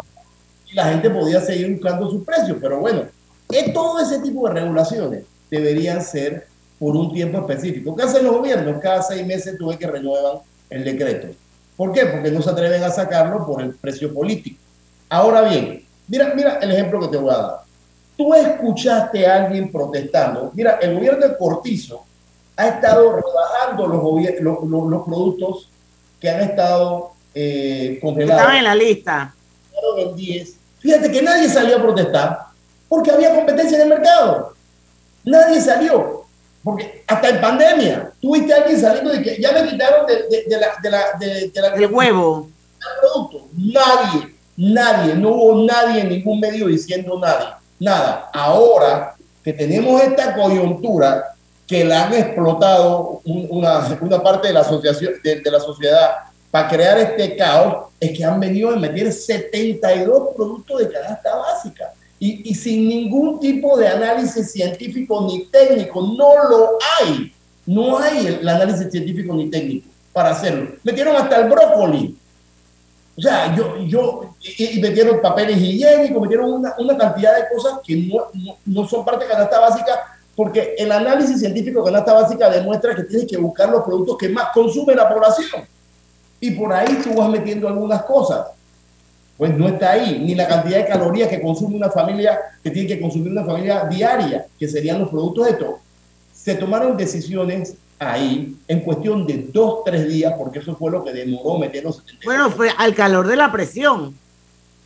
y 0.71 0.75
la 0.75 0.85
gente 0.89 1.09
podía 1.09 1.41
seguir 1.41 1.71
buscando 1.71 2.11
sus 2.11 2.23
precios. 2.23 2.57
Pero 2.61 2.79
bueno, 2.79 3.05
es 3.49 3.73
todo 3.73 3.99
ese 3.99 4.19
tipo 4.19 4.47
de 4.47 4.53
regulaciones 4.53 5.23
deberían 5.49 5.99
ser 6.03 6.45
por 6.77 6.95
un 6.95 7.11
tiempo 7.11 7.39
específico. 7.39 7.95
¿Qué 7.95 8.03
hacen 8.03 8.23
los 8.23 8.35
gobiernos? 8.37 8.79
Cada 8.81 9.01
seis 9.01 9.25
meses 9.25 9.57
tuve 9.57 9.77
que 9.79 9.87
renuevan 9.87 10.37
el 10.69 10.83
decreto. 10.83 11.27
¿Por 11.75 11.91
qué? 11.91 12.05
Porque 12.05 12.29
no 12.29 12.41
se 12.43 12.51
atreven 12.51 12.83
a 12.83 12.91
sacarlo 12.91 13.47
por 13.47 13.63
el 13.63 13.73
precio 13.73 14.13
político. 14.13 14.59
Ahora 15.09 15.41
bien, 15.41 15.83
mira, 16.07 16.33
mira 16.35 16.59
el 16.61 16.71
ejemplo 16.71 16.99
que 16.99 17.07
te 17.07 17.17
voy 17.17 17.33
a 17.33 17.37
dar. 17.37 17.57
Tú 18.17 18.33
escuchaste 18.33 19.25
a 19.25 19.43
alguien 19.45 19.71
protestando. 19.71 20.51
Mira, 20.53 20.77
el 20.81 20.95
gobierno 20.95 21.27
de 21.27 21.35
Cortizo 21.37 22.03
ha 22.55 22.67
estado 22.67 23.15
rebajando 23.15 23.87
los, 23.87 24.41
los, 24.41 24.63
los- 24.69 24.87
los 24.89 25.03
productos 25.05 25.69
que 26.19 26.29
han 26.29 26.41
estado 26.41 27.11
eh, 27.33 27.97
congelados. 28.01 28.39
Estaban 28.41 28.57
en 28.57 28.63
la 28.63 28.75
lista. 28.75 29.33
Bajaron 29.73 30.09
en 30.09 30.15
10. 30.15 30.55
Fíjate 30.79 31.11
que 31.11 31.21
nadie 31.21 31.49
salió 31.49 31.77
a 31.77 31.81
protestar 31.81 32.39
porque 32.87 33.09
había 33.11 33.33
competencia 33.33 33.77
en 33.77 33.83
el 33.83 33.89
mercado. 33.89 34.53
Nadie 35.23 35.59
salió. 35.61 36.21
Porque 36.63 37.03
hasta 37.07 37.27
en 37.29 37.41
pandemia, 37.41 38.11
tuviste 38.21 38.53
a 38.53 38.57
alguien 38.57 38.79
saliendo 38.79 39.11
de 39.11 39.21
que 39.21 39.41
ya 39.41 39.51
me 39.51 39.67
quitaron 39.69 40.05
de, 40.05 40.15
de- 40.29 40.43
de 40.47 40.57
la, 40.59 40.67
de 40.81 40.89
la, 40.91 41.03
de, 41.19 41.49
de 41.49 41.61
la- 41.61 41.67
El 41.75 41.91
huevo. 41.91 42.47
el 42.79 42.99
producto. 43.01 43.47
Nadie, 43.57 44.35
nadie, 44.55 45.15
no 45.15 45.29
hubo 45.31 45.65
nadie 45.65 46.01
en 46.01 46.09
ningún 46.09 46.39
medio 46.39 46.67
diciendo 46.67 47.17
nada. 47.19 47.59
Nada. 47.83 48.29
Ahora 48.33 49.15
que 49.43 49.51
tenemos 49.53 50.01
esta 50.01 50.35
coyuntura 50.35 51.35
que 51.67 51.83
la 51.83 52.05
han 52.05 52.13
explotado 52.13 53.21
un- 53.25 53.47
una, 53.49 53.97
una 53.99 54.21
parte 54.23 54.47
de 54.47 54.53
la, 54.53 54.61
asociación, 54.61 55.13
de, 55.23 55.41
de 55.41 55.51
la 55.51 55.59
sociedad 55.59 56.11
para 56.49 56.69
crear 56.69 56.97
este 56.99 57.35
caos, 57.35 57.87
es 57.99 58.15
que 58.17 58.23
han 58.23 58.39
venido 58.39 58.69
a 58.69 58.75
meter 58.77 59.11
72 59.11 60.35
productos 60.35 60.79
de 60.79 60.89
canasta 60.91 61.35
básica. 61.35 61.91
Y, 62.19 62.55
sin 62.55 62.87
ningún 62.87 63.37
tipo 63.39 63.77
de 63.77 63.87
análisis 63.87 64.51
científico 64.51 65.27
ni 65.27 65.45
técnico, 65.47 65.99
no 66.01 66.49
lo 66.49 66.77
hay. 67.01 67.33
No 67.65 67.97
hay 67.97 68.27
el 68.27 68.47
análisis 68.47 68.89
científico 68.91 69.33
ni 69.33 69.49
técnico 69.49 69.87
para 70.13 70.29
hacerlo. 70.29 70.71
Metieron 70.83 71.15
hasta 71.17 71.37
el 71.41 71.49
brócoli. 71.49 72.15
O 73.15 73.21
sea, 73.21 73.55
yo, 73.55 73.77
yo, 73.85 74.35
y, 74.41 74.77
y 74.77 74.81
metieron 74.81 75.21
papeles 75.21 75.57
higiénicos, 75.57 76.21
metieron 76.21 76.51
una, 76.51 76.73
una 76.79 76.97
cantidad 76.97 77.35
de 77.35 77.43
cosas 77.53 77.79
que 77.85 77.95
no, 77.95 78.25
no, 78.33 78.57
no 78.65 78.87
son 78.87 79.05
parte 79.05 79.25
de 79.25 79.31
canasta 79.31 79.59
básica, 79.59 80.17
porque 80.35 80.73
el 80.77 80.91
análisis 80.91 81.39
científico 81.39 81.79
de 81.81 81.91
canasta 81.91 82.13
básica 82.13 82.49
demuestra 82.49 82.95
que 82.95 83.03
tienes 83.03 83.27
que 83.27 83.37
buscar 83.37 83.69
los 83.69 83.83
productos 83.83 84.17
que 84.17 84.29
más 84.29 84.49
consume 84.51 84.95
la 84.95 85.07
población. 85.07 85.67
Y 86.39 86.51
por 86.51 86.73
ahí 86.73 86.99
tú 87.03 87.13
vas 87.13 87.29
metiendo 87.29 87.67
algunas 87.67 88.03
cosas. 88.03 88.47
Pues 89.37 89.55
no 89.55 89.67
está 89.67 89.91
ahí, 89.91 90.19
ni 90.19 90.35
la 90.35 90.47
cantidad 90.47 90.77
de 90.77 90.87
calorías 90.87 91.29
que 91.29 91.41
consume 91.41 91.75
una 91.75 91.89
familia, 91.89 92.39
que 92.63 92.71
tiene 92.71 92.87
que 92.87 92.99
consumir 92.99 93.31
una 93.31 93.45
familia 93.45 93.85
diaria, 93.85 94.45
que 94.59 94.67
serían 94.67 94.99
los 94.99 95.09
productos 95.09 95.45
de 95.47 95.53
todo. 95.53 95.79
Se 96.33 96.55
tomaron 96.55 96.97
decisiones 96.97 97.75
ahí 98.07 98.55
en 98.67 98.79
cuestión 98.81 99.25
de 99.25 99.47
dos, 99.51 99.83
tres 99.85 100.07
días, 100.07 100.33
porque 100.37 100.59
eso 100.59 100.75
fue 100.75 100.91
lo 100.91 101.03
que 101.03 101.11
demoró 101.11 101.57
meter 101.57 101.83
los 101.83 101.97
70. 101.97 102.21
Bueno, 102.25 102.49
fue 102.49 102.69
al 102.77 102.93
calor 102.95 103.27
de 103.27 103.35
la 103.35 103.51
presión. 103.51 104.15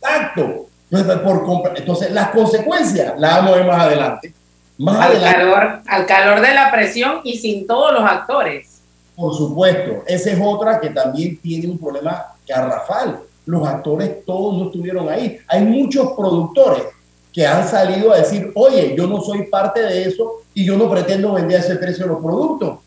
Exacto. 0.00 0.66
Entonces, 0.90 1.18
por 1.18 1.76
entonces, 1.76 2.10
las 2.12 2.30
consecuencias 2.30 3.18
las 3.18 3.36
vamos 3.36 3.52
a 3.52 3.56
ver 3.56 3.66
más 3.66 3.80
adelante. 3.82 4.34
Más 4.78 4.96
Al 4.96 5.10
adelante, 5.10 5.38
calor, 5.38 5.80
al 5.86 6.06
calor 6.06 6.40
de 6.40 6.54
la 6.54 6.70
presión 6.70 7.20
y 7.24 7.36
sin 7.38 7.66
todos 7.66 7.92
los 7.92 8.02
actores. 8.02 8.80
por 9.16 9.34
supuesto, 9.34 10.04
esa 10.06 10.30
es 10.30 10.38
otra 10.42 10.80
que 10.80 10.90
también 10.90 11.36
tiene 11.40 11.66
un 11.66 11.78
problema 11.78 12.26
garrafal. 12.46 13.20
Los 13.44 13.66
actores 13.66 14.24
todos 14.24 14.56
no 14.56 14.66
estuvieron 14.66 15.08
ahí. 15.08 15.38
Hay 15.48 15.64
muchos 15.64 16.12
productores 16.12 16.84
que 17.32 17.46
han 17.46 17.66
salido 17.68 18.12
a 18.12 18.18
decir, 18.18 18.52
oye, 18.54 18.94
yo 18.96 19.06
no 19.06 19.20
soy 19.20 19.44
parte 19.46 19.80
de 19.82 20.04
eso 20.04 20.42
y 20.54 20.64
yo 20.64 20.76
no 20.76 20.88
pretendo 20.88 21.32
vender 21.32 21.58
a 21.58 21.64
ese 21.64 21.76
precio 21.76 22.06
los 22.06 22.22
productos. 22.22 22.78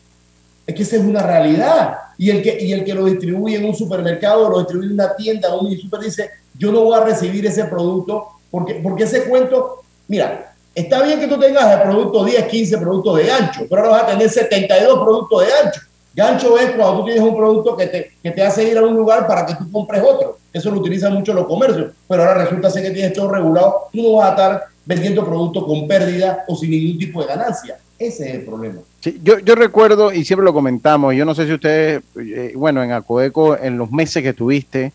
Es 0.66 0.74
que 0.74 0.82
esa 0.82 0.96
es 0.96 1.02
una 1.02 1.22
realidad. 1.22 1.94
Y 2.18 2.30
el 2.30 2.42
que, 2.42 2.56
y 2.62 2.72
el 2.72 2.84
que 2.84 2.94
lo 2.94 3.06
distribuye 3.06 3.56
en 3.56 3.64
un 3.64 3.74
supermercado, 3.74 4.48
lo 4.48 4.60
distribuye 4.60 4.88
en 4.88 4.94
una 4.94 5.16
tienda, 5.16 5.54
un 5.54 5.76
super 5.76 6.00
dice, 6.00 6.30
yo 6.56 6.70
no 6.70 6.84
voy 6.84 6.96
a 6.96 7.04
recibir 7.04 7.44
ese 7.46 7.64
producto 7.64 8.28
porque, 8.50 8.74
porque 8.74 9.04
ese 9.04 9.24
cuento, 9.24 9.82
mira, 10.06 10.54
está 10.74 11.02
bien 11.02 11.18
que 11.18 11.26
tú 11.26 11.38
tengas 11.38 11.72
el 11.72 11.82
producto 11.82 12.24
10, 12.24 12.46
15 12.46 12.78
productos 12.78 13.16
de 13.16 13.26
gancho, 13.26 13.60
pero 13.68 13.82
ahora 13.82 13.90
vas 13.92 14.02
a 14.02 14.06
tener 14.08 14.28
72 14.28 14.98
productos 15.02 15.40
de 15.40 15.50
gancho. 15.50 15.80
Gancho 16.14 16.58
es 16.58 16.72
cuando 16.72 16.98
tú 16.98 17.04
tienes 17.06 17.22
un 17.22 17.34
producto 17.34 17.74
que 17.74 17.86
te, 17.86 18.12
que 18.22 18.30
te 18.30 18.42
hace 18.42 18.64
ir 18.64 18.76
a 18.76 18.82
un 18.82 18.94
lugar 18.94 19.26
para 19.26 19.46
que 19.46 19.54
tú 19.54 19.70
compres 19.72 20.02
otro. 20.06 20.38
Eso 20.52 20.70
lo 20.70 20.80
utilizan 20.80 21.14
mucho 21.14 21.32
los 21.32 21.46
comercios, 21.46 21.92
pero 22.06 22.22
ahora 22.22 22.44
resulta 22.44 22.70
ser 22.70 22.82
que 22.82 22.90
tienes 22.90 23.14
todo 23.14 23.30
regulado. 23.30 23.88
Tú 23.90 24.02
no 24.02 24.18
vas 24.18 24.28
a 24.28 24.30
estar 24.32 24.62
vendiendo 24.84 25.24
productos 25.24 25.64
con 25.64 25.88
pérdida 25.88 26.44
o 26.46 26.54
sin 26.54 26.70
ningún 26.70 26.98
tipo 26.98 27.22
de 27.22 27.28
ganancia. 27.28 27.78
Ese 28.06 28.28
es 28.28 28.34
el 28.34 28.44
problema. 28.44 28.80
Sí, 29.00 29.20
yo, 29.22 29.38
yo 29.38 29.54
recuerdo, 29.54 30.12
y 30.12 30.24
siempre 30.24 30.44
lo 30.44 30.52
comentamos, 30.52 31.14
yo 31.14 31.24
no 31.24 31.34
sé 31.36 31.46
si 31.46 31.52
ustedes, 31.52 32.02
eh, 32.18 32.52
bueno, 32.56 32.82
en 32.82 32.90
Acoeco, 32.90 33.56
en 33.56 33.78
los 33.78 33.92
meses 33.92 34.22
que 34.24 34.32
tuviste 34.32 34.92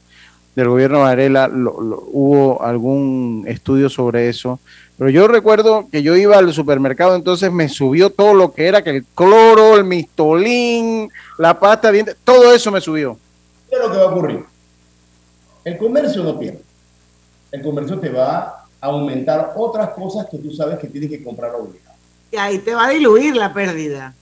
del 0.55 0.67
gobierno 0.67 0.97
de 0.97 1.03
Varela, 1.03 1.47
lo- 1.47 1.79
lo- 1.81 2.03
hubo 2.11 2.61
algún 2.63 3.45
estudio 3.47 3.89
sobre 3.89 4.27
eso, 4.27 4.59
pero 4.97 5.09
yo 5.09 5.27
recuerdo 5.29 5.87
que 5.89 6.03
yo 6.03 6.17
iba 6.17 6.37
al 6.37 6.51
supermercado, 6.51 7.15
entonces 7.15 7.49
me 7.51 7.69
subió 7.69 8.09
todo 8.09 8.33
lo 8.33 8.51
que 8.53 8.67
era, 8.67 8.81
que 8.83 8.89
el 8.89 9.05
cloro, 9.15 9.77
el 9.77 9.85
mistolín, 9.85 11.09
la 11.37 11.57
pasta 11.57 11.87
de 11.87 11.93
dientes, 11.93 12.17
todo 12.25 12.53
eso 12.53 12.71
me 12.71 12.81
subió. 12.81 13.17
¿Qué 13.69 13.75
es 13.77 13.81
lo 13.81 13.89
que 13.91 13.97
va 13.99 14.03
a 14.03 14.07
ocurrir? 14.07 14.43
El 15.63 15.77
comercio 15.77 16.23
no 16.23 16.37
pierde. 16.37 16.61
El 17.53 17.61
comercio 17.61 17.99
te 17.99 18.09
va 18.09 18.65
a 18.81 18.85
aumentar 18.85 19.53
otras 19.55 19.91
cosas 19.91 20.27
que 20.29 20.37
tú 20.39 20.51
sabes 20.51 20.77
que 20.79 20.87
tienes 20.87 21.09
que 21.09 21.23
comprar 21.23 21.53
obligado. 21.55 21.86
Y 22.31 22.37
ahí 22.37 22.59
te 22.59 22.73
va 22.73 22.87
a 22.87 22.89
diluir 22.89 23.35
la 23.35 23.53
pérdida. 23.53 24.13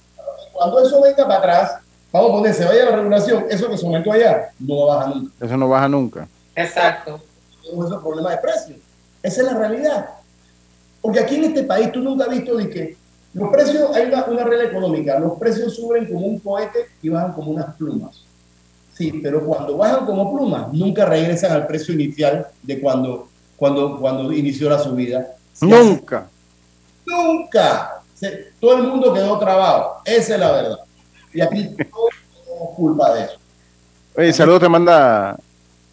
Cuando 0.54 0.86
eso 0.86 1.02
venga 1.02 1.28
para 1.28 1.38
atrás, 1.38 1.78
vamos 2.12 2.30
a 2.30 2.34
poner, 2.34 2.54
se 2.54 2.66
vaya 2.66 2.86
la 2.86 2.96
regulación, 2.98 3.46
eso 3.50 3.70
que 3.70 3.78
se 3.78 3.86
aumentó 3.86 4.12
allá, 4.12 4.50
no 4.60 4.86
va 4.86 4.94
a 4.94 4.98
bajar 4.98 5.16
nunca. 5.16 5.46
Eso 5.46 5.58
no 5.58 5.70
baja 5.70 5.90
nunca. 5.90 6.28
Exacto. 6.56 7.22
Tenemos 7.64 7.88
esos 7.88 8.02
problemas 8.02 8.32
de 8.32 8.38
precios. 8.38 8.78
Esa 9.22 9.42
es 9.42 9.48
la 9.48 9.58
realidad. 9.58 10.10
Porque 11.02 11.20
aquí 11.20 11.36
en 11.36 11.46
este 11.46 11.64
país 11.64 11.92
tú 11.92 12.00
nunca 12.00 12.26
has 12.26 12.30
visto 12.30 12.56
de 12.56 12.70
que 12.70 12.98
los 13.34 13.50
precios, 13.50 13.94
hay 13.96 14.06
una, 14.06 14.24
una 14.26 14.44
regla 14.46 14.66
económica, 14.66 15.20
los 15.20 15.38
precios 15.38 15.76
suben 15.76 16.06
como 16.08 16.26
un 16.26 16.40
cohete 16.40 16.86
y 17.02 17.10
bajan 17.10 17.34
como 17.34 17.52
unas 17.52 17.76
plumas. 17.76 18.24
Sí, 18.94 19.20
pero 19.22 19.46
cuando 19.46 19.76
bajan 19.76 20.06
como 20.06 20.34
plumas, 20.34 20.72
nunca 20.72 21.06
regresan 21.06 21.52
al 21.52 21.68
precio 21.68 21.94
inicial 21.94 22.48
de 22.64 22.80
cuando, 22.80 23.28
cuando, 23.58 24.00
cuando 24.00 24.32
inició 24.32 24.70
la 24.70 24.80
subida. 24.80 25.36
Si 25.52 25.66
Nunca. 25.66 26.30
Nunca. 27.06 28.02
Se- 28.14 28.52
todo 28.60 28.78
el 28.78 28.84
mundo 28.84 29.14
quedó 29.14 29.38
trabado. 29.40 29.98
Esa 30.06 30.34
es 30.36 30.40
la 30.40 30.52
verdad. 30.52 30.78
Y 31.34 31.42
aquí 31.42 31.70
todos 31.92 32.10
tenemos 32.46 32.76
culpa 32.76 33.14
de 33.14 33.24
eso. 33.26 33.34
Oye, 34.18 34.32
saludos 34.34 34.62
te 34.62 34.70
manda 34.70 35.38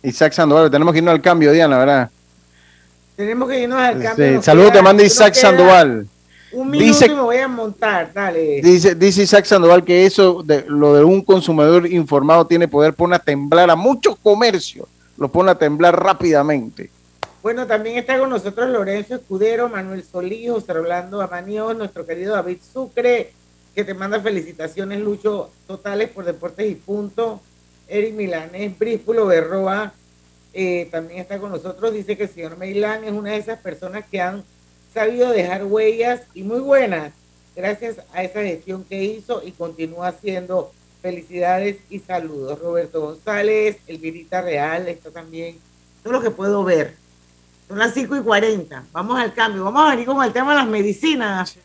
Isaac 0.03 0.33
Sandoval, 0.33 0.71
tenemos 0.71 0.93
que 0.93 0.99
irnos 0.99 1.13
al 1.15 1.21
cambio, 1.21 1.51
Diana, 1.51 1.79
¿verdad? 1.79 2.11
Tenemos 3.17 3.49
que 3.49 3.61
irnos 3.61 3.79
al 3.79 4.01
cambio, 4.03 4.43
saludos 4.43 4.73
te 4.73 4.83
manda 4.83 5.03
Isaac 5.03 5.35
Sandoval. 5.35 6.07
Un 6.53 6.71
minuto 6.71 6.87
Dice- 6.93 7.07
y 7.07 7.15
me 7.15 7.21
voy 7.23 7.39
a 7.39 7.49
montar, 7.49 8.13
dale. 8.13 8.61
Dice, 8.63 8.95
dice 8.95 9.23
Isaac 9.23 9.45
Sandoval 9.47 9.83
que 9.85 10.05
eso, 10.07 10.43
de, 10.43 10.65
lo 10.69 10.95
de 10.95 11.03
un 11.03 11.23
consumidor 11.23 11.87
informado 11.91 12.47
tiene 12.47 12.69
poder 12.69 12.95
pone 12.95 13.17
a 13.17 13.19
temblar 13.19 13.71
a 13.71 13.75
muchos 13.77 14.17
comercios, 14.23 14.87
lo 15.17 15.29
pone 15.29 15.51
a 15.51 15.55
temblar 15.55 16.01
rápidamente. 16.01 16.91
Bueno, 17.43 17.67
también 17.67 17.99
está 17.99 18.21
con 18.21 18.31
nosotros 18.31 18.71
Lorenzo 18.71 19.17
Escudero, 19.17 19.69
Manuel 19.69 20.05
Solí, 20.05 20.47
José 20.47 20.75
Rolando 20.75 21.29
nuestro 21.75 22.07
querido 22.07 22.35
David 22.35 22.59
Sucre, 22.73 23.33
que 23.75 23.83
te 23.83 23.95
manda 23.95 24.21
felicitaciones, 24.21 25.01
Lucho, 25.01 25.51
totales 25.67 26.09
por 26.11 26.25
Deportes 26.25 26.71
y 26.71 26.77
Punto. 26.77 27.41
Eric 27.89 28.15
Milanés, 28.15 28.79
Bríspulo 28.79 29.27
Berroa, 29.27 29.93
eh, 30.55 30.89
también 30.93 31.19
está 31.19 31.41
con 31.41 31.51
nosotros. 31.51 31.93
Dice 31.93 32.17
que 32.17 32.25
el 32.25 32.29
señor 32.31 32.57
Meilán 32.59 33.03
es 33.03 33.13
una 33.13 33.33
de 33.33 33.39
esas 33.39 33.59
personas 33.59 34.05
que 34.09 34.21
han 34.21 34.45
sabido 34.95 35.31
dejar 35.31 35.65
huellas 35.65 36.23
y 36.35 36.45
muy 36.45 36.61
buenas 36.61 37.13
gracias 37.57 37.97
a 38.13 38.23
esa 38.23 38.43
gestión 38.43 38.85
que 38.85 39.03
hizo 39.03 39.43
y 39.45 39.51
continúa 39.51 40.09
haciendo. 40.09 40.71
Felicidades 41.03 41.79
y 41.91 41.99
saludos. 41.99 42.61
Roberto 42.61 43.01
González, 43.01 43.79
Elvirita 43.89 44.43
Real, 44.43 44.87
está 44.87 45.11
también. 45.11 45.59
Todo 46.05 46.13
lo 46.13 46.23
que 46.23 46.31
puedo 46.31 46.63
ver. 46.63 47.02
Son 47.69 47.79
las 47.79 47.95
5 47.95 48.17
y 48.17 48.21
40. 48.21 48.85
Vamos 48.93 49.19
al 49.19 49.33
cambio. 49.33 49.65
Vamos 49.65 49.87
a 49.87 49.91
venir 49.91 50.07
con 50.07 50.23
el 50.23 50.33
tema 50.33 50.53
de 50.53 50.59
las 50.59 50.69
medicinas. 50.69 51.57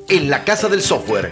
En 0.09 0.29
la 0.29 0.43
Casa 0.43 0.67
del 0.69 0.81
Software 0.81 1.31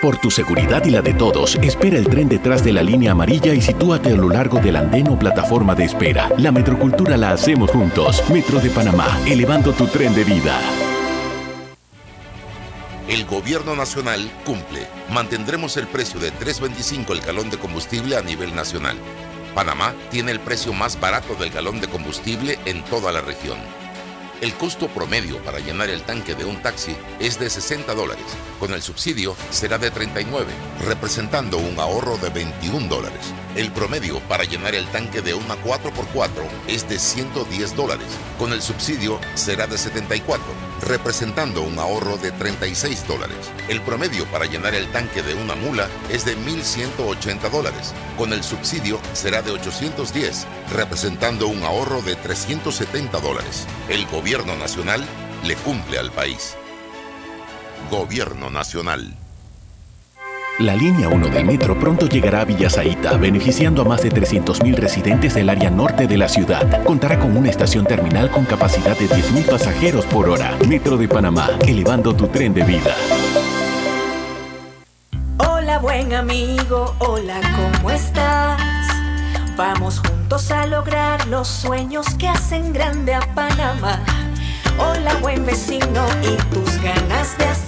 Por 0.00 0.16
tu 0.16 0.30
seguridad 0.30 0.84
y 0.84 0.90
la 0.90 1.02
de 1.02 1.12
todos, 1.12 1.56
espera 1.56 1.98
el 1.98 2.06
tren 2.06 2.28
detrás 2.28 2.62
de 2.62 2.72
la 2.72 2.84
línea 2.84 3.10
amarilla 3.10 3.52
y 3.52 3.60
sitúate 3.60 4.10
a 4.12 4.16
lo 4.16 4.28
largo 4.28 4.60
del 4.60 4.76
andén 4.76 5.08
o 5.08 5.18
plataforma 5.18 5.74
de 5.74 5.86
espera. 5.86 6.30
La 6.38 6.52
metrocultura 6.52 7.16
la 7.16 7.32
hacemos 7.32 7.72
juntos. 7.72 8.22
Metro 8.30 8.60
de 8.60 8.70
Panamá, 8.70 9.18
elevando 9.26 9.72
tu 9.72 9.88
tren 9.88 10.14
de 10.14 10.22
vida. 10.22 10.56
El 13.08 13.24
gobierno 13.24 13.74
nacional 13.74 14.30
cumple. 14.44 14.86
Mantendremos 15.10 15.76
el 15.76 15.88
precio 15.88 16.20
de 16.20 16.32
3.25 16.32 17.10
el 17.10 17.20
galón 17.20 17.50
de 17.50 17.58
combustible 17.58 18.16
a 18.16 18.22
nivel 18.22 18.54
nacional. 18.54 18.96
Panamá 19.52 19.94
tiene 20.12 20.30
el 20.30 20.38
precio 20.38 20.72
más 20.72 21.00
barato 21.00 21.34
del 21.34 21.50
galón 21.50 21.80
de 21.80 21.88
combustible 21.88 22.56
en 22.66 22.84
toda 22.84 23.10
la 23.10 23.20
región. 23.20 23.58
El 24.40 24.54
costo 24.54 24.86
promedio 24.86 25.42
para 25.42 25.58
llenar 25.58 25.90
el 25.90 26.02
tanque 26.02 26.36
de 26.36 26.44
un 26.44 26.62
taxi 26.62 26.94
es 27.18 27.40
de 27.40 27.50
60 27.50 27.92
dólares. 27.92 28.24
Con 28.60 28.72
el 28.72 28.82
subsidio 28.82 29.34
será 29.50 29.78
de 29.78 29.90
39, 29.90 30.46
representando 30.86 31.58
un 31.58 31.80
ahorro 31.80 32.16
de 32.18 32.30
21 32.30 32.86
dólares. 32.86 33.34
El 33.58 33.72
promedio 33.72 34.20
para 34.28 34.44
llenar 34.44 34.76
el 34.76 34.86
tanque 34.86 35.20
de 35.20 35.34
una 35.34 35.56
4x4 35.56 36.30
es 36.68 36.88
de 36.88 36.96
110 36.96 37.74
dólares. 37.74 38.06
Con 38.38 38.52
el 38.52 38.62
subsidio 38.62 39.18
será 39.34 39.66
de 39.66 39.76
74, 39.76 40.46
representando 40.82 41.62
un 41.62 41.76
ahorro 41.80 42.18
de 42.18 42.30
36 42.30 43.08
dólares. 43.08 43.36
El 43.68 43.80
promedio 43.80 44.26
para 44.26 44.46
llenar 44.46 44.76
el 44.76 44.86
tanque 44.92 45.24
de 45.24 45.34
una 45.34 45.56
mula 45.56 45.88
es 46.08 46.24
de 46.24 46.38
1.180 46.38 47.50
dólares. 47.50 47.92
Con 48.16 48.32
el 48.32 48.44
subsidio 48.44 49.00
será 49.12 49.42
de 49.42 49.50
810, 49.50 50.46
representando 50.72 51.48
un 51.48 51.64
ahorro 51.64 52.00
de 52.02 52.14
370 52.14 53.18
dólares. 53.18 53.66
El 53.88 54.06
gobierno 54.06 54.54
nacional 54.54 55.04
le 55.42 55.56
cumple 55.56 55.98
al 55.98 56.12
país. 56.12 56.54
Gobierno 57.90 58.50
nacional. 58.50 59.16
La 60.58 60.74
línea 60.74 61.08
1 61.08 61.28
del 61.28 61.44
metro 61.44 61.78
pronto 61.78 62.08
llegará 62.08 62.40
a 62.40 62.44
Villasaita, 62.44 63.16
beneficiando 63.16 63.82
a 63.82 63.84
más 63.84 64.02
de 64.02 64.10
300.000 64.10 64.74
residentes 64.74 65.34
del 65.34 65.50
área 65.50 65.70
norte 65.70 66.08
de 66.08 66.16
la 66.16 66.28
ciudad. 66.28 66.82
Contará 66.82 67.16
con 67.20 67.36
una 67.36 67.48
estación 67.48 67.84
terminal 67.84 68.28
con 68.28 68.44
capacidad 68.44 68.98
de 68.98 69.08
10.000 69.08 69.46
pasajeros 69.48 70.04
por 70.06 70.28
hora. 70.28 70.58
Metro 70.66 70.96
de 70.96 71.06
Panamá, 71.06 71.48
elevando 71.60 72.12
tu 72.12 72.26
tren 72.26 72.54
de 72.54 72.64
vida. 72.64 72.92
Hola 75.48 75.78
buen 75.78 76.12
amigo, 76.12 76.92
hola, 76.98 77.40
¿cómo 77.54 77.92
estás? 77.92 78.60
Vamos 79.56 80.00
juntos 80.00 80.50
a 80.50 80.66
lograr 80.66 81.24
los 81.28 81.46
sueños 81.46 82.04
que 82.18 82.26
hacen 82.26 82.72
grande 82.72 83.14
a 83.14 83.20
Panamá. 83.32 84.00
Hola 84.76 85.14
buen 85.20 85.46
vecino 85.46 86.04
y 86.20 86.36
tus 86.52 86.82
ganas 86.82 87.38
de 87.38 87.44
hacer. 87.44 87.67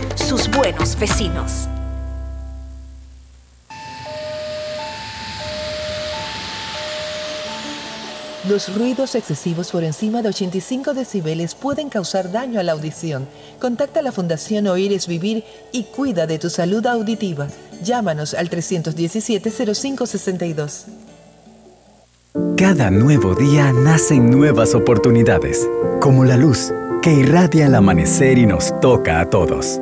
sus 0.17 0.49
buenos 0.49 0.97
vecinos. 0.99 1.67
Los 8.49 8.75
ruidos 8.75 9.13
excesivos 9.15 9.71
por 9.71 9.83
encima 9.83 10.23
de 10.23 10.29
85 10.29 10.95
decibeles 10.95 11.53
pueden 11.53 11.89
causar 11.89 12.31
daño 12.31 12.59
a 12.59 12.63
la 12.63 12.71
audición. 12.71 13.27
Contacta 13.59 13.99
a 13.99 14.03
la 14.03 14.11
Fundación 14.11 14.65
Oír 14.67 14.93
es 14.93 15.05
Vivir 15.07 15.43
y 15.71 15.83
cuida 15.83 16.25
de 16.25 16.39
tu 16.39 16.49
salud 16.49 16.83
auditiva. 16.87 17.45
Llámanos 17.83 18.33
al 18.33 18.49
317-0562. 18.49 20.85
Cada 22.57 22.89
nuevo 22.89 23.35
día 23.35 23.71
nacen 23.73 24.31
nuevas 24.31 24.73
oportunidades, 24.73 25.69
como 25.99 26.25
la 26.25 26.37
luz 26.37 26.73
que 27.01 27.13
irradia 27.13 27.67
el 27.67 27.75
amanecer 27.75 28.37
y 28.37 28.45
nos 28.45 28.79
toca 28.79 29.19
a 29.19 29.29
todos. 29.29 29.81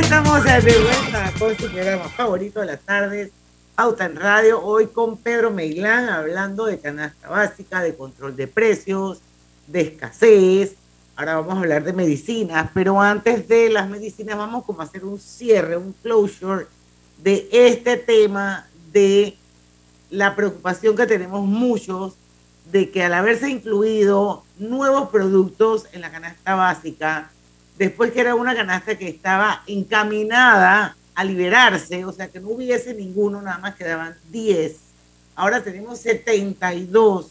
Estamos 0.00 0.44
de 0.44 0.60
vuelta 0.60 1.32
con 1.38 1.56
su 1.56 1.70
programa 1.72 2.04
favorito 2.10 2.60
de 2.60 2.66
las 2.66 2.80
tardes, 2.80 3.30
Pauta 3.74 4.04
en 4.04 4.16
Radio, 4.16 4.62
hoy 4.62 4.88
con 4.88 5.16
Pedro 5.16 5.50
Meilán 5.50 6.10
hablando 6.10 6.66
de 6.66 6.78
canasta 6.78 7.28
básica, 7.28 7.80
de 7.80 7.96
control 7.96 8.36
de 8.36 8.46
precios, 8.46 9.20
de 9.66 9.80
escasez, 9.80 10.76
Ahora 11.16 11.36
vamos 11.36 11.54
a 11.54 11.60
hablar 11.60 11.82
de 11.82 11.94
medicinas, 11.94 12.70
pero 12.74 13.00
antes 13.00 13.48
de 13.48 13.70
las 13.70 13.88
medicinas 13.88 14.36
vamos 14.36 14.64
como 14.64 14.82
a 14.82 14.84
hacer 14.84 15.02
un 15.02 15.18
cierre, 15.18 15.78
un 15.78 15.94
closure 15.94 16.66
de 17.22 17.48
este 17.50 17.96
tema 17.96 18.68
de 18.92 19.38
la 20.10 20.36
preocupación 20.36 20.94
que 20.94 21.06
tenemos 21.06 21.42
muchos 21.46 22.16
de 22.70 22.90
que 22.90 23.02
al 23.02 23.14
haberse 23.14 23.48
incluido 23.48 24.44
nuevos 24.58 25.08
productos 25.08 25.86
en 25.92 26.02
la 26.02 26.10
canasta 26.10 26.54
básica, 26.54 27.30
después 27.78 28.12
que 28.12 28.20
era 28.20 28.34
una 28.34 28.54
canasta 28.54 28.96
que 28.96 29.08
estaba 29.08 29.62
encaminada 29.66 30.96
a 31.14 31.24
liberarse, 31.24 32.04
o 32.04 32.12
sea 32.12 32.28
que 32.28 32.40
no 32.40 32.50
hubiese 32.50 32.94
ninguno, 32.94 33.40
nada 33.40 33.58
más 33.58 33.74
quedaban 33.74 34.16
10. 34.30 34.76
Ahora 35.34 35.62
tenemos 35.62 35.98
72. 36.00 37.30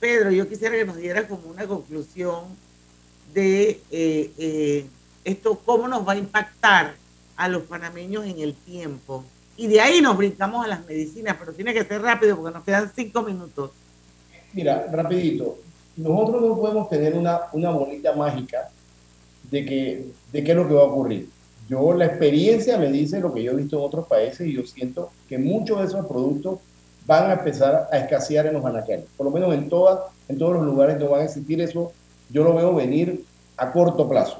Pedro, 0.00 0.30
yo 0.30 0.48
quisiera 0.48 0.76
que 0.76 0.84
nos 0.84 0.96
dieras 0.96 1.24
como 1.24 1.48
una 1.48 1.66
conclusión 1.66 2.44
de 3.34 3.80
eh, 3.90 4.32
eh, 4.38 4.86
esto, 5.24 5.60
cómo 5.64 5.88
nos 5.88 6.06
va 6.06 6.12
a 6.12 6.18
impactar 6.18 6.94
a 7.36 7.48
los 7.48 7.64
panameños 7.64 8.24
en 8.26 8.38
el 8.38 8.54
tiempo. 8.54 9.24
Y 9.56 9.66
de 9.66 9.80
ahí 9.80 10.00
nos 10.00 10.16
brincamos 10.16 10.64
a 10.64 10.68
las 10.68 10.86
medicinas, 10.86 11.36
pero 11.38 11.52
tiene 11.52 11.74
que 11.74 11.84
ser 11.84 12.00
rápido 12.00 12.36
porque 12.36 12.54
nos 12.54 12.64
quedan 12.64 12.92
cinco 12.94 13.22
minutos. 13.22 13.72
Mira, 14.52 14.86
rapidito, 14.90 15.58
nosotros 15.96 16.42
no 16.42 16.56
podemos 16.56 16.88
tener 16.88 17.14
una, 17.14 17.40
una 17.52 17.70
bolita 17.70 18.14
mágica 18.14 18.70
de, 19.50 19.64
que, 19.64 20.06
de 20.32 20.44
qué 20.44 20.50
es 20.50 20.56
lo 20.56 20.68
que 20.68 20.74
va 20.74 20.82
a 20.82 20.84
ocurrir. 20.84 21.28
Yo, 21.68 21.92
la 21.92 22.06
experiencia 22.06 22.78
me 22.78 22.90
dice 22.90 23.20
lo 23.20 23.32
que 23.32 23.42
yo 23.42 23.52
he 23.52 23.56
visto 23.56 23.78
en 23.78 23.84
otros 23.84 24.06
países 24.06 24.46
y 24.46 24.54
yo 24.54 24.64
siento 24.64 25.10
que 25.28 25.36
muchos 25.38 25.78
de 25.80 25.86
esos 25.86 26.06
productos 26.06 26.60
van 27.06 27.30
a 27.30 27.34
empezar 27.34 27.88
a 27.90 27.98
escasear 27.98 28.46
en 28.46 28.54
los 28.54 28.64
anaqueles. 28.64 29.06
Por 29.16 29.26
lo 29.26 29.32
menos 29.32 29.52
en, 29.54 29.68
todas, 29.68 30.00
en 30.28 30.38
todos 30.38 30.54
los 30.54 30.64
lugares 30.64 30.98
no 30.98 31.10
van 31.10 31.22
a 31.22 31.24
existir 31.24 31.60
eso. 31.60 31.92
Yo 32.30 32.44
lo 32.44 32.54
veo 32.54 32.74
venir 32.74 33.24
a 33.56 33.72
corto 33.72 34.08
plazo. 34.08 34.38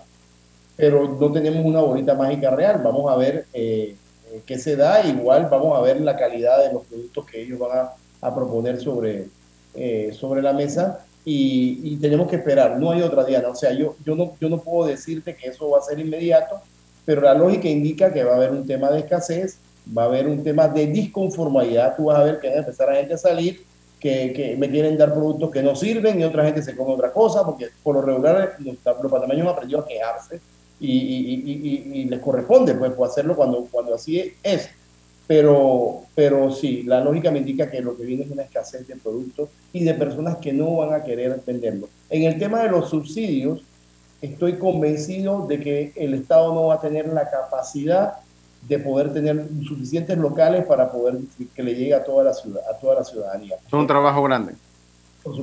Pero 0.77 1.17
no 1.19 1.33
tenemos 1.33 1.65
una 1.65 1.81
bolita 1.81 2.15
mágica 2.15 2.51
real. 2.51 2.81
Vamos 2.83 3.11
a 3.11 3.17
ver 3.17 3.47
eh, 3.53 3.97
eh, 4.31 4.43
qué 4.47 4.59
se 4.59 4.77
da. 4.77 5.05
Igual 5.07 5.49
vamos 5.51 5.77
a 5.79 5.83
ver 5.83 6.01
la 6.01 6.17
calidad 6.17 6.63
de 6.63 6.73
los 6.73 6.85
productos 6.87 7.27
que 7.27 7.43
ellos 7.43 7.59
van 7.59 7.79
a, 7.79 8.27
a 8.27 8.35
proponer 8.35 8.81
sobre, 8.81 9.29
eh, 9.75 10.15
sobre 10.19 10.43
la 10.43 10.53
mesa. 10.53 11.05
Y, 11.31 11.81
y, 11.83 11.97
tenemos 11.97 12.29
que 12.29 12.37
esperar. 12.37 12.79
No 12.79 12.91
hay 12.91 13.03
otra 13.03 13.25
diana. 13.25 13.49
O 13.49 13.55
sea, 13.55 13.73
yo, 13.73 13.97
yo, 14.05 14.15
no, 14.15 14.35
yo 14.41 14.49
no 14.49 14.59
puedo 14.59 14.89
decirte 14.89 15.37
que 15.37 15.49
eso 15.49 15.69
va 15.69 15.79
a 15.79 15.83
ser 15.83 15.99
inmediato 15.99 16.61
pero 17.09 17.23
la 17.23 17.33
lógica 17.33 17.67
indica 17.67 18.13
que 18.13 18.23
va 18.23 18.33
a 18.33 18.37
haber 18.37 18.51
un 18.51 18.67
tema 18.67 18.91
de 18.91 18.99
escasez, 18.99 19.61
va 19.97 20.03
a 20.03 20.05
haber 20.05 20.29
un 20.29 20.45
tema 20.45 20.69
de 20.69 20.89
disconformidad, 20.89 21.97
tú 21.97 22.05
vas 22.05 22.19
a 22.19 22.25
ver 22.25 22.39
que 22.39 22.51
va 22.51 22.57
a 22.57 22.59
empezar 22.59 22.91
a 22.91 22.97
gente 22.97 23.15
a 23.15 23.17
salir, 23.17 23.65
que, 23.99 24.35
que, 24.35 24.59
me 24.59 24.69
quieren 24.69 24.99
dar 24.99 25.15
productos 25.15 25.51
que 25.51 25.63
no 25.63 25.75
sirven 25.75 26.21
y 26.21 26.25
otra 26.25 26.45
gente 26.45 26.61
se 26.63 26.77
come 26.77 26.93
otra 26.93 27.11
cosa, 27.11 27.47
porque 27.47 27.69
por 27.83 27.95
lo 27.95 28.03
regular 28.03 28.57
los, 28.59 28.77
los 29.03 29.11
panameños 29.11 29.47
han 29.47 29.55
aprendido 29.55 29.81
a 29.81 29.87
quejarse 29.87 30.39
y, 30.79 30.93
y, 30.93 31.43
y, 31.47 32.01
y, 32.01 32.05
les 32.05 32.21
corresponde 32.21 32.75
pues, 32.75 32.93
pues 32.93 33.11
hacerlo 33.11 33.35
cuando, 33.35 33.67
cuando 33.71 33.95
así 33.95 34.35
es. 34.43 34.69
Pero, 35.29 36.01
pero 36.15 36.51
sí, 36.51 36.83
la 36.85 37.01
lógica 37.01 37.31
me 37.31 37.39
indica 37.39 37.71
que 37.71 37.83
lo 37.83 37.97
que 37.97 38.05
viene 38.05 38.25
es 38.25 38.31
una 38.31 38.43
escasez 38.43 38.89
de 38.89 38.97
productos 38.97 39.51
y 39.73 39.85
de 39.85 39.95
personas 39.95 40.39
que 40.39 40.53
no 40.53 40.77
van 40.77 40.95
a 40.95 41.05
querer 41.05 41.41
venderlo. 41.47 41.89
En 42.09 42.25
el 42.25 42.39
tema 42.39 42.63
de 42.63 42.71
los 42.71 42.89
subsidios, 42.89 43.63
estoy 44.23 44.55
convencido 44.59 45.47
de 45.47 45.61
que 45.61 45.93
el 45.97 46.15
Estado 46.15 46.55
no 46.55 46.67
va 46.69 46.75
a 46.75 46.81
tener 46.81 47.13
la 47.13 47.31
capacidad 47.31 48.15
de 48.63 48.79
poder 48.79 49.13
tener 49.13 49.47
suficientes 49.67 50.17
locales 50.19 50.67
para 50.67 50.91
poder 50.91 51.19
que 51.55 51.63
le 51.63 51.75
llegue 51.75 51.95
a 51.95 52.03
toda 52.03 52.25
la 52.25 52.35
ciudad, 52.35 52.63
a 52.69 52.77
toda 52.79 52.97
la 52.97 53.05
ciudadanía. 53.05 53.57
Es 53.67 53.73
un 53.73 53.87
trabajo 53.87 54.23
grande. 54.23 54.55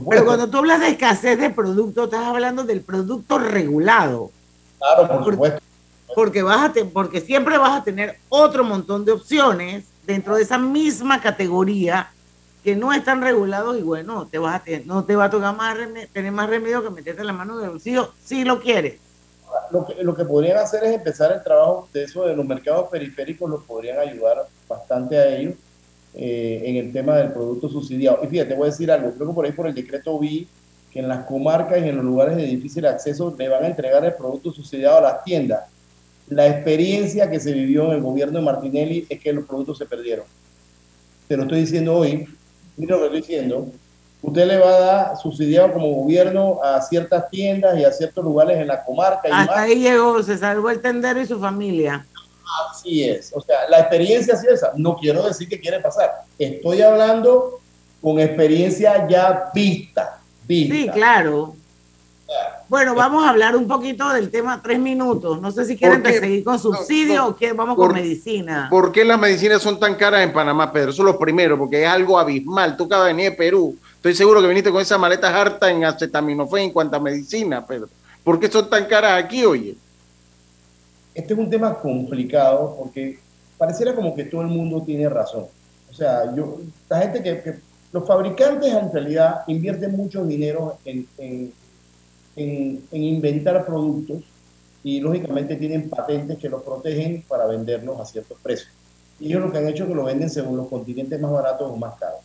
Pero 0.09 0.25
cuando 0.25 0.49
tú 0.49 0.57
hablas 0.57 0.81
de 0.81 0.89
escasez 0.89 1.39
de 1.39 1.51
producto, 1.51 2.05
estás 2.05 2.25
hablando 2.25 2.63
del 2.63 2.81
producto 2.81 3.37
regulado. 3.37 4.31
Claro, 4.79 5.07
por 5.07 5.31
supuesto. 5.31 5.64
Porque, 6.15 6.41
vas 6.41 6.69
a 6.69 6.73
te, 6.73 6.85
porque 6.85 7.21
siempre 7.21 7.57
vas 7.57 7.81
a 7.81 7.83
tener 7.83 8.17
otro 8.29 8.63
montón 8.63 9.05
de 9.05 9.11
opciones 9.11 9.85
dentro 10.05 10.35
de 10.35 10.43
esa 10.43 10.57
misma 10.57 11.21
categoría 11.21 12.09
que 12.63 12.75
no 12.75 12.91
están 12.93 13.21
regulados 13.21 13.77
y 13.77 13.83
bueno, 13.83 14.27
te 14.27 14.39
vas 14.39 14.55
a 14.55 14.63
tener, 14.63 14.87
no 14.87 15.03
te 15.03 15.15
va 15.15 15.25
a 15.25 15.29
tocar 15.29 15.55
más 15.55 15.77
tener 16.11 16.31
más 16.31 16.49
remedio 16.49 16.81
que 16.83 16.89
meterte 16.89 17.23
la 17.23 17.33
mano 17.33 17.59
en 17.59 17.65
el 17.65 17.71
bolsillo 17.71 18.11
si 18.23 18.43
lo 18.43 18.59
quieres. 18.59 18.99
Lo 19.71 19.85
que, 19.85 20.03
lo 20.03 20.15
que 20.15 20.25
podrían 20.25 20.57
hacer 20.57 20.83
es 20.83 20.95
empezar 20.95 21.31
el 21.31 21.43
trabajo 21.43 21.87
de 21.93 22.03
eso 22.03 22.25
de 22.25 22.35
los 22.35 22.45
mercados 22.45 22.89
periféricos, 22.89 23.49
los 23.49 23.63
podrían 23.63 23.99
ayudar 23.99 24.47
bastante 24.67 25.17
a 25.17 25.35
ellos 25.35 25.53
eh, 26.15 26.63
en 26.65 26.77
el 26.77 26.91
tema 26.91 27.17
del 27.17 27.33
producto 27.33 27.69
subsidiado. 27.69 28.19
Y 28.23 28.27
fíjate, 28.27 28.55
voy 28.55 28.67
a 28.67 28.71
decir 28.71 28.91
algo, 28.91 29.11
creo 29.11 29.27
que 29.27 29.33
por 29.33 29.45
ahí 29.45 29.51
por 29.51 29.67
el 29.67 29.75
decreto 29.75 30.17
vi 30.17 30.47
que 30.91 30.99
en 30.99 31.07
las 31.07 31.25
comarcas 31.25 31.77
y 31.79 31.89
en 31.89 31.97
los 31.97 32.05
lugares 32.05 32.37
de 32.37 32.43
difícil 32.43 32.85
acceso 32.85 33.35
le 33.37 33.49
van 33.49 33.63
a 33.63 33.67
entregar 33.67 34.03
el 34.05 34.13
producto 34.13 34.51
subsidiado 34.51 34.97
a 34.97 35.01
las 35.01 35.23
tiendas. 35.23 35.65
La 36.27 36.47
experiencia 36.47 37.29
que 37.29 37.39
se 37.39 37.51
vivió 37.53 37.87
en 37.87 37.97
el 37.97 38.01
gobierno 38.01 38.39
de 38.39 38.45
Martinelli 38.45 39.05
es 39.09 39.19
que 39.19 39.31
los 39.31 39.45
productos 39.45 39.77
se 39.77 39.85
perdieron. 39.85 40.25
Te 41.27 41.37
lo 41.37 41.43
estoy 41.43 41.61
diciendo 41.61 41.95
hoy 41.95 42.27
mira 42.77 42.95
lo 42.95 43.01
que 43.01 43.17
estoy 43.17 43.21
diciendo, 43.21 43.67
usted 44.21 44.47
le 44.47 44.57
va 44.57 44.69
a 44.69 44.79
dar 44.79 45.17
subsidiado 45.17 45.73
como 45.73 45.87
gobierno 45.87 46.59
a 46.63 46.81
ciertas 46.81 47.29
tiendas 47.29 47.77
y 47.77 47.83
a 47.83 47.91
ciertos 47.91 48.23
lugares 48.23 48.57
en 48.57 48.67
la 48.67 48.83
comarca. 48.83 49.27
Y 49.27 49.31
Hasta 49.31 49.55
más. 49.55 49.63
ahí 49.63 49.79
llegó, 49.79 50.21
se 50.23 50.37
salvó 50.37 50.69
el 50.69 50.81
tendero 50.81 51.21
y 51.21 51.25
su 51.25 51.39
familia. 51.39 52.05
Así 52.71 53.03
es, 53.03 53.31
o 53.33 53.41
sea, 53.41 53.67
la 53.69 53.79
experiencia 53.79 54.35
es 54.35 54.43
esa. 54.43 54.71
No 54.75 54.97
quiero 54.97 55.25
decir 55.25 55.49
que 55.49 55.59
quiere 55.59 55.79
pasar, 55.79 56.11
estoy 56.37 56.81
hablando 56.81 57.59
con 58.01 58.19
experiencia 58.19 59.07
ya 59.07 59.49
vista. 59.53 60.19
vista. 60.47 60.75
Sí, 60.75 60.89
claro. 60.89 61.55
Bueno, 62.67 62.95
vamos 62.95 63.23
a 63.23 63.29
hablar 63.29 63.55
un 63.55 63.67
poquito 63.67 64.09
del 64.09 64.31
tema 64.31 64.59
tres 64.63 64.79
minutos. 64.79 65.39
No 65.39 65.51
sé 65.51 65.65
si 65.65 65.77
quieren 65.77 66.03
seguir 66.03 66.43
con 66.43 66.57
subsidio 66.57 67.15
no, 67.15 67.21
no, 67.21 67.27
o 67.29 67.35
quieren, 67.35 67.55
vamos 67.55 67.75
por, 67.75 67.87
con 67.87 67.95
medicina. 67.95 68.67
¿Por 68.71 68.91
qué 68.91 69.05
las 69.05 69.19
medicinas 69.19 69.61
son 69.61 69.79
tan 69.79 69.93
caras 69.95 70.23
en 70.23 70.33
Panamá, 70.33 70.71
Pedro? 70.71 70.89
Eso 70.89 71.03
es 71.03 71.05
lo 71.05 71.19
primero, 71.19 71.59
porque 71.59 71.83
es 71.83 71.87
algo 71.87 72.17
abismal. 72.17 72.75
Tú 72.75 72.85
acabas 72.85 73.07
de 73.07 73.13
venir 73.13 73.31
de 73.31 73.37
Perú. 73.37 73.77
Estoy 73.97 74.15
seguro 74.15 74.41
que 74.41 74.47
viniste 74.47 74.71
con 74.71 74.81
esa 74.81 74.97
maleta 74.97 75.39
harta 75.39 75.69
en 75.69 75.85
acetaminofén 75.85 76.63
en 76.63 76.71
cuanto 76.71 76.95
a 76.95 76.99
medicina, 76.99 77.65
Pedro. 77.65 77.87
¿Por 78.23 78.39
qué 78.39 78.49
son 78.49 78.67
tan 78.67 78.85
caras 78.85 79.23
aquí, 79.23 79.45
oye? 79.45 79.75
Este 81.13 81.33
es 81.33 81.39
un 81.39 81.49
tema 81.49 81.75
complicado 81.75 82.75
porque 82.79 83.19
pareciera 83.59 83.93
como 83.93 84.15
que 84.15 84.23
todo 84.23 84.41
el 84.41 84.47
mundo 84.47 84.81
tiene 84.83 85.07
razón. 85.07 85.45
O 85.89 85.93
sea, 85.93 86.33
yo, 86.35 86.57
la 86.89 86.99
gente 86.99 87.21
que, 87.21 87.41
que 87.41 87.55
los 87.93 88.05
fabricantes 88.07 88.73
en 88.73 88.91
realidad 88.91 89.41
invierten 89.47 89.95
mucho 89.95 90.25
dinero 90.25 90.79
en, 90.83 91.07
en 91.19 91.53
en, 92.35 92.83
en, 92.91 93.03
inventar 93.03 93.65
productos 93.65 94.23
y 94.83 94.99
lógicamente 94.99 95.55
tienen 95.55 95.89
patentes 95.89 96.37
que 96.37 96.49
los 96.49 96.61
protegen 96.61 97.23
para 97.27 97.45
venderlos 97.45 97.99
a 97.99 98.05
ciertos 98.05 98.37
precios. 98.41 98.69
Y 99.19 99.27
ellos 99.27 99.41
lo 99.41 99.51
que 99.51 99.57
han 99.57 99.67
hecho 99.67 99.83
es 99.83 99.89
que 99.89 99.95
lo 99.95 100.03
venden 100.03 100.29
según 100.29 100.57
los 100.57 100.67
continentes 100.67 101.19
más 101.19 101.31
baratos 101.31 101.71
o 101.71 101.75
más 101.75 101.95
caros. 101.95 102.19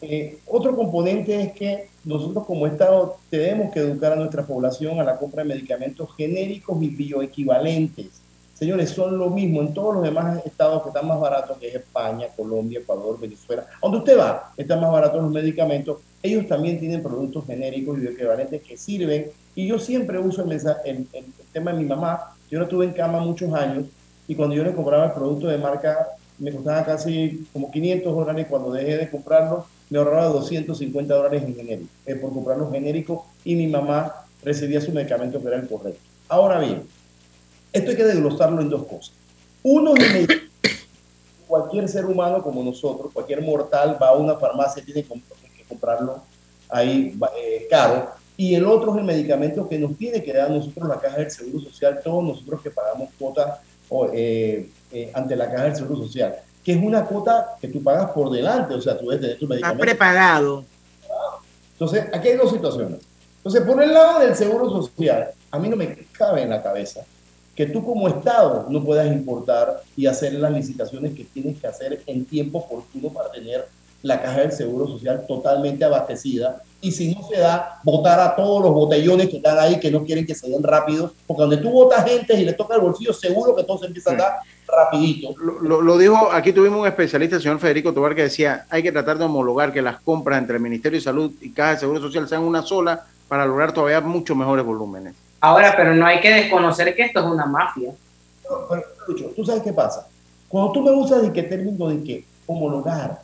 Eh, 0.00 0.40
otro 0.46 0.74
componente 0.74 1.40
es 1.40 1.52
que 1.52 1.88
nosotros 2.04 2.44
como 2.44 2.66
Estado 2.66 3.18
tenemos 3.30 3.72
que 3.72 3.78
educar 3.78 4.12
a 4.12 4.16
nuestra 4.16 4.44
población 4.44 4.98
a 4.98 5.04
la 5.04 5.16
compra 5.16 5.44
de 5.44 5.50
medicamentos 5.50 6.08
genéricos 6.16 6.82
y 6.82 6.88
bioequivalentes. 6.88 8.20
Señores, 8.52 8.90
son 8.90 9.16
lo 9.16 9.30
mismo 9.30 9.60
en 9.60 9.72
todos 9.72 9.94
los 9.94 10.02
demás 10.02 10.44
estados 10.44 10.82
que 10.82 10.88
están 10.88 11.06
más 11.06 11.20
baratos, 11.20 11.56
que 11.58 11.68
es 11.68 11.74
España, 11.76 12.28
Colombia, 12.36 12.80
Ecuador, 12.80 13.18
Venezuela. 13.18 13.66
Donde 13.80 13.98
usted 13.98 14.18
va, 14.18 14.52
están 14.56 14.80
más 14.80 14.90
baratos 14.90 15.22
los 15.22 15.30
medicamentos. 15.30 15.98
Ellos 16.22 16.46
también 16.46 16.78
tienen 16.78 17.02
productos 17.02 17.46
genéricos 17.46 17.98
y 17.98 18.02
bioequivalentes 18.02 18.62
que 18.62 18.76
sirven. 18.76 19.30
Y 19.54 19.66
yo 19.66 19.78
siempre 19.78 20.18
uso 20.18 20.44
el, 20.44 20.52
el, 20.84 21.06
tema 21.52 21.72
de 21.72 21.78
mi 21.78 21.84
mamá. 21.84 22.34
Yo 22.50 22.58
no 22.58 22.64
estuve 22.64 22.84
en 22.84 22.92
cama 22.92 23.20
muchos 23.20 23.52
años 23.52 23.86
y 24.28 24.34
cuando 24.34 24.54
yo 24.54 24.62
le 24.62 24.72
compraba 24.72 25.06
el 25.06 25.12
producto 25.12 25.48
de 25.48 25.58
marca 25.58 26.08
me 26.38 26.52
costaba 26.52 26.84
casi 26.84 27.46
como 27.52 27.70
500 27.70 28.14
dólares. 28.14 28.46
Cuando 28.48 28.72
dejé 28.72 28.96
de 28.96 29.10
comprarlo, 29.10 29.66
me 29.90 29.98
ahorraba 29.98 30.26
250 30.26 31.14
dólares 31.14 31.42
en 31.42 31.54
genérico, 31.54 31.90
eh, 32.06 32.14
por 32.14 32.32
comprarlo 32.32 32.70
genérico 32.70 33.26
y 33.44 33.54
mi 33.54 33.66
mamá 33.66 34.24
recibía 34.42 34.80
su 34.80 34.92
medicamento 34.92 35.40
que 35.40 35.48
era 35.48 35.56
el 35.56 35.68
correcto. 35.68 36.00
Ahora 36.28 36.58
bien, 36.60 36.82
esto 37.72 37.90
hay 37.90 37.96
que 37.96 38.04
desglosarlo 38.04 38.62
en 38.62 38.70
dos 38.70 38.86
cosas. 38.86 39.12
Uno 39.62 39.94
es 39.94 40.28
cualquier 41.46 41.88
ser 41.88 42.06
humano 42.06 42.42
como 42.42 42.64
nosotros, 42.64 43.12
cualquier 43.12 43.42
mortal 43.42 43.98
va 44.00 44.08
a 44.08 44.14
una 44.14 44.36
farmacia 44.36 44.82
y 44.82 44.86
tiene 44.86 45.02
que 45.02 45.08
comprarlo 45.72 46.22
ahí 46.68 47.18
eh, 47.38 47.66
caro. 47.70 48.10
Y 48.36 48.54
el 48.54 48.64
otro 48.64 48.92
es 48.92 48.98
el 48.98 49.04
medicamento 49.04 49.68
que 49.68 49.78
nos 49.78 49.96
tiene 49.96 50.22
que 50.22 50.32
dar 50.32 50.50
nosotros 50.50 50.88
la 50.88 51.00
caja 51.00 51.18
del 51.18 51.30
Seguro 51.30 51.60
Social, 51.60 52.00
todos 52.02 52.24
nosotros 52.24 52.62
que 52.62 52.70
pagamos 52.70 53.10
cuota 53.18 53.60
eh, 54.12 54.70
eh, 54.90 55.10
ante 55.14 55.36
la 55.36 55.50
caja 55.50 55.64
del 55.64 55.76
Seguro 55.76 55.96
Social, 56.02 56.36
que 56.64 56.72
es 56.72 56.82
una 56.82 57.04
cuota 57.04 57.56
que 57.60 57.68
tú 57.68 57.82
pagas 57.82 58.10
por 58.10 58.30
delante, 58.30 58.74
o 58.74 58.80
sea, 58.80 58.98
tú 58.98 59.08
debes 59.08 59.20
tener 59.20 59.38
tu 59.38 59.46
medicamento. 59.46 59.84
Está 59.84 59.92
prepagado. 59.92 60.64
Entonces, 61.72 62.06
aquí 62.12 62.28
hay 62.28 62.36
dos 62.36 62.50
situaciones. 62.50 63.00
Entonces, 63.36 63.62
por 63.62 63.82
el 63.82 63.92
lado 63.92 64.20
del 64.20 64.34
Seguro 64.34 64.70
Social, 64.70 65.30
a 65.50 65.58
mí 65.58 65.68
no 65.68 65.76
me 65.76 66.06
cabe 66.12 66.42
en 66.42 66.50
la 66.50 66.62
cabeza 66.62 67.04
que 67.54 67.66
tú 67.66 67.84
como 67.84 68.08
Estado 68.08 68.66
no 68.70 68.82
puedas 68.82 69.06
importar 69.12 69.82
y 69.94 70.06
hacer 70.06 70.32
las 70.34 70.52
licitaciones 70.52 71.12
que 71.14 71.24
tienes 71.24 71.60
que 71.60 71.66
hacer 71.66 72.02
en 72.06 72.24
tiempo 72.24 72.58
oportuno 72.58 73.10
para 73.10 73.30
tener 73.30 73.68
la 74.02 74.20
caja 74.20 74.40
del 74.40 74.52
Seguro 74.52 74.86
Social 74.86 75.24
totalmente 75.26 75.84
abastecida 75.84 76.62
y 76.80 76.90
si 76.90 77.14
no 77.14 77.22
se 77.28 77.38
da, 77.38 77.80
votar 77.84 78.18
a 78.18 78.34
todos 78.34 78.60
los 78.60 78.72
botellones 78.72 79.28
que 79.28 79.36
están 79.36 79.56
ahí 79.56 79.78
que 79.78 79.90
no 79.90 80.04
quieren 80.04 80.26
que 80.26 80.34
se 80.34 80.50
den 80.50 80.64
rápidos, 80.64 81.12
porque 81.28 81.42
donde 81.42 81.58
tú 81.58 81.70
votas 81.70 82.04
gente 82.04 82.34
y 82.34 82.44
le 82.44 82.54
toca 82.54 82.74
el 82.74 82.80
bolsillo, 82.80 83.12
seguro 83.12 83.54
que 83.54 83.62
todo 83.62 83.78
se 83.78 83.86
empieza 83.86 84.10
a 84.10 84.16
dar 84.16 84.32
rapidito. 84.66 85.32
Lo, 85.38 85.80
lo 85.80 85.96
dijo, 85.96 86.32
aquí 86.32 86.52
tuvimos 86.52 86.80
un 86.80 86.88
especialista, 86.88 87.36
el 87.36 87.42
señor 87.42 87.60
Federico 87.60 87.94
Tobar, 87.94 88.16
que 88.16 88.22
decía, 88.22 88.66
hay 88.68 88.82
que 88.82 88.90
tratar 88.90 89.16
de 89.16 89.24
homologar 89.24 89.72
que 89.72 89.80
las 89.80 90.00
compras 90.00 90.40
entre 90.40 90.56
el 90.56 90.62
Ministerio 90.62 90.98
de 90.98 91.04
Salud 91.04 91.30
y 91.40 91.52
Caja 91.52 91.74
de 91.74 91.78
Seguro 91.78 92.00
Social 92.00 92.28
sean 92.28 92.42
una 92.42 92.62
sola 92.62 93.04
para 93.28 93.46
lograr 93.46 93.72
todavía 93.72 94.00
mucho 94.00 94.34
mejores 94.34 94.64
volúmenes. 94.64 95.14
Ahora, 95.40 95.74
pero 95.76 95.94
no 95.94 96.04
hay 96.04 96.20
que 96.20 96.34
desconocer 96.34 96.96
que 96.96 97.02
esto 97.02 97.20
es 97.20 97.26
una 97.26 97.46
mafia. 97.46 97.92
Pero, 98.42 98.66
pero, 98.68 98.82
Lucho, 99.06 99.32
¿tú 99.36 99.44
sabes 99.44 99.62
qué 99.62 99.72
pasa? 99.72 100.08
Cuando 100.48 100.72
tú 100.72 100.82
me 100.82 100.90
usas 100.90 101.22
de 101.22 101.32
qué 101.32 101.44
término 101.44 101.88
de 101.88 102.02
qué, 102.02 102.24
homologar, 102.46 103.22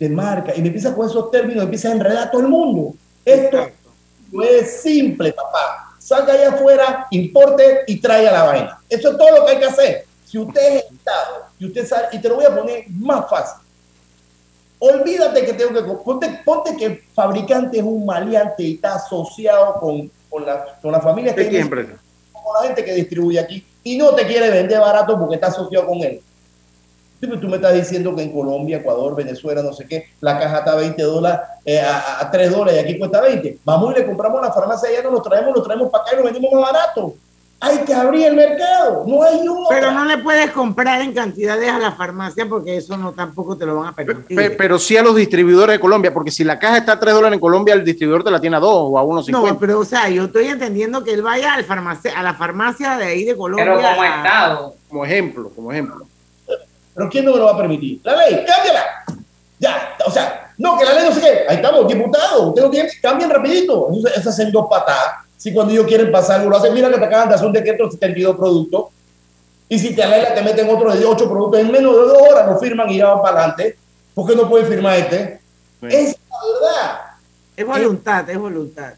de 0.00 0.08
marca, 0.08 0.54
y 0.56 0.62
me 0.62 0.68
empiezas 0.68 0.94
con 0.94 1.06
esos 1.06 1.30
términos, 1.30 1.62
empiezas 1.62 1.92
a 1.92 1.94
enredar 1.94 2.28
a 2.28 2.30
todo 2.30 2.40
el 2.40 2.48
mundo. 2.48 2.94
Esto 3.22 3.68
no 4.32 4.42
es 4.42 4.80
simple, 4.80 5.30
papá. 5.34 5.94
Salga 5.98 6.32
allá 6.32 6.48
afuera, 6.54 7.06
importe 7.10 7.80
y 7.86 8.00
traiga 8.00 8.32
la 8.32 8.44
vaina. 8.44 8.78
Eso 8.88 9.10
es 9.10 9.18
todo 9.18 9.38
lo 9.38 9.44
que 9.44 9.52
hay 9.52 9.58
que 9.58 9.66
hacer. 9.66 10.06
Si 10.24 10.38
usted 10.38 10.76
es 10.76 10.84
Estado 10.90 11.44
y 11.58 11.66
usted 11.66 11.86
sabe, 11.86 12.08
y 12.12 12.18
te 12.18 12.30
lo 12.30 12.36
voy 12.36 12.46
a 12.46 12.56
poner 12.56 12.84
más 12.88 13.28
fácil. 13.28 13.60
Olvídate 14.78 15.44
que 15.44 15.52
tengo 15.52 15.74
que. 15.74 15.82
Ponte, 16.02 16.40
ponte 16.46 16.74
que 16.76 16.86
el 16.86 17.02
fabricante 17.14 17.78
es 17.78 17.84
un 17.84 18.06
maleante 18.06 18.62
y 18.62 18.74
está 18.76 18.94
asociado 18.94 19.74
con, 19.74 20.10
con, 20.30 20.46
la, 20.46 20.78
con 20.80 20.92
la 20.92 21.00
familia 21.00 21.34
que. 21.34 21.44
¿De 21.44 21.50
qué 21.50 21.60
empresa? 21.60 21.92
Con 22.32 22.54
la 22.54 22.68
gente 22.68 22.82
que 22.82 22.94
distribuye 22.94 23.38
aquí 23.38 23.66
y 23.84 23.98
no 23.98 24.14
te 24.14 24.26
quiere 24.26 24.48
vender 24.48 24.80
barato 24.80 25.18
porque 25.18 25.34
está 25.34 25.48
asociado 25.48 25.86
con 25.86 25.98
él. 25.98 26.22
Sí, 27.20 27.26
pero 27.26 27.38
tú 27.38 27.48
me 27.48 27.56
estás 27.56 27.74
diciendo 27.74 28.14
que 28.16 28.22
en 28.22 28.32
Colombia, 28.32 28.78
Ecuador, 28.78 29.14
Venezuela, 29.14 29.62
no 29.62 29.72
sé 29.74 29.86
qué, 29.86 30.06
la 30.20 30.38
caja 30.38 30.58
está 30.60 30.72
a 30.72 30.76
20 30.76 31.02
dólares, 31.02 31.40
eh, 31.66 31.78
a, 31.80 32.20
a 32.20 32.30
3 32.30 32.50
dólares 32.50 32.80
y 32.80 32.84
aquí 32.84 32.98
cuesta 32.98 33.20
20. 33.20 33.58
Vamos 33.64 33.94
y 33.94 33.98
le 34.00 34.06
compramos 34.06 34.42
a 34.42 34.46
la 34.46 34.52
farmacia 34.52 34.88
allá, 34.88 35.02
nos 35.02 35.12
lo 35.12 35.22
traemos, 35.22 35.54
lo 35.54 35.62
traemos 35.62 35.90
para 35.90 36.04
acá 36.04 36.14
y 36.14 36.16
lo 36.16 36.24
vendemos 36.24 36.50
más 36.54 36.72
barato. 36.72 37.14
Hay 37.62 37.76
que 37.80 37.92
abrir 37.92 38.24
el 38.28 38.36
mercado, 38.36 39.04
no 39.06 39.22
hay 39.22 39.36
uno. 39.46 39.66
Pero 39.68 39.90
no 39.90 40.06
le 40.06 40.16
puedes 40.16 40.50
comprar 40.52 41.02
en 41.02 41.12
cantidades 41.12 41.68
a 41.68 41.78
la 41.78 41.92
farmacia 41.92 42.48
porque 42.48 42.78
eso 42.78 42.96
no 42.96 43.12
tampoco 43.12 43.54
te 43.54 43.66
lo 43.66 43.76
van 43.80 43.88
a 43.88 43.92
permitir. 43.94 44.34
Pe- 44.34 44.50
pero 44.52 44.78
sí 44.78 44.96
a 44.96 45.02
los 45.02 45.14
distribuidores 45.14 45.74
de 45.74 45.78
Colombia, 45.80 46.14
porque 46.14 46.30
si 46.30 46.42
la 46.42 46.58
caja 46.58 46.78
está 46.78 46.92
a 46.92 46.98
3 47.00 47.12
dólares 47.12 47.34
en 47.34 47.40
Colombia, 47.40 47.74
el 47.74 47.84
distribuidor 47.84 48.24
te 48.24 48.30
la 48.30 48.40
tiene 48.40 48.56
a 48.56 48.60
2 48.60 48.70
o 48.72 48.98
a 48.98 49.02
1.50. 49.04 49.30
No, 49.32 49.58
pero 49.58 49.80
o 49.80 49.84
sea, 49.84 50.08
yo 50.08 50.24
estoy 50.24 50.46
entendiendo 50.46 51.04
que 51.04 51.12
él 51.12 51.20
vaya 51.20 51.52
al 51.52 51.64
farmacia, 51.64 52.18
a 52.18 52.22
la 52.22 52.32
farmacia 52.32 52.96
de 52.96 53.04
ahí 53.04 53.24
de 53.26 53.36
Colombia. 53.36 53.66
a- 53.92 54.54
Como 54.88 55.04
ejemplo, 55.04 55.50
como 55.54 55.70
ejemplo. 55.70 56.06
Pero 56.94 57.08
¿quién 57.08 57.24
no 57.24 57.32
me 57.32 57.38
lo 57.38 57.46
va 57.46 57.52
a 57.52 57.56
permitir? 57.56 58.00
La 58.04 58.16
ley, 58.16 58.44
cámbiala. 58.46 58.84
Ya, 59.58 59.96
o 60.06 60.10
sea, 60.10 60.52
no, 60.58 60.78
que 60.78 60.84
la 60.84 60.94
ley 60.94 61.04
no 61.04 61.14
sé 61.14 61.20
qué. 61.20 61.44
Ahí 61.48 61.56
estamos, 61.56 61.88
diputados. 61.88 62.48
Ustedes 62.48 62.70
tienen, 62.70 62.92
cambien 63.00 63.30
rapidito. 63.30 63.88
Esas 64.14 64.28
hacen 64.28 64.52
dos 64.52 64.66
patadas. 64.68 65.24
Si 65.36 65.54
cuando 65.54 65.72
ellos 65.72 65.86
quieren 65.86 66.12
pasar 66.12 66.40
algo, 66.40 66.50
lo 66.50 66.58
hacen, 66.58 66.74
mira 66.74 66.90
que 66.90 66.98
te 66.98 67.04
acaban 67.04 67.28
de 67.28 67.34
hacer 67.34 67.46
un 67.46 67.52
decreto 67.52 67.86
de 67.86 67.92
72 67.92 68.36
productos. 68.36 68.86
Y 69.70 69.78
si 69.78 69.94
te 69.94 70.02
alegra, 70.02 70.34
te 70.34 70.42
meten 70.42 70.68
otro 70.68 70.94
de 70.94 71.02
8 71.02 71.30
productos. 71.30 71.60
En 71.60 71.70
menos 71.70 71.94
de 71.94 72.02
dos 72.02 72.22
horas 72.30 72.46
lo 72.46 72.58
firman 72.58 72.90
y 72.90 72.98
ya 72.98 73.08
van 73.08 73.22
para 73.22 73.38
adelante. 73.38 73.78
¿Por 74.14 74.28
qué 74.28 74.36
no 74.36 74.50
pueden 74.50 74.66
firmar 74.66 74.98
este? 74.98 75.40
Es 75.82 76.16
la 76.28 76.36
verdad. 76.52 77.00
Es 77.56 77.66
voluntad, 77.66 78.28
es 78.28 78.38
voluntad. 78.38 78.92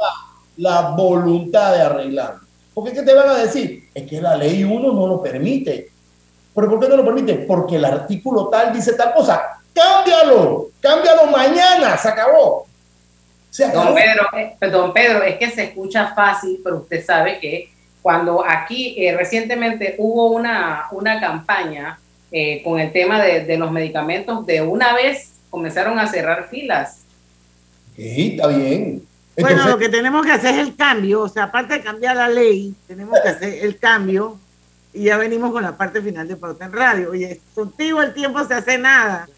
La 0.57 0.90
voluntad 0.97 1.74
de 1.74 1.82
arreglar. 1.82 2.38
Porque 2.74 2.93
¿qué 2.93 3.03
te 3.03 3.14
van 3.14 3.28
a 3.28 3.36
decir? 3.36 3.88
Es 3.95 4.09
que 4.09 4.20
la 4.20 4.36
ley 4.36 4.64
1 4.64 4.93
no 4.93 5.07
lo 5.07 5.22
permite. 5.22 5.91
¿Pero 6.55 6.68
por 6.68 6.80
qué 6.80 6.88
no 6.88 6.96
lo 6.96 7.05
permite? 7.05 7.34
Porque 7.34 7.76
el 7.76 7.84
artículo 7.84 8.48
tal 8.48 8.72
dice 8.72 8.92
tal 8.94 9.14
cosa. 9.14 9.59
Cámbialo, 9.74 10.68
cámbialo 10.80 11.26
mañana, 11.26 11.96
se 11.96 12.09
acabó. 12.09 12.66
Se 13.50 13.64
acabó. 13.64 13.86
Don 13.86 13.94
Pedro, 13.94 14.26
eh, 14.36 14.70
don 14.70 14.92
Pedro, 14.92 15.22
es 15.22 15.36
que 15.36 15.50
se 15.50 15.64
escucha 15.64 16.14
fácil, 16.14 16.61
pero 16.62 16.76
usted 16.78 17.05
sabe 17.05 17.38
que 17.40 17.70
cuando 18.03 18.44
aquí 18.46 18.96
eh, 18.98 19.16
recientemente 19.16 19.94
hubo 19.98 20.30
una, 20.30 20.86
una 20.90 21.20
campaña 21.20 21.98
eh, 22.30 22.62
con 22.62 22.80
el 22.80 22.92
tema 22.92 23.22
de, 23.22 23.44
de 23.44 23.57
los 23.57 23.70
medicamentos, 23.70 24.44
de 24.44 24.61
una 24.61 24.94
vez 24.94 25.32
comenzaron 25.48 25.98
a 25.98 26.07
cerrar 26.07 26.48
filas. 26.48 27.03
Sí, 27.96 28.32
está 28.32 28.48
bien. 28.48 29.03
Bueno, 29.38 29.66
lo 29.66 29.78
que 29.78 29.88
tenemos 29.88 30.26
que 30.26 30.32
hacer 30.32 30.55
es 30.55 30.61
el 30.61 30.76
cambio, 30.76 31.22
o 31.22 31.28
sea, 31.28 31.44
aparte 31.44 31.74
de 31.74 31.80
cambiar 31.80 32.16
la 32.16 32.28
ley, 32.28 32.74
tenemos 32.86 33.18
que 33.20 33.28
hacer 33.28 33.64
el 33.64 33.78
cambio 33.78 34.38
y 34.93 35.05
ya 35.05 35.16
venimos 35.16 35.53
con 35.53 35.62
la 35.62 35.76
parte 35.76 36.03
final 36.03 36.28
de 36.28 36.36
Pauta 36.36 36.66
en 36.66 36.72
Radio. 36.72 37.11
Oye, 37.11 37.40
contigo 37.55 38.03
el 38.03 38.12
tiempo 38.12 38.45
se 38.45 38.55
hace 38.55 38.78
nada. 38.78 39.28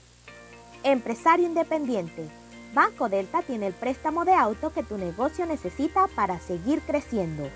Empresario 0.82 1.46
independiente. 1.46 2.28
Banco 2.74 3.08
Delta 3.08 3.42
tiene 3.42 3.68
el 3.68 3.72
préstamo 3.72 4.24
de 4.24 4.34
auto 4.34 4.72
que 4.72 4.82
tu 4.82 4.98
negocio 4.98 5.46
necesita 5.46 6.08
para 6.16 6.40
seguir 6.40 6.80
creciendo. 6.80 7.48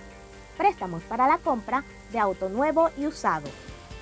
Préstamos 0.56 1.02
para 1.02 1.26
la 1.26 1.38
compra 1.38 1.82
de 2.12 2.20
auto 2.20 2.48
nuevo 2.48 2.90
y 2.96 3.06
usado. 3.06 3.48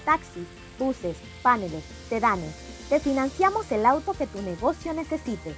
Taxis, 0.04 0.46
buses, 0.78 1.16
paneles, 1.42 1.84
sedanes. 2.08 2.54
Te 2.90 3.00
financiamos 3.00 3.72
el 3.72 3.86
auto 3.86 4.12
que 4.12 4.26
tu 4.26 4.42
negocio 4.42 4.92
necesite. 4.92 5.54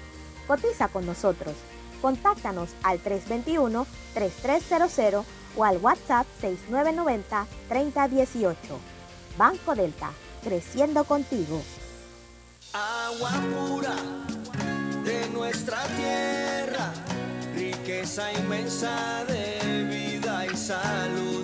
Cotiza 0.46 0.86
con 0.88 1.06
nosotros. 1.06 1.54
Contáctanos 2.00 2.70
al 2.84 3.02
321-3300 3.02 5.24
o 5.58 5.64
al 5.64 5.78
WhatsApp 5.78 6.26
6990-3018. 6.40 8.56
Banco 9.36 9.74
Delta, 9.74 10.12
creciendo 10.42 11.04
contigo. 11.04 11.60
Agua 12.72 13.32
pura 13.52 13.96
de 15.04 15.28
nuestra 15.30 15.82
tierra, 15.96 16.92
riqueza 17.54 18.32
inmensa 18.32 19.24
de. 19.26 19.57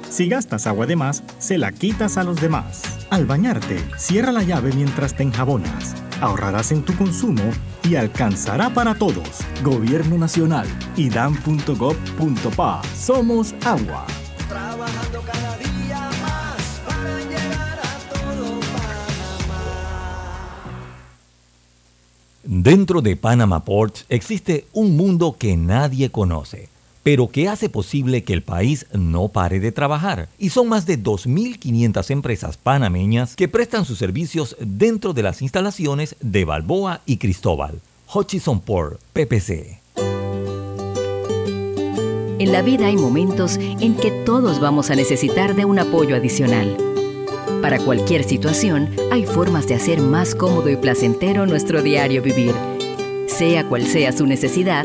Si 0.08 0.28
gastas 0.28 0.66
agua 0.66 0.86
de 0.86 0.96
más, 0.96 1.22
se 1.38 1.58
la 1.58 1.72
quitas 1.72 2.16
a 2.16 2.24
los 2.24 2.40
demás. 2.40 2.82
Al 3.10 3.26
bañarte, 3.26 3.82
cierra 3.96 4.32
la 4.32 4.42
llave 4.42 4.72
mientras 4.72 5.14
te 5.14 5.22
enjabonas. 5.22 5.94
Ahorrarás 6.20 6.72
en 6.72 6.82
tu 6.82 6.94
consumo 6.96 7.42
y 7.88 7.96
alcanzará 7.96 8.70
para 8.70 8.94
todos. 8.94 9.40
Gobierno 9.62 10.18
Nacional, 10.18 10.66
idam.gov.pa. 10.96 12.82
Somos 12.96 13.54
agua. 13.64 14.06
Trabajando 14.48 15.22
cada 15.22 15.56
día 15.58 16.00
más 16.22 16.80
para 16.86 17.18
llegar 17.20 17.78
a 17.82 17.98
todo 18.14 18.60
Dentro 22.44 23.02
de 23.02 23.16
Panama 23.16 23.64
Ports 23.64 24.06
existe 24.08 24.66
un 24.72 24.96
mundo 24.96 25.36
que 25.38 25.56
nadie 25.56 26.10
conoce, 26.10 26.68
pero 27.04 27.28
que 27.28 27.48
hace 27.48 27.68
posible 27.68 28.24
que 28.24 28.32
el 28.32 28.42
país 28.42 28.86
no 28.92 29.28
pare 29.28 29.60
de 29.60 29.70
trabajar. 29.70 30.28
Y 30.38 30.48
son 30.48 30.68
más 30.68 30.86
de 30.86 30.98
2.500 30.98 32.10
empresas 32.10 32.56
panameñas 32.56 33.36
que 33.36 33.46
prestan 33.46 33.84
sus 33.84 33.98
servicios 33.98 34.56
dentro 34.58 35.12
de 35.12 35.22
las 35.22 35.42
instalaciones 35.42 36.16
de 36.20 36.44
Balboa 36.44 37.02
y 37.06 37.18
Cristóbal. 37.18 37.80
Hutchison 38.12 38.60
Port, 38.60 39.00
PPC. 39.12 39.78
En 42.38 42.52
la 42.52 42.62
vida 42.62 42.86
hay 42.86 42.96
momentos 42.96 43.56
en 43.58 43.94
que 43.94 44.10
todos 44.10 44.60
vamos 44.60 44.90
a 44.90 44.96
necesitar 44.96 45.54
de 45.54 45.64
un 45.64 45.78
apoyo 45.78 46.16
adicional. 46.16 46.76
Para 47.62 47.78
cualquier 47.78 48.24
situación, 48.24 48.90
hay 49.12 49.24
formas 49.24 49.66
de 49.68 49.74
hacer 49.74 50.00
más 50.00 50.34
cómodo 50.34 50.68
y 50.68 50.76
placentero 50.76 51.46
nuestro 51.46 51.82
diario 51.82 52.22
vivir. 52.22 52.54
Sea 53.26 53.66
cual 53.68 53.86
sea 53.86 54.12
su 54.12 54.26
necesidad, 54.26 54.84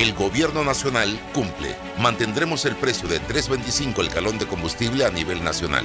El 0.00 0.14
gobierno 0.14 0.64
nacional 0.64 1.20
cumple. 1.34 1.76
Mantendremos 1.98 2.64
el 2.64 2.74
precio 2.74 3.06
de 3.06 3.20
3.25 3.20 4.00
el 4.00 4.08
galón 4.08 4.38
de 4.38 4.46
combustible 4.46 5.04
a 5.04 5.10
nivel 5.10 5.44
nacional. 5.44 5.84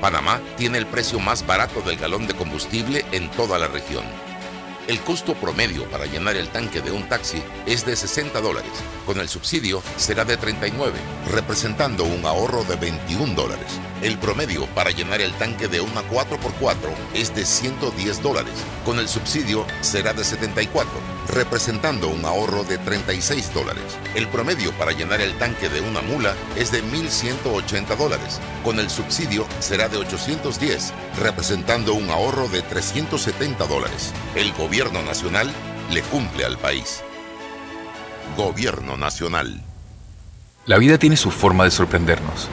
Panamá 0.00 0.40
tiene 0.56 0.78
el 0.78 0.86
precio 0.86 1.18
más 1.18 1.44
barato 1.44 1.80
del 1.80 1.96
galón 1.96 2.28
de 2.28 2.34
combustible 2.34 3.04
en 3.10 3.28
toda 3.32 3.58
la 3.58 3.66
región. 3.66 4.04
El 4.86 5.00
costo 5.00 5.34
promedio 5.34 5.90
para 5.90 6.06
llenar 6.06 6.36
el 6.36 6.48
tanque 6.50 6.80
de 6.80 6.92
un 6.92 7.08
taxi 7.08 7.42
es 7.66 7.84
de 7.84 7.96
60 7.96 8.40
dólares. 8.40 8.70
Con 9.04 9.18
el 9.18 9.28
subsidio 9.28 9.82
será 9.96 10.24
de 10.24 10.36
39, 10.36 10.96
representando 11.32 12.04
un 12.04 12.24
ahorro 12.24 12.62
de 12.62 12.76
21 12.76 13.34
dólares. 13.34 13.80
El 14.02 14.18
promedio 14.18 14.66
para 14.68 14.90
llenar 14.90 15.20
el 15.20 15.32
tanque 15.32 15.66
de 15.66 15.80
una 15.80 16.02
4x4 16.02 16.76
es 17.12 17.34
de 17.34 17.44
110 17.44 18.22
dólares. 18.22 18.54
Con 18.84 19.00
el 19.00 19.08
subsidio 19.08 19.66
será 19.80 20.14
de 20.14 20.22
74, 20.22 20.90
representando 21.28 22.08
un 22.08 22.24
ahorro 22.24 22.64
de 22.64 22.78
36 22.78 23.52
dólares. 23.54 23.98
El 24.14 24.28
promedio 24.28 24.72
para 24.72 24.92
llenar 24.92 25.20
el 25.20 25.36
tanque 25.38 25.68
de 25.68 25.80
una 25.80 26.00
mula 26.00 26.34
es 26.56 26.72
de 26.72 26.82
1.180 26.82 27.96
dólares. 27.96 28.40
Con 28.64 28.78
el 28.78 28.90
subsidio 28.90 29.46
será 29.60 29.88
de 29.88 29.98
810, 29.98 30.92
representando 31.20 31.94
un 31.94 32.10
ahorro 32.10 32.48
de 32.48 32.62
370 32.62 33.66
dólares. 33.66 34.12
El 34.34 34.52
gobierno 34.52 35.02
nacional 35.02 35.52
le 35.90 36.02
cumple 36.02 36.44
al 36.44 36.58
país. 36.58 37.02
Gobierno 38.36 38.96
nacional. 38.96 39.62
La 40.66 40.78
vida 40.78 40.98
tiene 40.98 41.16
su 41.16 41.30
forma 41.30 41.64
de 41.64 41.70
sorprendernos, 41.70 42.48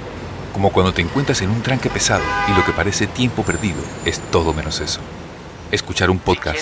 como 0.54 0.72
cuando 0.72 0.94
te 0.94 1.02
encuentras 1.02 1.42
en 1.42 1.50
un 1.50 1.62
tranque 1.62 1.90
pesado 1.90 2.24
y 2.48 2.58
lo 2.58 2.66
que 2.66 2.72
parece 2.72 3.08
tiempo 3.08 3.44
perdido 3.44 3.84
es 4.06 4.20
todo 4.32 4.54
menos 4.54 4.80
eso. 4.80 5.02
Escuchar 5.72 6.10
un 6.10 6.20
podcast, 6.20 6.62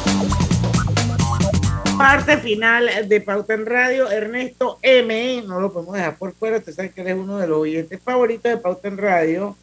Parte 2.01 2.37
final 2.37 2.89
de 3.07 3.21
Pauta 3.21 3.53
en 3.53 3.63
Radio, 3.63 4.09
Ernesto 4.09 4.79
M, 4.81 5.43
no 5.45 5.59
lo 5.59 5.71
podemos 5.71 5.93
dejar 5.93 6.17
por 6.17 6.33
fuera, 6.33 6.57
usted 6.57 6.73
sabe 6.73 6.89
que 6.89 7.01
él 7.01 7.09
es 7.09 7.15
uno 7.15 7.37
de 7.37 7.45
los 7.45 7.59
oyentes 7.59 8.01
favoritos 8.01 8.51
de 8.51 8.57
Pauta 8.57 8.87
en 8.87 8.97
Radio 8.97 9.55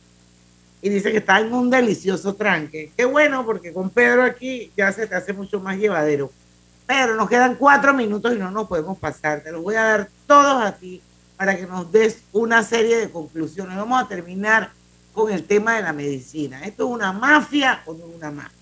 y 0.81 0.89
dice 0.89 1.11
que 1.11 1.19
está 1.19 1.41
en 1.41 1.53
un 1.53 1.69
delicioso 1.69 2.37
tranque. 2.37 2.93
Qué 2.97 3.05
bueno, 3.07 3.45
porque 3.45 3.73
con 3.73 3.91
Pedro 3.91 4.23
aquí 4.23 4.71
ya 4.77 4.93
se 4.93 5.09
te 5.09 5.17
hace 5.17 5.33
mucho 5.33 5.59
más 5.59 5.79
llevadero. 5.79 6.31
Pero 6.87 7.17
nos 7.17 7.29
quedan 7.29 7.57
cuatro 7.57 7.93
minutos 7.93 8.33
y 8.33 8.39
no 8.39 8.53
nos 8.53 8.69
podemos 8.69 8.97
pasar. 8.99 9.41
Te 9.41 9.51
los 9.51 9.61
voy 9.61 9.75
a 9.75 9.83
dar 9.83 10.09
todos 10.29 10.63
a 10.63 10.77
ti 10.77 11.03
para 11.37 11.57
que 11.57 11.67
nos 11.67 11.91
des 11.91 12.23
una 12.33 12.63
serie 12.63 12.99
de 12.99 13.11
conclusiones. 13.11 13.77
Vamos 13.77 14.01
a 14.01 14.07
terminar 14.07 14.71
con 15.13 15.33
el 15.33 15.43
tema 15.43 15.75
de 15.75 15.83
la 15.83 15.93
medicina. 15.93 16.65
¿Esto 16.65 16.87
es 16.87 16.95
una 16.95 17.13
mafia 17.13 17.83
o 17.85 17.95
no 17.95 18.07
es 18.07 18.15
una 18.15 18.31
mafia? 18.31 18.59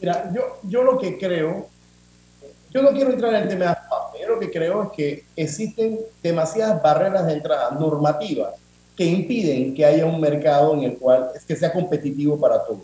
Mira, 0.00 0.32
yo, 0.34 0.58
yo 0.64 0.82
lo 0.82 0.98
que 0.98 1.16
creo, 1.16 1.70
yo 2.76 2.82
no 2.82 2.90
quiero 2.90 3.10
entrar 3.10 3.34
en 3.34 3.42
el 3.44 3.48
tema 3.48 3.64
de 3.64 3.70
mafia, 3.70 4.20
yo 4.20 4.34
lo 4.34 4.38
que 4.38 4.50
creo 4.50 4.82
es 4.82 4.90
que 4.90 5.24
existen 5.34 5.98
demasiadas 6.22 6.82
barreras 6.82 7.26
de 7.26 7.32
entrada 7.32 7.70
normativas 7.70 8.52
que 8.94 9.06
impiden 9.06 9.72
que 9.72 9.86
haya 9.86 10.04
un 10.04 10.20
mercado 10.20 10.74
en 10.74 10.82
el 10.82 10.98
cual 10.98 11.30
es 11.34 11.46
que 11.46 11.56
sea 11.56 11.72
competitivo 11.72 12.38
para 12.38 12.62
todos. 12.62 12.82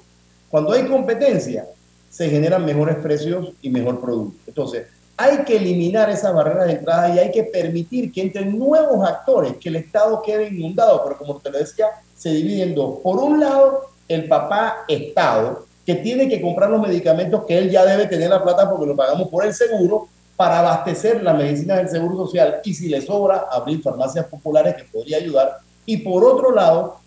Cuando 0.48 0.72
hay 0.72 0.86
competencia, 0.86 1.66
se 2.08 2.30
generan 2.30 2.64
mejores 2.64 2.96
precios 2.96 3.50
y 3.60 3.68
mejor 3.68 4.00
producto. 4.00 4.38
Entonces, 4.46 4.86
hay 5.14 5.44
que 5.44 5.56
eliminar 5.56 6.08
esas 6.08 6.32
barreras 6.32 6.68
de 6.68 6.72
entrada 6.72 7.14
y 7.14 7.18
hay 7.18 7.30
que 7.30 7.44
permitir 7.44 8.10
que 8.10 8.22
entren 8.22 8.58
nuevos 8.58 9.06
actores, 9.06 9.58
que 9.58 9.68
el 9.68 9.76
Estado 9.76 10.22
quede 10.22 10.48
inundado, 10.48 11.02
pero 11.04 11.18
como 11.18 11.36
te 11.36 11.50
lo 11.50 11.58
decía, 11.58 11.88
se 12.16 12.30
divide 12.30 12.62
en 12.62 12.74
dos. 12.74 13.00
Por 13.00 13.18
un 13.18 13.40
lado, 13.40 13.90
el 14.08 14.26
papá 14.26 14.84
Estado, 14.88 15.66
que 15.84 15.96
tiene 15.96 16.28
que 16.28 16.40
comprar 16.40 16.70
los 16.70 16.80
medicamentos 16.80 17.44
que 17.46 17.58
él 17.58 17.70
ya 17.70 17.84
debe 17.84 18.06
tener 18.06 18.30
la 18.30 18.42
plata 18.42 18.68
porque 18.70 18.86
lo 18.86 18.96
pagamos 18.96 19.28
por 19.28 19.44
el 19.44 19.52
seguro 19.52 20.08
para 20.36 20.60
abastecer 20.60 21.22
la 21.22 21.34
medicina 21.34 21.76
del 21.76 21.88
Seguro 21.88 22.16
Social 22.16 22.60
y 22.64 22.74
si 22.74 22.88
le 22.88 23.00
sobra, 23.00 23.46
abrir 23.50 23.82
farmacias 23.82 24.26
populares 24.26 24.76
que 24.76 24.84
podría 24.84 25.18
ayudar. 25.18 25.58
Y 25.84 25.98
por 25.98 26.24
otro 26.24 26.52
lado, 26.52 26.98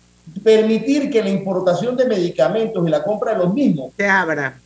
permitir 0.42 1.10
que 1.10 1.22
la 1.22 1.30
importación 1.30 1.96
de 1.96 2.06
medicamentos 2.06 2.86
y 2.86 2.90
la 2.90 3.02
compra 3.02 3.32
de 3.32 3.38
los 3.38 3.52
mismos 3.52 3.92
se 3.96 4.06
abra. 4.06 4.58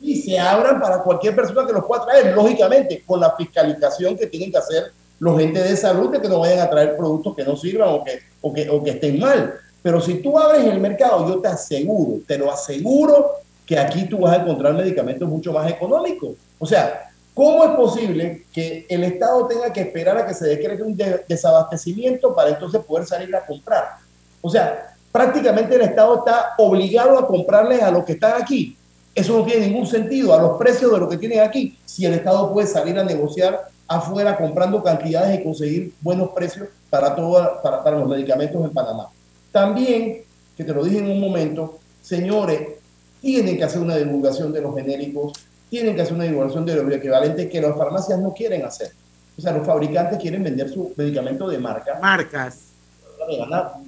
Y 0.00 0.20
se 0.20 0.38
abran 0.38 0.80
para 0.80 1.02
cualquier 1.02 1.34
persona 1.34 1.66
que 1.66 1.72
los 1.72 1.84
pueda 1.84 2.04
traer, 2.04 2.34
lógicamente, 2.34 3.02
con 3.06 3.20
la 3.20 3.34
fiscalización 3.36 4.16
que 4.16 4.26
tienen 4.26 4.50
que 4.50 4.58
hacer 4.58 4.92
los 5.20 5.40
entes 5.40 5.62
de 5.62 5.76
salud 5.76 6.10
de 6.10 6.20
que 6.20 6.28
no 6.28 6.40
vayan 6.40 6.58
a 6.58 6.68
traer 6.68 6.96
productos 6.96 7.36
que 7.36 7.44
no 7.44 7.56
sirvan 7.56 7.90
o 7.90 8.02
que, 8.02 8.18
o 8.40 8.52
que, 8.52 8.68
o 8.68 8.82
que 8.82 8.90
estén 8.90 9.20
mal. 9.20 9.54
Pero 9.80 10.00
si 10.00 10.14
tú 10.14 10.38
abres 10.38 10.64
el 10.64 10.80
mercado, 10.80 11.28
yo 11.28 11.40
te 11.40 11.48
aseguro, 11.48 12.20
te 12.26 12.38
lo 12.38 12.50
aseguro, 12.52 13.30
que 13.72 13.78
aquí 13.78 14.04
tú 14.04 14.18
vas 14.18 14.36
a 14.36 14.42
encontrar 14.42 14.74
medicamentos 14.74 15.26
mucho 15.26 15.50
más 15.50 15.70
económicos. 15.70 16.32
O 16.58 16.66
sea, 16.66 17.10
¿cómo 17.32 17.64
es 17.64 17.70
posible 17.70 18.44
que 18.52 18.84
el 18.86 19.02
Estado 19.02 19.46
tenga 19.46 19.72
que 19.72 19.80
esperar 19.80 20.18
a 20.18 20.26
que 20.26 20.34
se 20.34 20.46
decrete 20.46 20.82
un 20.82 20.94
de- 20.94 21.24
desabastecimiento 21.26 22.34
para 22.34 22.50
entonces 22.50 22.82
poder 22.84 23.06
salir 23.06 23.34
a 23.34 23.46
comprar? 23.46 23.96
O 24.42 24.50
sea, 24.50 24.94
prácticamente 25.10 25.74
el 25.74 25.80
Estado 25.80 26.18
está 26.18 26.52
obligado 26.58 27.18
a 27.18 27.26
comprarles 27.26 27.82
a 27.82 27.90
los 27.90 28.04
que 28.04 28.12
están 28.12 28.42
aquí. 28.42 28.76
Eso 29.14 29.38
no 29.38 29.44
tiene 29.46 29.68
ningún 29.68 29.86
sentido 29.86 30.34
a 30.34 30.42
los 30.42 30.58
precios 30.58 30.92
de 30.92 30.98
lo 30.98 31.08
que 31.08 31.16
tienen 31.16 31.40
aquí. 31.40 31.78
Si 31.86 32.04
el 32.04 32.12
Estado 32.12 32.52
puede 32.52 32.66
salir 32.66 32.98
a 32.98 33.04
negociar 33.04 33.68
afuera 33.88 34.36
comprando 34.36 34.82
cantidades 34.82 35.40
y 35.40 35.42
conseguir 35.42 35.94
buenos 36.02 36.28
precios 36.32 36.68
para, 36.90 37.16
todo, 37.16 37.58
para, 37.62 37.82
para 37.82 37.98
los 37.98 38.06
medicamentos 38.06 38.62
en 38.62 38.70
Panamá. 38.70 39.08
También, 39.50 40.24
que 40.58 40.62
te 40.62 40.74
lo 40.74 40.84
dije 40.84 40.98
en 40.98 41.10
un 41.10 41.20
momento, 41.20 41.78
señores, 42.02 42.81
tienen 43.22 43.56
que 43.56 43.64
hacer 43.64 43.80
una 43.80 43.96
divulgación 43.96 44.52
de 44.52 44.60
los 44.60 44.74
genéricos, 44.74 45.32
tienen 45.70 45.94
que 45.94 46.02
hacer 46.02 46.14
una 46.14 46.24
divulgación 46.24 46.66
de 46.66 46.74
los 46.74 46.92
equivalentes 46.92 47.48
que 47.48 47.60
las 47.60 47.76
farmacias 47.76 48.18
no 48.18 48.34
quieren 48.34 48.64
hacer. 48.64 48.90
O 49.38 49.40
sea, 49.40 49.52
los 49.52 49.66
fabricantes 49.66 50.18
quieren 50.18 50.42
vender 50.42 50.68
su 50.68 50.92
medicamento 50.96 51.48
de 51.48 51.58
marca. 51.58 51.98
Marcas. 52.02 52.58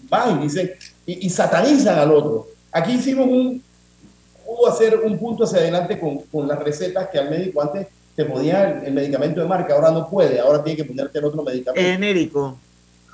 Van 0.08 0.40
y 0.40 0.44
dicen, 0.44 0.70
y, 1.04 1.26
y 1.26 1.30
satanizan 1.30 1.98
al 1.98 2.12
otro. 2.12 2.46
Aquí 2.70 2.92
hicimos 2.92 3.26
un, 3.26 3.62
pudo 4.46 4.68
hacer 4.68 5.00
un 5.00 5.18
punto 5.18 5.44
hacia 5.44 5.58
adelante 5.58 5.98
con, 5.98 6.18
con 6.20 6.46
las 6.46 6.60
recetas 6.60 7.08
que 7.08 7.18
al 7.18 7.28
médico 7.28 7.60
antes 7.60 7.88
te 8.14 8.24
ponía 8.24 8.70
el, 8.70 8.86
el 8.86 8.94
medicamento 8.94 9.40
de 9.40 9.48
marca, 9.48 9.74
ahora 9.74 9.90
no 9.90 10.08
puede, 10.08 10.38
ahora 10.38 10.62
tiene 10.62 10.76
que 10.76 10.84
ponerte 10.84 11.18
el 11.18 11.24
otro 11.24 11.42
medicamento. 11.42 11.90
Genérico. 11.90 12.56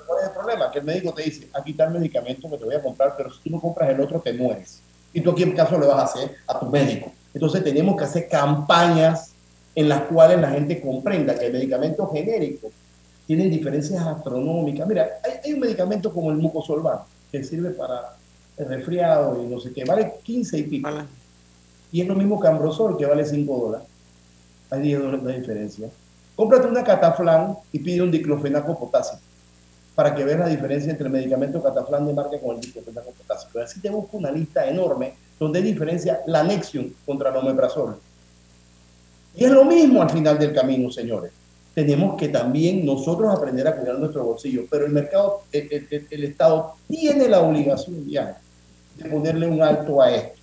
¿Cuál 0.07 0.21
es 0.21 0.27
el 0.29 0.33
problema? 0.35 0.71
Que 0.71 0.81
el 0.81 0.85
médico 0.85 1.15
te 1.15 1.23
dice, 1.23 1.49
aquí 1.55 1.71
está 1.71 1.85
el 1.85 1.93
medicamento 1.93 2.51
que 2.51 2.59
te 2.59 2.65
voy 2.65 2.75
a 2.75 2.83
comprar, 2.83 3.15
pero 3.17 3.33
si 3.33 3.41
tú 3.43 3.51
no 3.51 3.61
compras 3.61 3.89
el 3.89 4.01
otro, 4.01 4.21
te 4.21 4.35
mueres. 4.35 4.83
¿Y 5.13 5.21
tú 5.21 5.31
aquí 5.31 5.43
en 5.43 5.53
caso 5.53 5.79
le 5.79 5.87
vas 5.87 5.99
a 5.99 6.05
hacer 6.05 6.37
a 6.47 6.59
tu 6.59 6.67
médico? 6.67 7.13
Entonces 7.35 7.63
tenemos 7.65 7.97
que 7.97 8.05
hacer 8.05 8.29
campañas 8.29 9.33
en 9.75 9.89
las 9.89 10.03
cuales 10.03 10.41
la 10.41 10.51
gente 10.51 10.81
comprenda 10.81 11.39
que 11.39 11.47
el 11.47 11.53
medicamento 11.53 12.09
genérico 12.09 12.71
tienen 13.27 13.51
diferencias 13.51 14.05
astronómicas. 14.05 14.87
Mira, 14.87 15.09
hay, 15.25 15.33
hay 15.45 15.53
un 15.53 15.61
medicamento 15.61 16.13
como 16.13 16.31
el 16.31 16.37
mucosolvan 16.37 16.99
que 17.31 17.45
sirve 17.45 17.71
para 17.71 18.17
el 18.57 18.67
resfriado 18.67 19.43
y 19.43 19.47
no 19.47 19.61
sé 19.61 19.73
qué, 19.73 19.85
vale 19.85 20.15
15 20.23 20.59
y 20.59 20.63
pico. 20.65 20.91
Y 21.93 22.03
es 22.03 22.09
lo 22.09 22.15
mismo 22.15 22.41
que 22.41 22.49
Ambrosol, 22.49 22.97
que 22.97 23.07
vale 23.07 23.25
5 23.25 23.59
dólares. 23.59 23.87
Hay 24.71 24.83
10 24.83 24.99
dólares 25.01 25.25
de 25.25 25.39
diferencia. 25.39 25.89
Cómprate 26.37 26.69
una 26.69 26.85
cataflán 26.85 27.57
y 27.73 27.79
pide 27.81 28.03
un 28.03 28.11
diclofenaco 28.11 28.79
potásico 28.79 29.21
para 30.01 30.15
que 30.15 30.25
veas 30.25 30.39
la 30.41 30.47
diferencia 30.49 30.91
entre 30.91 31.09
el 31.09 31.13
medicamento 31.13 31.63
cataflán 31.63 32.07
de 32.07 32.15
marca 32.15 32.39
con 32.41 32.55
el 32.57 32.61
diclofenaco 32.63 33.11
potásico. 33.11 33.59
Así 33.59 33.81
te 33.83 33.91
busco 33.91 34.17
una 34.17 34.31
lista 34.31 34.67
enorme 34.67 35.13
donde 35.39 35.59
hay 35.59 35.65
diferencia 35.67 36.21
la 36.27 36.43
Nexium 36.43 36.91
contra 37.05 37.29
el 37.29 37.37
omeprazol. 37.37 37.99
Y 39.37 39.45
es 39.45 39.51
lo 39.51 39.63
mismo 39.67 40.01
al 40.01 40.09
final 40.09 40.39
del 40.39 40.55
camino, 40.55 40.91
señores. 40.91 41.33
Tenemos 41.75 42.17
que 42.17 42.29
también 42.29 42.87
nosotros 42.87 43.31
aprender 43.31 43.69
a 43.69 43.77
cuidar 43.77 43.99
nuestro 43.99 44.25
bolsillo, 44.25 44.63
pero 44.71 44.87
el 44.87 44.93
mercado, 44.93 45.43
el, 45.53 45.87
el- 46.11 46.25
Estado 46.25 46.73
tiene 46.89 47.29
la 47.29 47.41
obligación 47.41 48.09
ya 48.09 48.41
de 48.97 49.05
ponerle 49.07 49.49
un 49.49 49.61
alto 49.61 50.01
a 50.01 50.11
esto. 50.13 50.40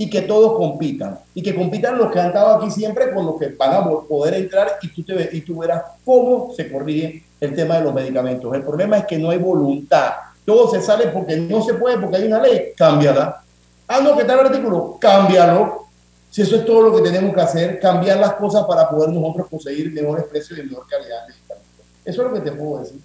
Y 0.00 0.08
que 0.08 0.22
todos 0.22 0.56
compitan. 0.56 1.18
Y 1.34 1.42
que 1.42 1.54
compitan 1.54 1.98
los 1.98 2.10
que 2.10 2.18
han 2.18 2.28
estado 2.28 2.54
aquí 2.54 2.70
siempre 2.70 3.12
con 3.12 3.26
los 3.26 3.38
que 3.38 3.48
van 3.48 3.74
a 3.74 3.84
poder 3.84 4.32
entrar 4.32 4.78
y 4.80 4.88
tú, 4.88 5.04
te, 5.04 5.28
y 5.30 5.42
tú 5.42 5.58
verás 5.58 5.82
cómo 6.02 6.54
se 6.56 6.72
corrige 6.72 7.22
el 7.38 7.54
tema 7.54 7.76
de 7.76 7.84
los 7.84 7.92
medicamentos. 7.92 8.54
El 8.54 8.62
problema 8.62 8.96
es 8.96 9.04
que 9.04 9.18
no 9.18 9.28
hay 9.28 9.36
voluntad. 9.36 10.12
Todo 10.46 10.70
se 10.70 10.80
sale 10.80 11.08
porque 11.08 11.36
no 11.36 11.62
se 11.62 11.74
puede, 11.74 11.98
porque 11.98 12.16
hay 12.16 12.28
una 12.28 12.40
ley, 12.40 12.72
cámbiala. 12.74 13.42
Ah, 13.86 14.00
no, 14.00 14.16
que 14.16 14.22
el 14.22 14.30
artículo, 14.30 14.96
cámbialo. 14.98 15.84
Si 16.30 16.40
eso 16.40 16.56
es 16.56 16.64
todo 16.64 16.80
lo 16.80 16.96
que 16.96 17.02
tenemos 17.02 17.34
que 17.34 17.40
hacer, 17.42 17.78
cambiar 17.78 18.20
las 18.20 18.32
cosas 18.36 18.64
para 18.64 18.88
poder 18.88 19.10
nosotros 19.10 19.48
conseguir 19.48 19.92
mejores 19.92 20.24
precios 20.24 20.58
y 20.60 20.62
mejor 20.62 20.86
calidad 20.86 21.26
de 21.26 21.34
medicamentos. 21.34 21.86
Eso 22.06 22.22
es 22.22 22.28
lo 22.28 22.34
que 22.34 22.50
te 22.50 22.56
puedo 22.56 22.78
decir. 22.78 23.00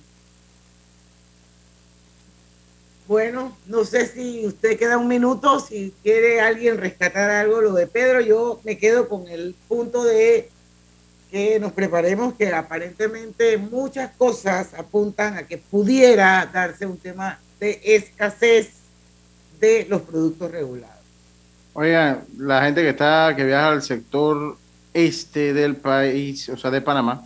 Bueno, 3.07 3.55
no 3.67 3.83
sé 3.85 4.07
si 4.07 4.45
usted 4.47 4.79
queda 4.79 4.97
un 4.97 5.07
minuto, 5.07 5.59
si 5.59 5.93
quiere 6.01 6.41
alguien 6.41 6.77
rescatar 6.77 7.29
algo, 7.29 7.61
lo 7.61 7.73
de 7.73 7.85
Pedro, 7.85 8.19
yo 8.19 8.59
me 8.63 8.79
quedo 8.79 9.07
con 9.07 9.27
el 9.27 9.55
punto 9.67 10.03
de 10.03 10.49
que 11.29 11.59
nos 11.59 11.71
preparemos, 11.71 12.33
que 12.33 12.51
aparentemente 12.51 13.57
muchas 13.57 14.11
cosas 14.17 14.73
apuntan 14.73 15.37
a 15.37 15.43
que 15.43 15.59
pudiera 15.59 16.49
darse 16.51 16.87
un 16.87 16.97
tema 16.97 17.39
de 17.59 17.79
escasez 17.83 18.71
de 19.59 19.85
los 19.87 20.01
productos 20.01 20.49
regulados. 20.49 20.95
Oigan, 21.73 22.23
la 22.37 22.63
gente 22.63 22.81
que 22.81 22.89
está, 22.89 23.33
que 23.35 23.43
viaja 23.43 23.69
al 23.69 23.83
sector 23.83 24.57
este 24.93 25.53
del 25.53 25.75
país, 25.75 26.49
o 26.49 26.57
sea, 26.57 26.71
de 26.71 26.81
Panamá, 26.81 27.23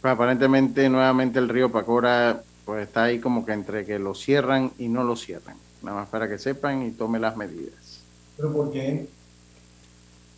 pues 0.00 0.12
aparentemente 0.14 0.88
nuevamente 0.88 1.38
el 1.38 1.48
río 1.48 1.70
Pacora 1.70 2.42
pues 2.72 2.88
está 2.88 3.04
ahí 3.04 3.20
como 3.20 3.44
que 3.44 3.52
entre 3.52 3.84
que 3.84 3.98
lo 3.98 4.14
cierran 4.14 4.72
y 4.78 4.88
no 4.88 5.04
lo 5.04 5.14
cierran. 5.14 5.56
Nada 5.82 5.98
más 5.98 6.08
para 6.08 6.26
que 6.26 6.38
sepan 6.38 6.82
y 6.86 6.90
tomen 6.90 7.20
las 7.20 7.36
medidas. 7.36 8.00
¿Pero 8.34 8.50
por 8.50 8.72
qué? 8.72 9.06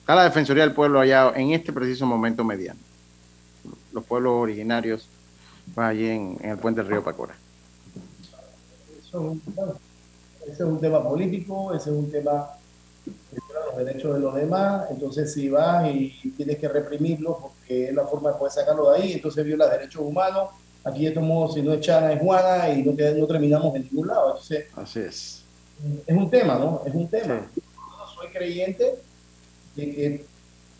Está 0.00 0.16
la 0.16 0.24
Defensoría 0.24 0.64
del 0.64 0.74
Pueblo 0.74 0.98
allá 0.98 1.32
en 1.36 1.52
este 1.52 1.72
preciso 1.72 2.06
momento 2.06 2.42
mediano. 2.42 2.80
Los 3.92 4.04
pueblos 4.04 4.32
originarios 4.32 5.08
pues, 5.76 5.86
allí 5.86 6.08
en, 6.08 6.36
en 6.40 6.50
el 6.50 6.58
puente 6.58 6.80
del 6.80 6.90
río 6.90 7.04
Pacora. 7.04 7.36
Eso 8.98 9.06
es 9.06 9.14
un, 9.14 9.42
bueno, 9.54 9.74
ese 10.42 10.52
es 10.54 10.60
un 10.60 10.80
tema 10.80 11.04
político, 11.04 11.72
ese 11.72 11.90
es 11.90 11.96
un 11.96 12.10
tema 12.10 12.48
los 13.06 13.76
derechos 13.76 14.14
de 14.14 14.18
los 14.18 14.34
demás. 14.34 14.90
Entonces, 14.90 15.32
si 15.32 15.50
vas 15.50 15.88
y 15.88 16.32
tienes 16.36 16.58
que 16.58 16.66
reprimirlo 16.66 17.38
porque 17.40 17.90
es 17.90 17.94
la 17.94 18.04
forma 18.04 18.32
de 18.32 18.38
poder 18.38 18.52
sacarlo 18.52 18.90
de 18.90 18.98
ahí, 18.98 19.12
entonces 19.12 19.44
viola 19.44 19.68
derechos 19.68 20.02
humanos 20.02 20.50
aquí 20.84 21.10
todos 21.10 21.54
si 21.54 21.62
no 21.62 21.72
es 21.72 21.80
Chana, 21.80 22.12
es 22.12 22.20
Juana 22.20 22.68
y 22.68 22.82
no, 22.82 22.92
no 22.92 23.26
terminamos 23.26 23.74
en 23.74 23.82
ningún 23.82 24.08
lado. 24.08 24.30
Entonces, 24.30 24.66
Así 24.76 25.00
es. 25.00 25.44
Es 26.06 26.16
un 26.16 26.30
tema, 26.30 26.54
¿no? 26.56 26.82
Es 26.86 26.94
un 26.94 27.08
tema. 27.08 27.46
Yo 27.56 27.62
no 27.72 28.06
soy 28.14 28.28
creyente 28.28 28.94
de 29.74 29.90
que 29.90 30.24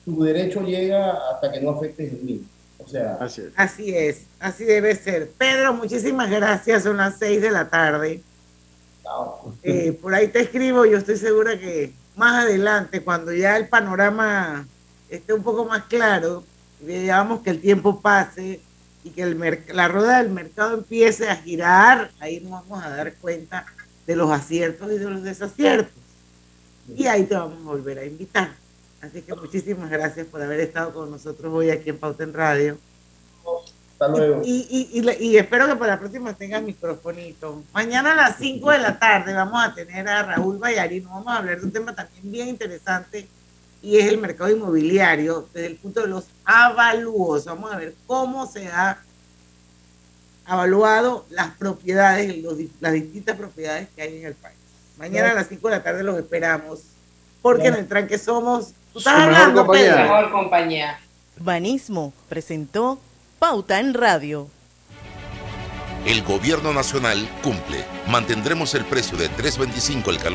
tu 0.05 0.22
derecho 0.22 0.62
llega 0.62 1.18
hasta 1.32 1.50
que 1.50 1.61
no 1.61 1.70
afectes 1.70 2.12
el 2.12 2.22
mío. 2.22 2.40
O 2.78 2.88
sea, 2.88 3.16
así 3.20 3.42
es. 3.42 3.52
Así 3.57 3.96
es, 3.96 4.26
así 4.38 4.64
debe 4.64 4.94
ser. 4.94 5.30
Pedro, 5.30 5.72
muchísimas 5.72 6.30
gracias. 6.30 6.82
Son 6.82 6.96
las 6.96 7.18
seis 7.18 7.40
de 7.40 7.50
la 7.50 7.68
tarde. 7.68 8.22
Eh, 9.62 9.92
por 10.00 10.14
ahí 10.14 10.28
te 10.28 10.40
escribo, 10.40 10.84
yo 10.84 10.98
estoy 10.98 11.16
segura 11.16 11.59
que 11.59 11.92
más 12.16 12.44
adelante, 12.44 13.02
cuando 13.02 13.32
ya 13.32 13.57
el 13.57 13.68
panorama 13.68 14.66
esté 15.09 15.32
un 15.32 15.42
poco 15.42 15.64
más 15.64 15.84
claro, 15.84 16.44
veamos 16.80 17.40
que 17.40 17.50
el 17.50 17.61
tiempo 17.61 18.00
pase, 18.00 18.61
y 19.05 19.11
que 19.11 19.22
el 19.22 19.61
la 19.74 19.86
rueda 19.86 20.22
del 20.22 20.32
mercado 20.32 20.74
empiece 20.74 21.28
a 21.28 21.36
girar, 21.36 22.11
ahí 22.18 22.40
nos 22.40 22.52
vamos 22.52 22.82
a 22.82 22.88
dar 22.88 23.14
cuenta 23.16 23.66
de 24.07 24.16
los 24.16 24.30
aciertos 24.30 24.90
y 24.90 24.98
de 24.98 25.11
los 25.11 25.22
desaciertos. 25.22 25.92
Y 26.88 27.07
ahí 27.07 27.24
te 27.24 27.34
vamos 27.34 27.61
a 27.61 27.70
volver 27.70 27.98
a 27.98 28.05
invitar. 28.05 28.52
Así 29.02 29.20
que 29.20 29.34
muchísimas 29.34 29.90
gracias 29.90 30.26
por 30.26 30.40
haber 30.40 30.61
estado 30.61 30.92
con 30.92 31.11
nosotros 31.11 31.52
hoy 31.52 31.70
aquí 31.70 31.90
en 31.90 31.98
Pauta 31.98 32.24
en 32.24 32.32
Radio. 32.32 32.78
Hasta 33.92 34.09
luego. 34.09 34.42
Y, 34.42 34.66
y, 34.70 35.00
y, 35.00 35.26
y, 35.26 35.36
espero 35.36 35.66
que 35.66 35.76
para 35.76 35.94
la 35.94 36.00
próxima 36.00 36.32
tengas 36.32 36.62
microfonito. 36.62 37.62
Mañana 37.72 38.12
a 38.12 38.16
las 38.16 38.38
5 38.38 38.70
de 38.70 38.78
la 38.78 38.98
tarde 38.98 39.34
vamos 39.34 39.62
a 39.62 39.74
tener 39.74 40.09
a 40.09 40.22
Raúl 40.22 40.59
Bayarino. 40.59 41.11
Vamos 41.11 41.28
a 41.28 41.38
hablar 41.38 41.61
de 41.61 41.66
un 41.66 41.72
tema 41.72 41.94
también 41.94 42.32
bien 42.32 42.48
interesante 42.48 43.28
y 43.85 43.99
es 43.99 44.07
el 44.07 44.18
mercado 44.18 44.51
inmobiliario 44.51 45.47
desde 45.53 45.66
el 45.66 45.76
punto 45.76 46.01
de 46.01 46.09
los 46.09 46.24
avalúos. 46.45 47.45
Vamos 47.45 47.70
a 47.70 47.76
ver 47.76 47.95
cómo 48.07 48.47
se 48.47 48.66
ha 48.68 48.99
evaluado 50.49 51.26
las 51.28 51.55
propiedades, 51.57 52.43
los, 52.43 52.57
las 52.80 52.93
distintas 52.95 53.37
propiedades 53.37 53.89
que 53.95 54.03
hay 54.03 54.18
en 54.18 54.26
el 54.26 54.35
país. 54.35 54.57
Mañana 54.97 55.32
a 55.32 55.35
las 55.35 55.49
5 55.49 55.68
de 55.68 55.76
la 55.76 55.82
tarde 55.82 56.03
los 56.03 56.16
esperamos, 56.18 56.80
porque 57.43 57.66
en 57.66 57.74
el 57.74 57.87
tranque 57.87 58.16
somos... 58.16 58.72
¿Tú 58.93 59.01
estás 59.01 59.20
hablando, 59.20 59.66
Pedro? 59.70 59.99
Mejor 59.99 60.32
compañía. 60.32 60.99
Urbanismo 61.39 62.14
presentó 62.28 62.99
Pauta 63.39 63.80
en 63.80 63.93
Radio. 63.93 64.49
El 66.07 66.22
gobierno 66.22 66.72
nacional 66.72 67.28
cumple. 67.43 67.85
Mantendremos 68.09 68.74
el 68.74 68.85
precio 68.85 69.18
de 69.18 69.30
3.25 69.30 70.09
el 70.09 70.18
calor 70.18 70.32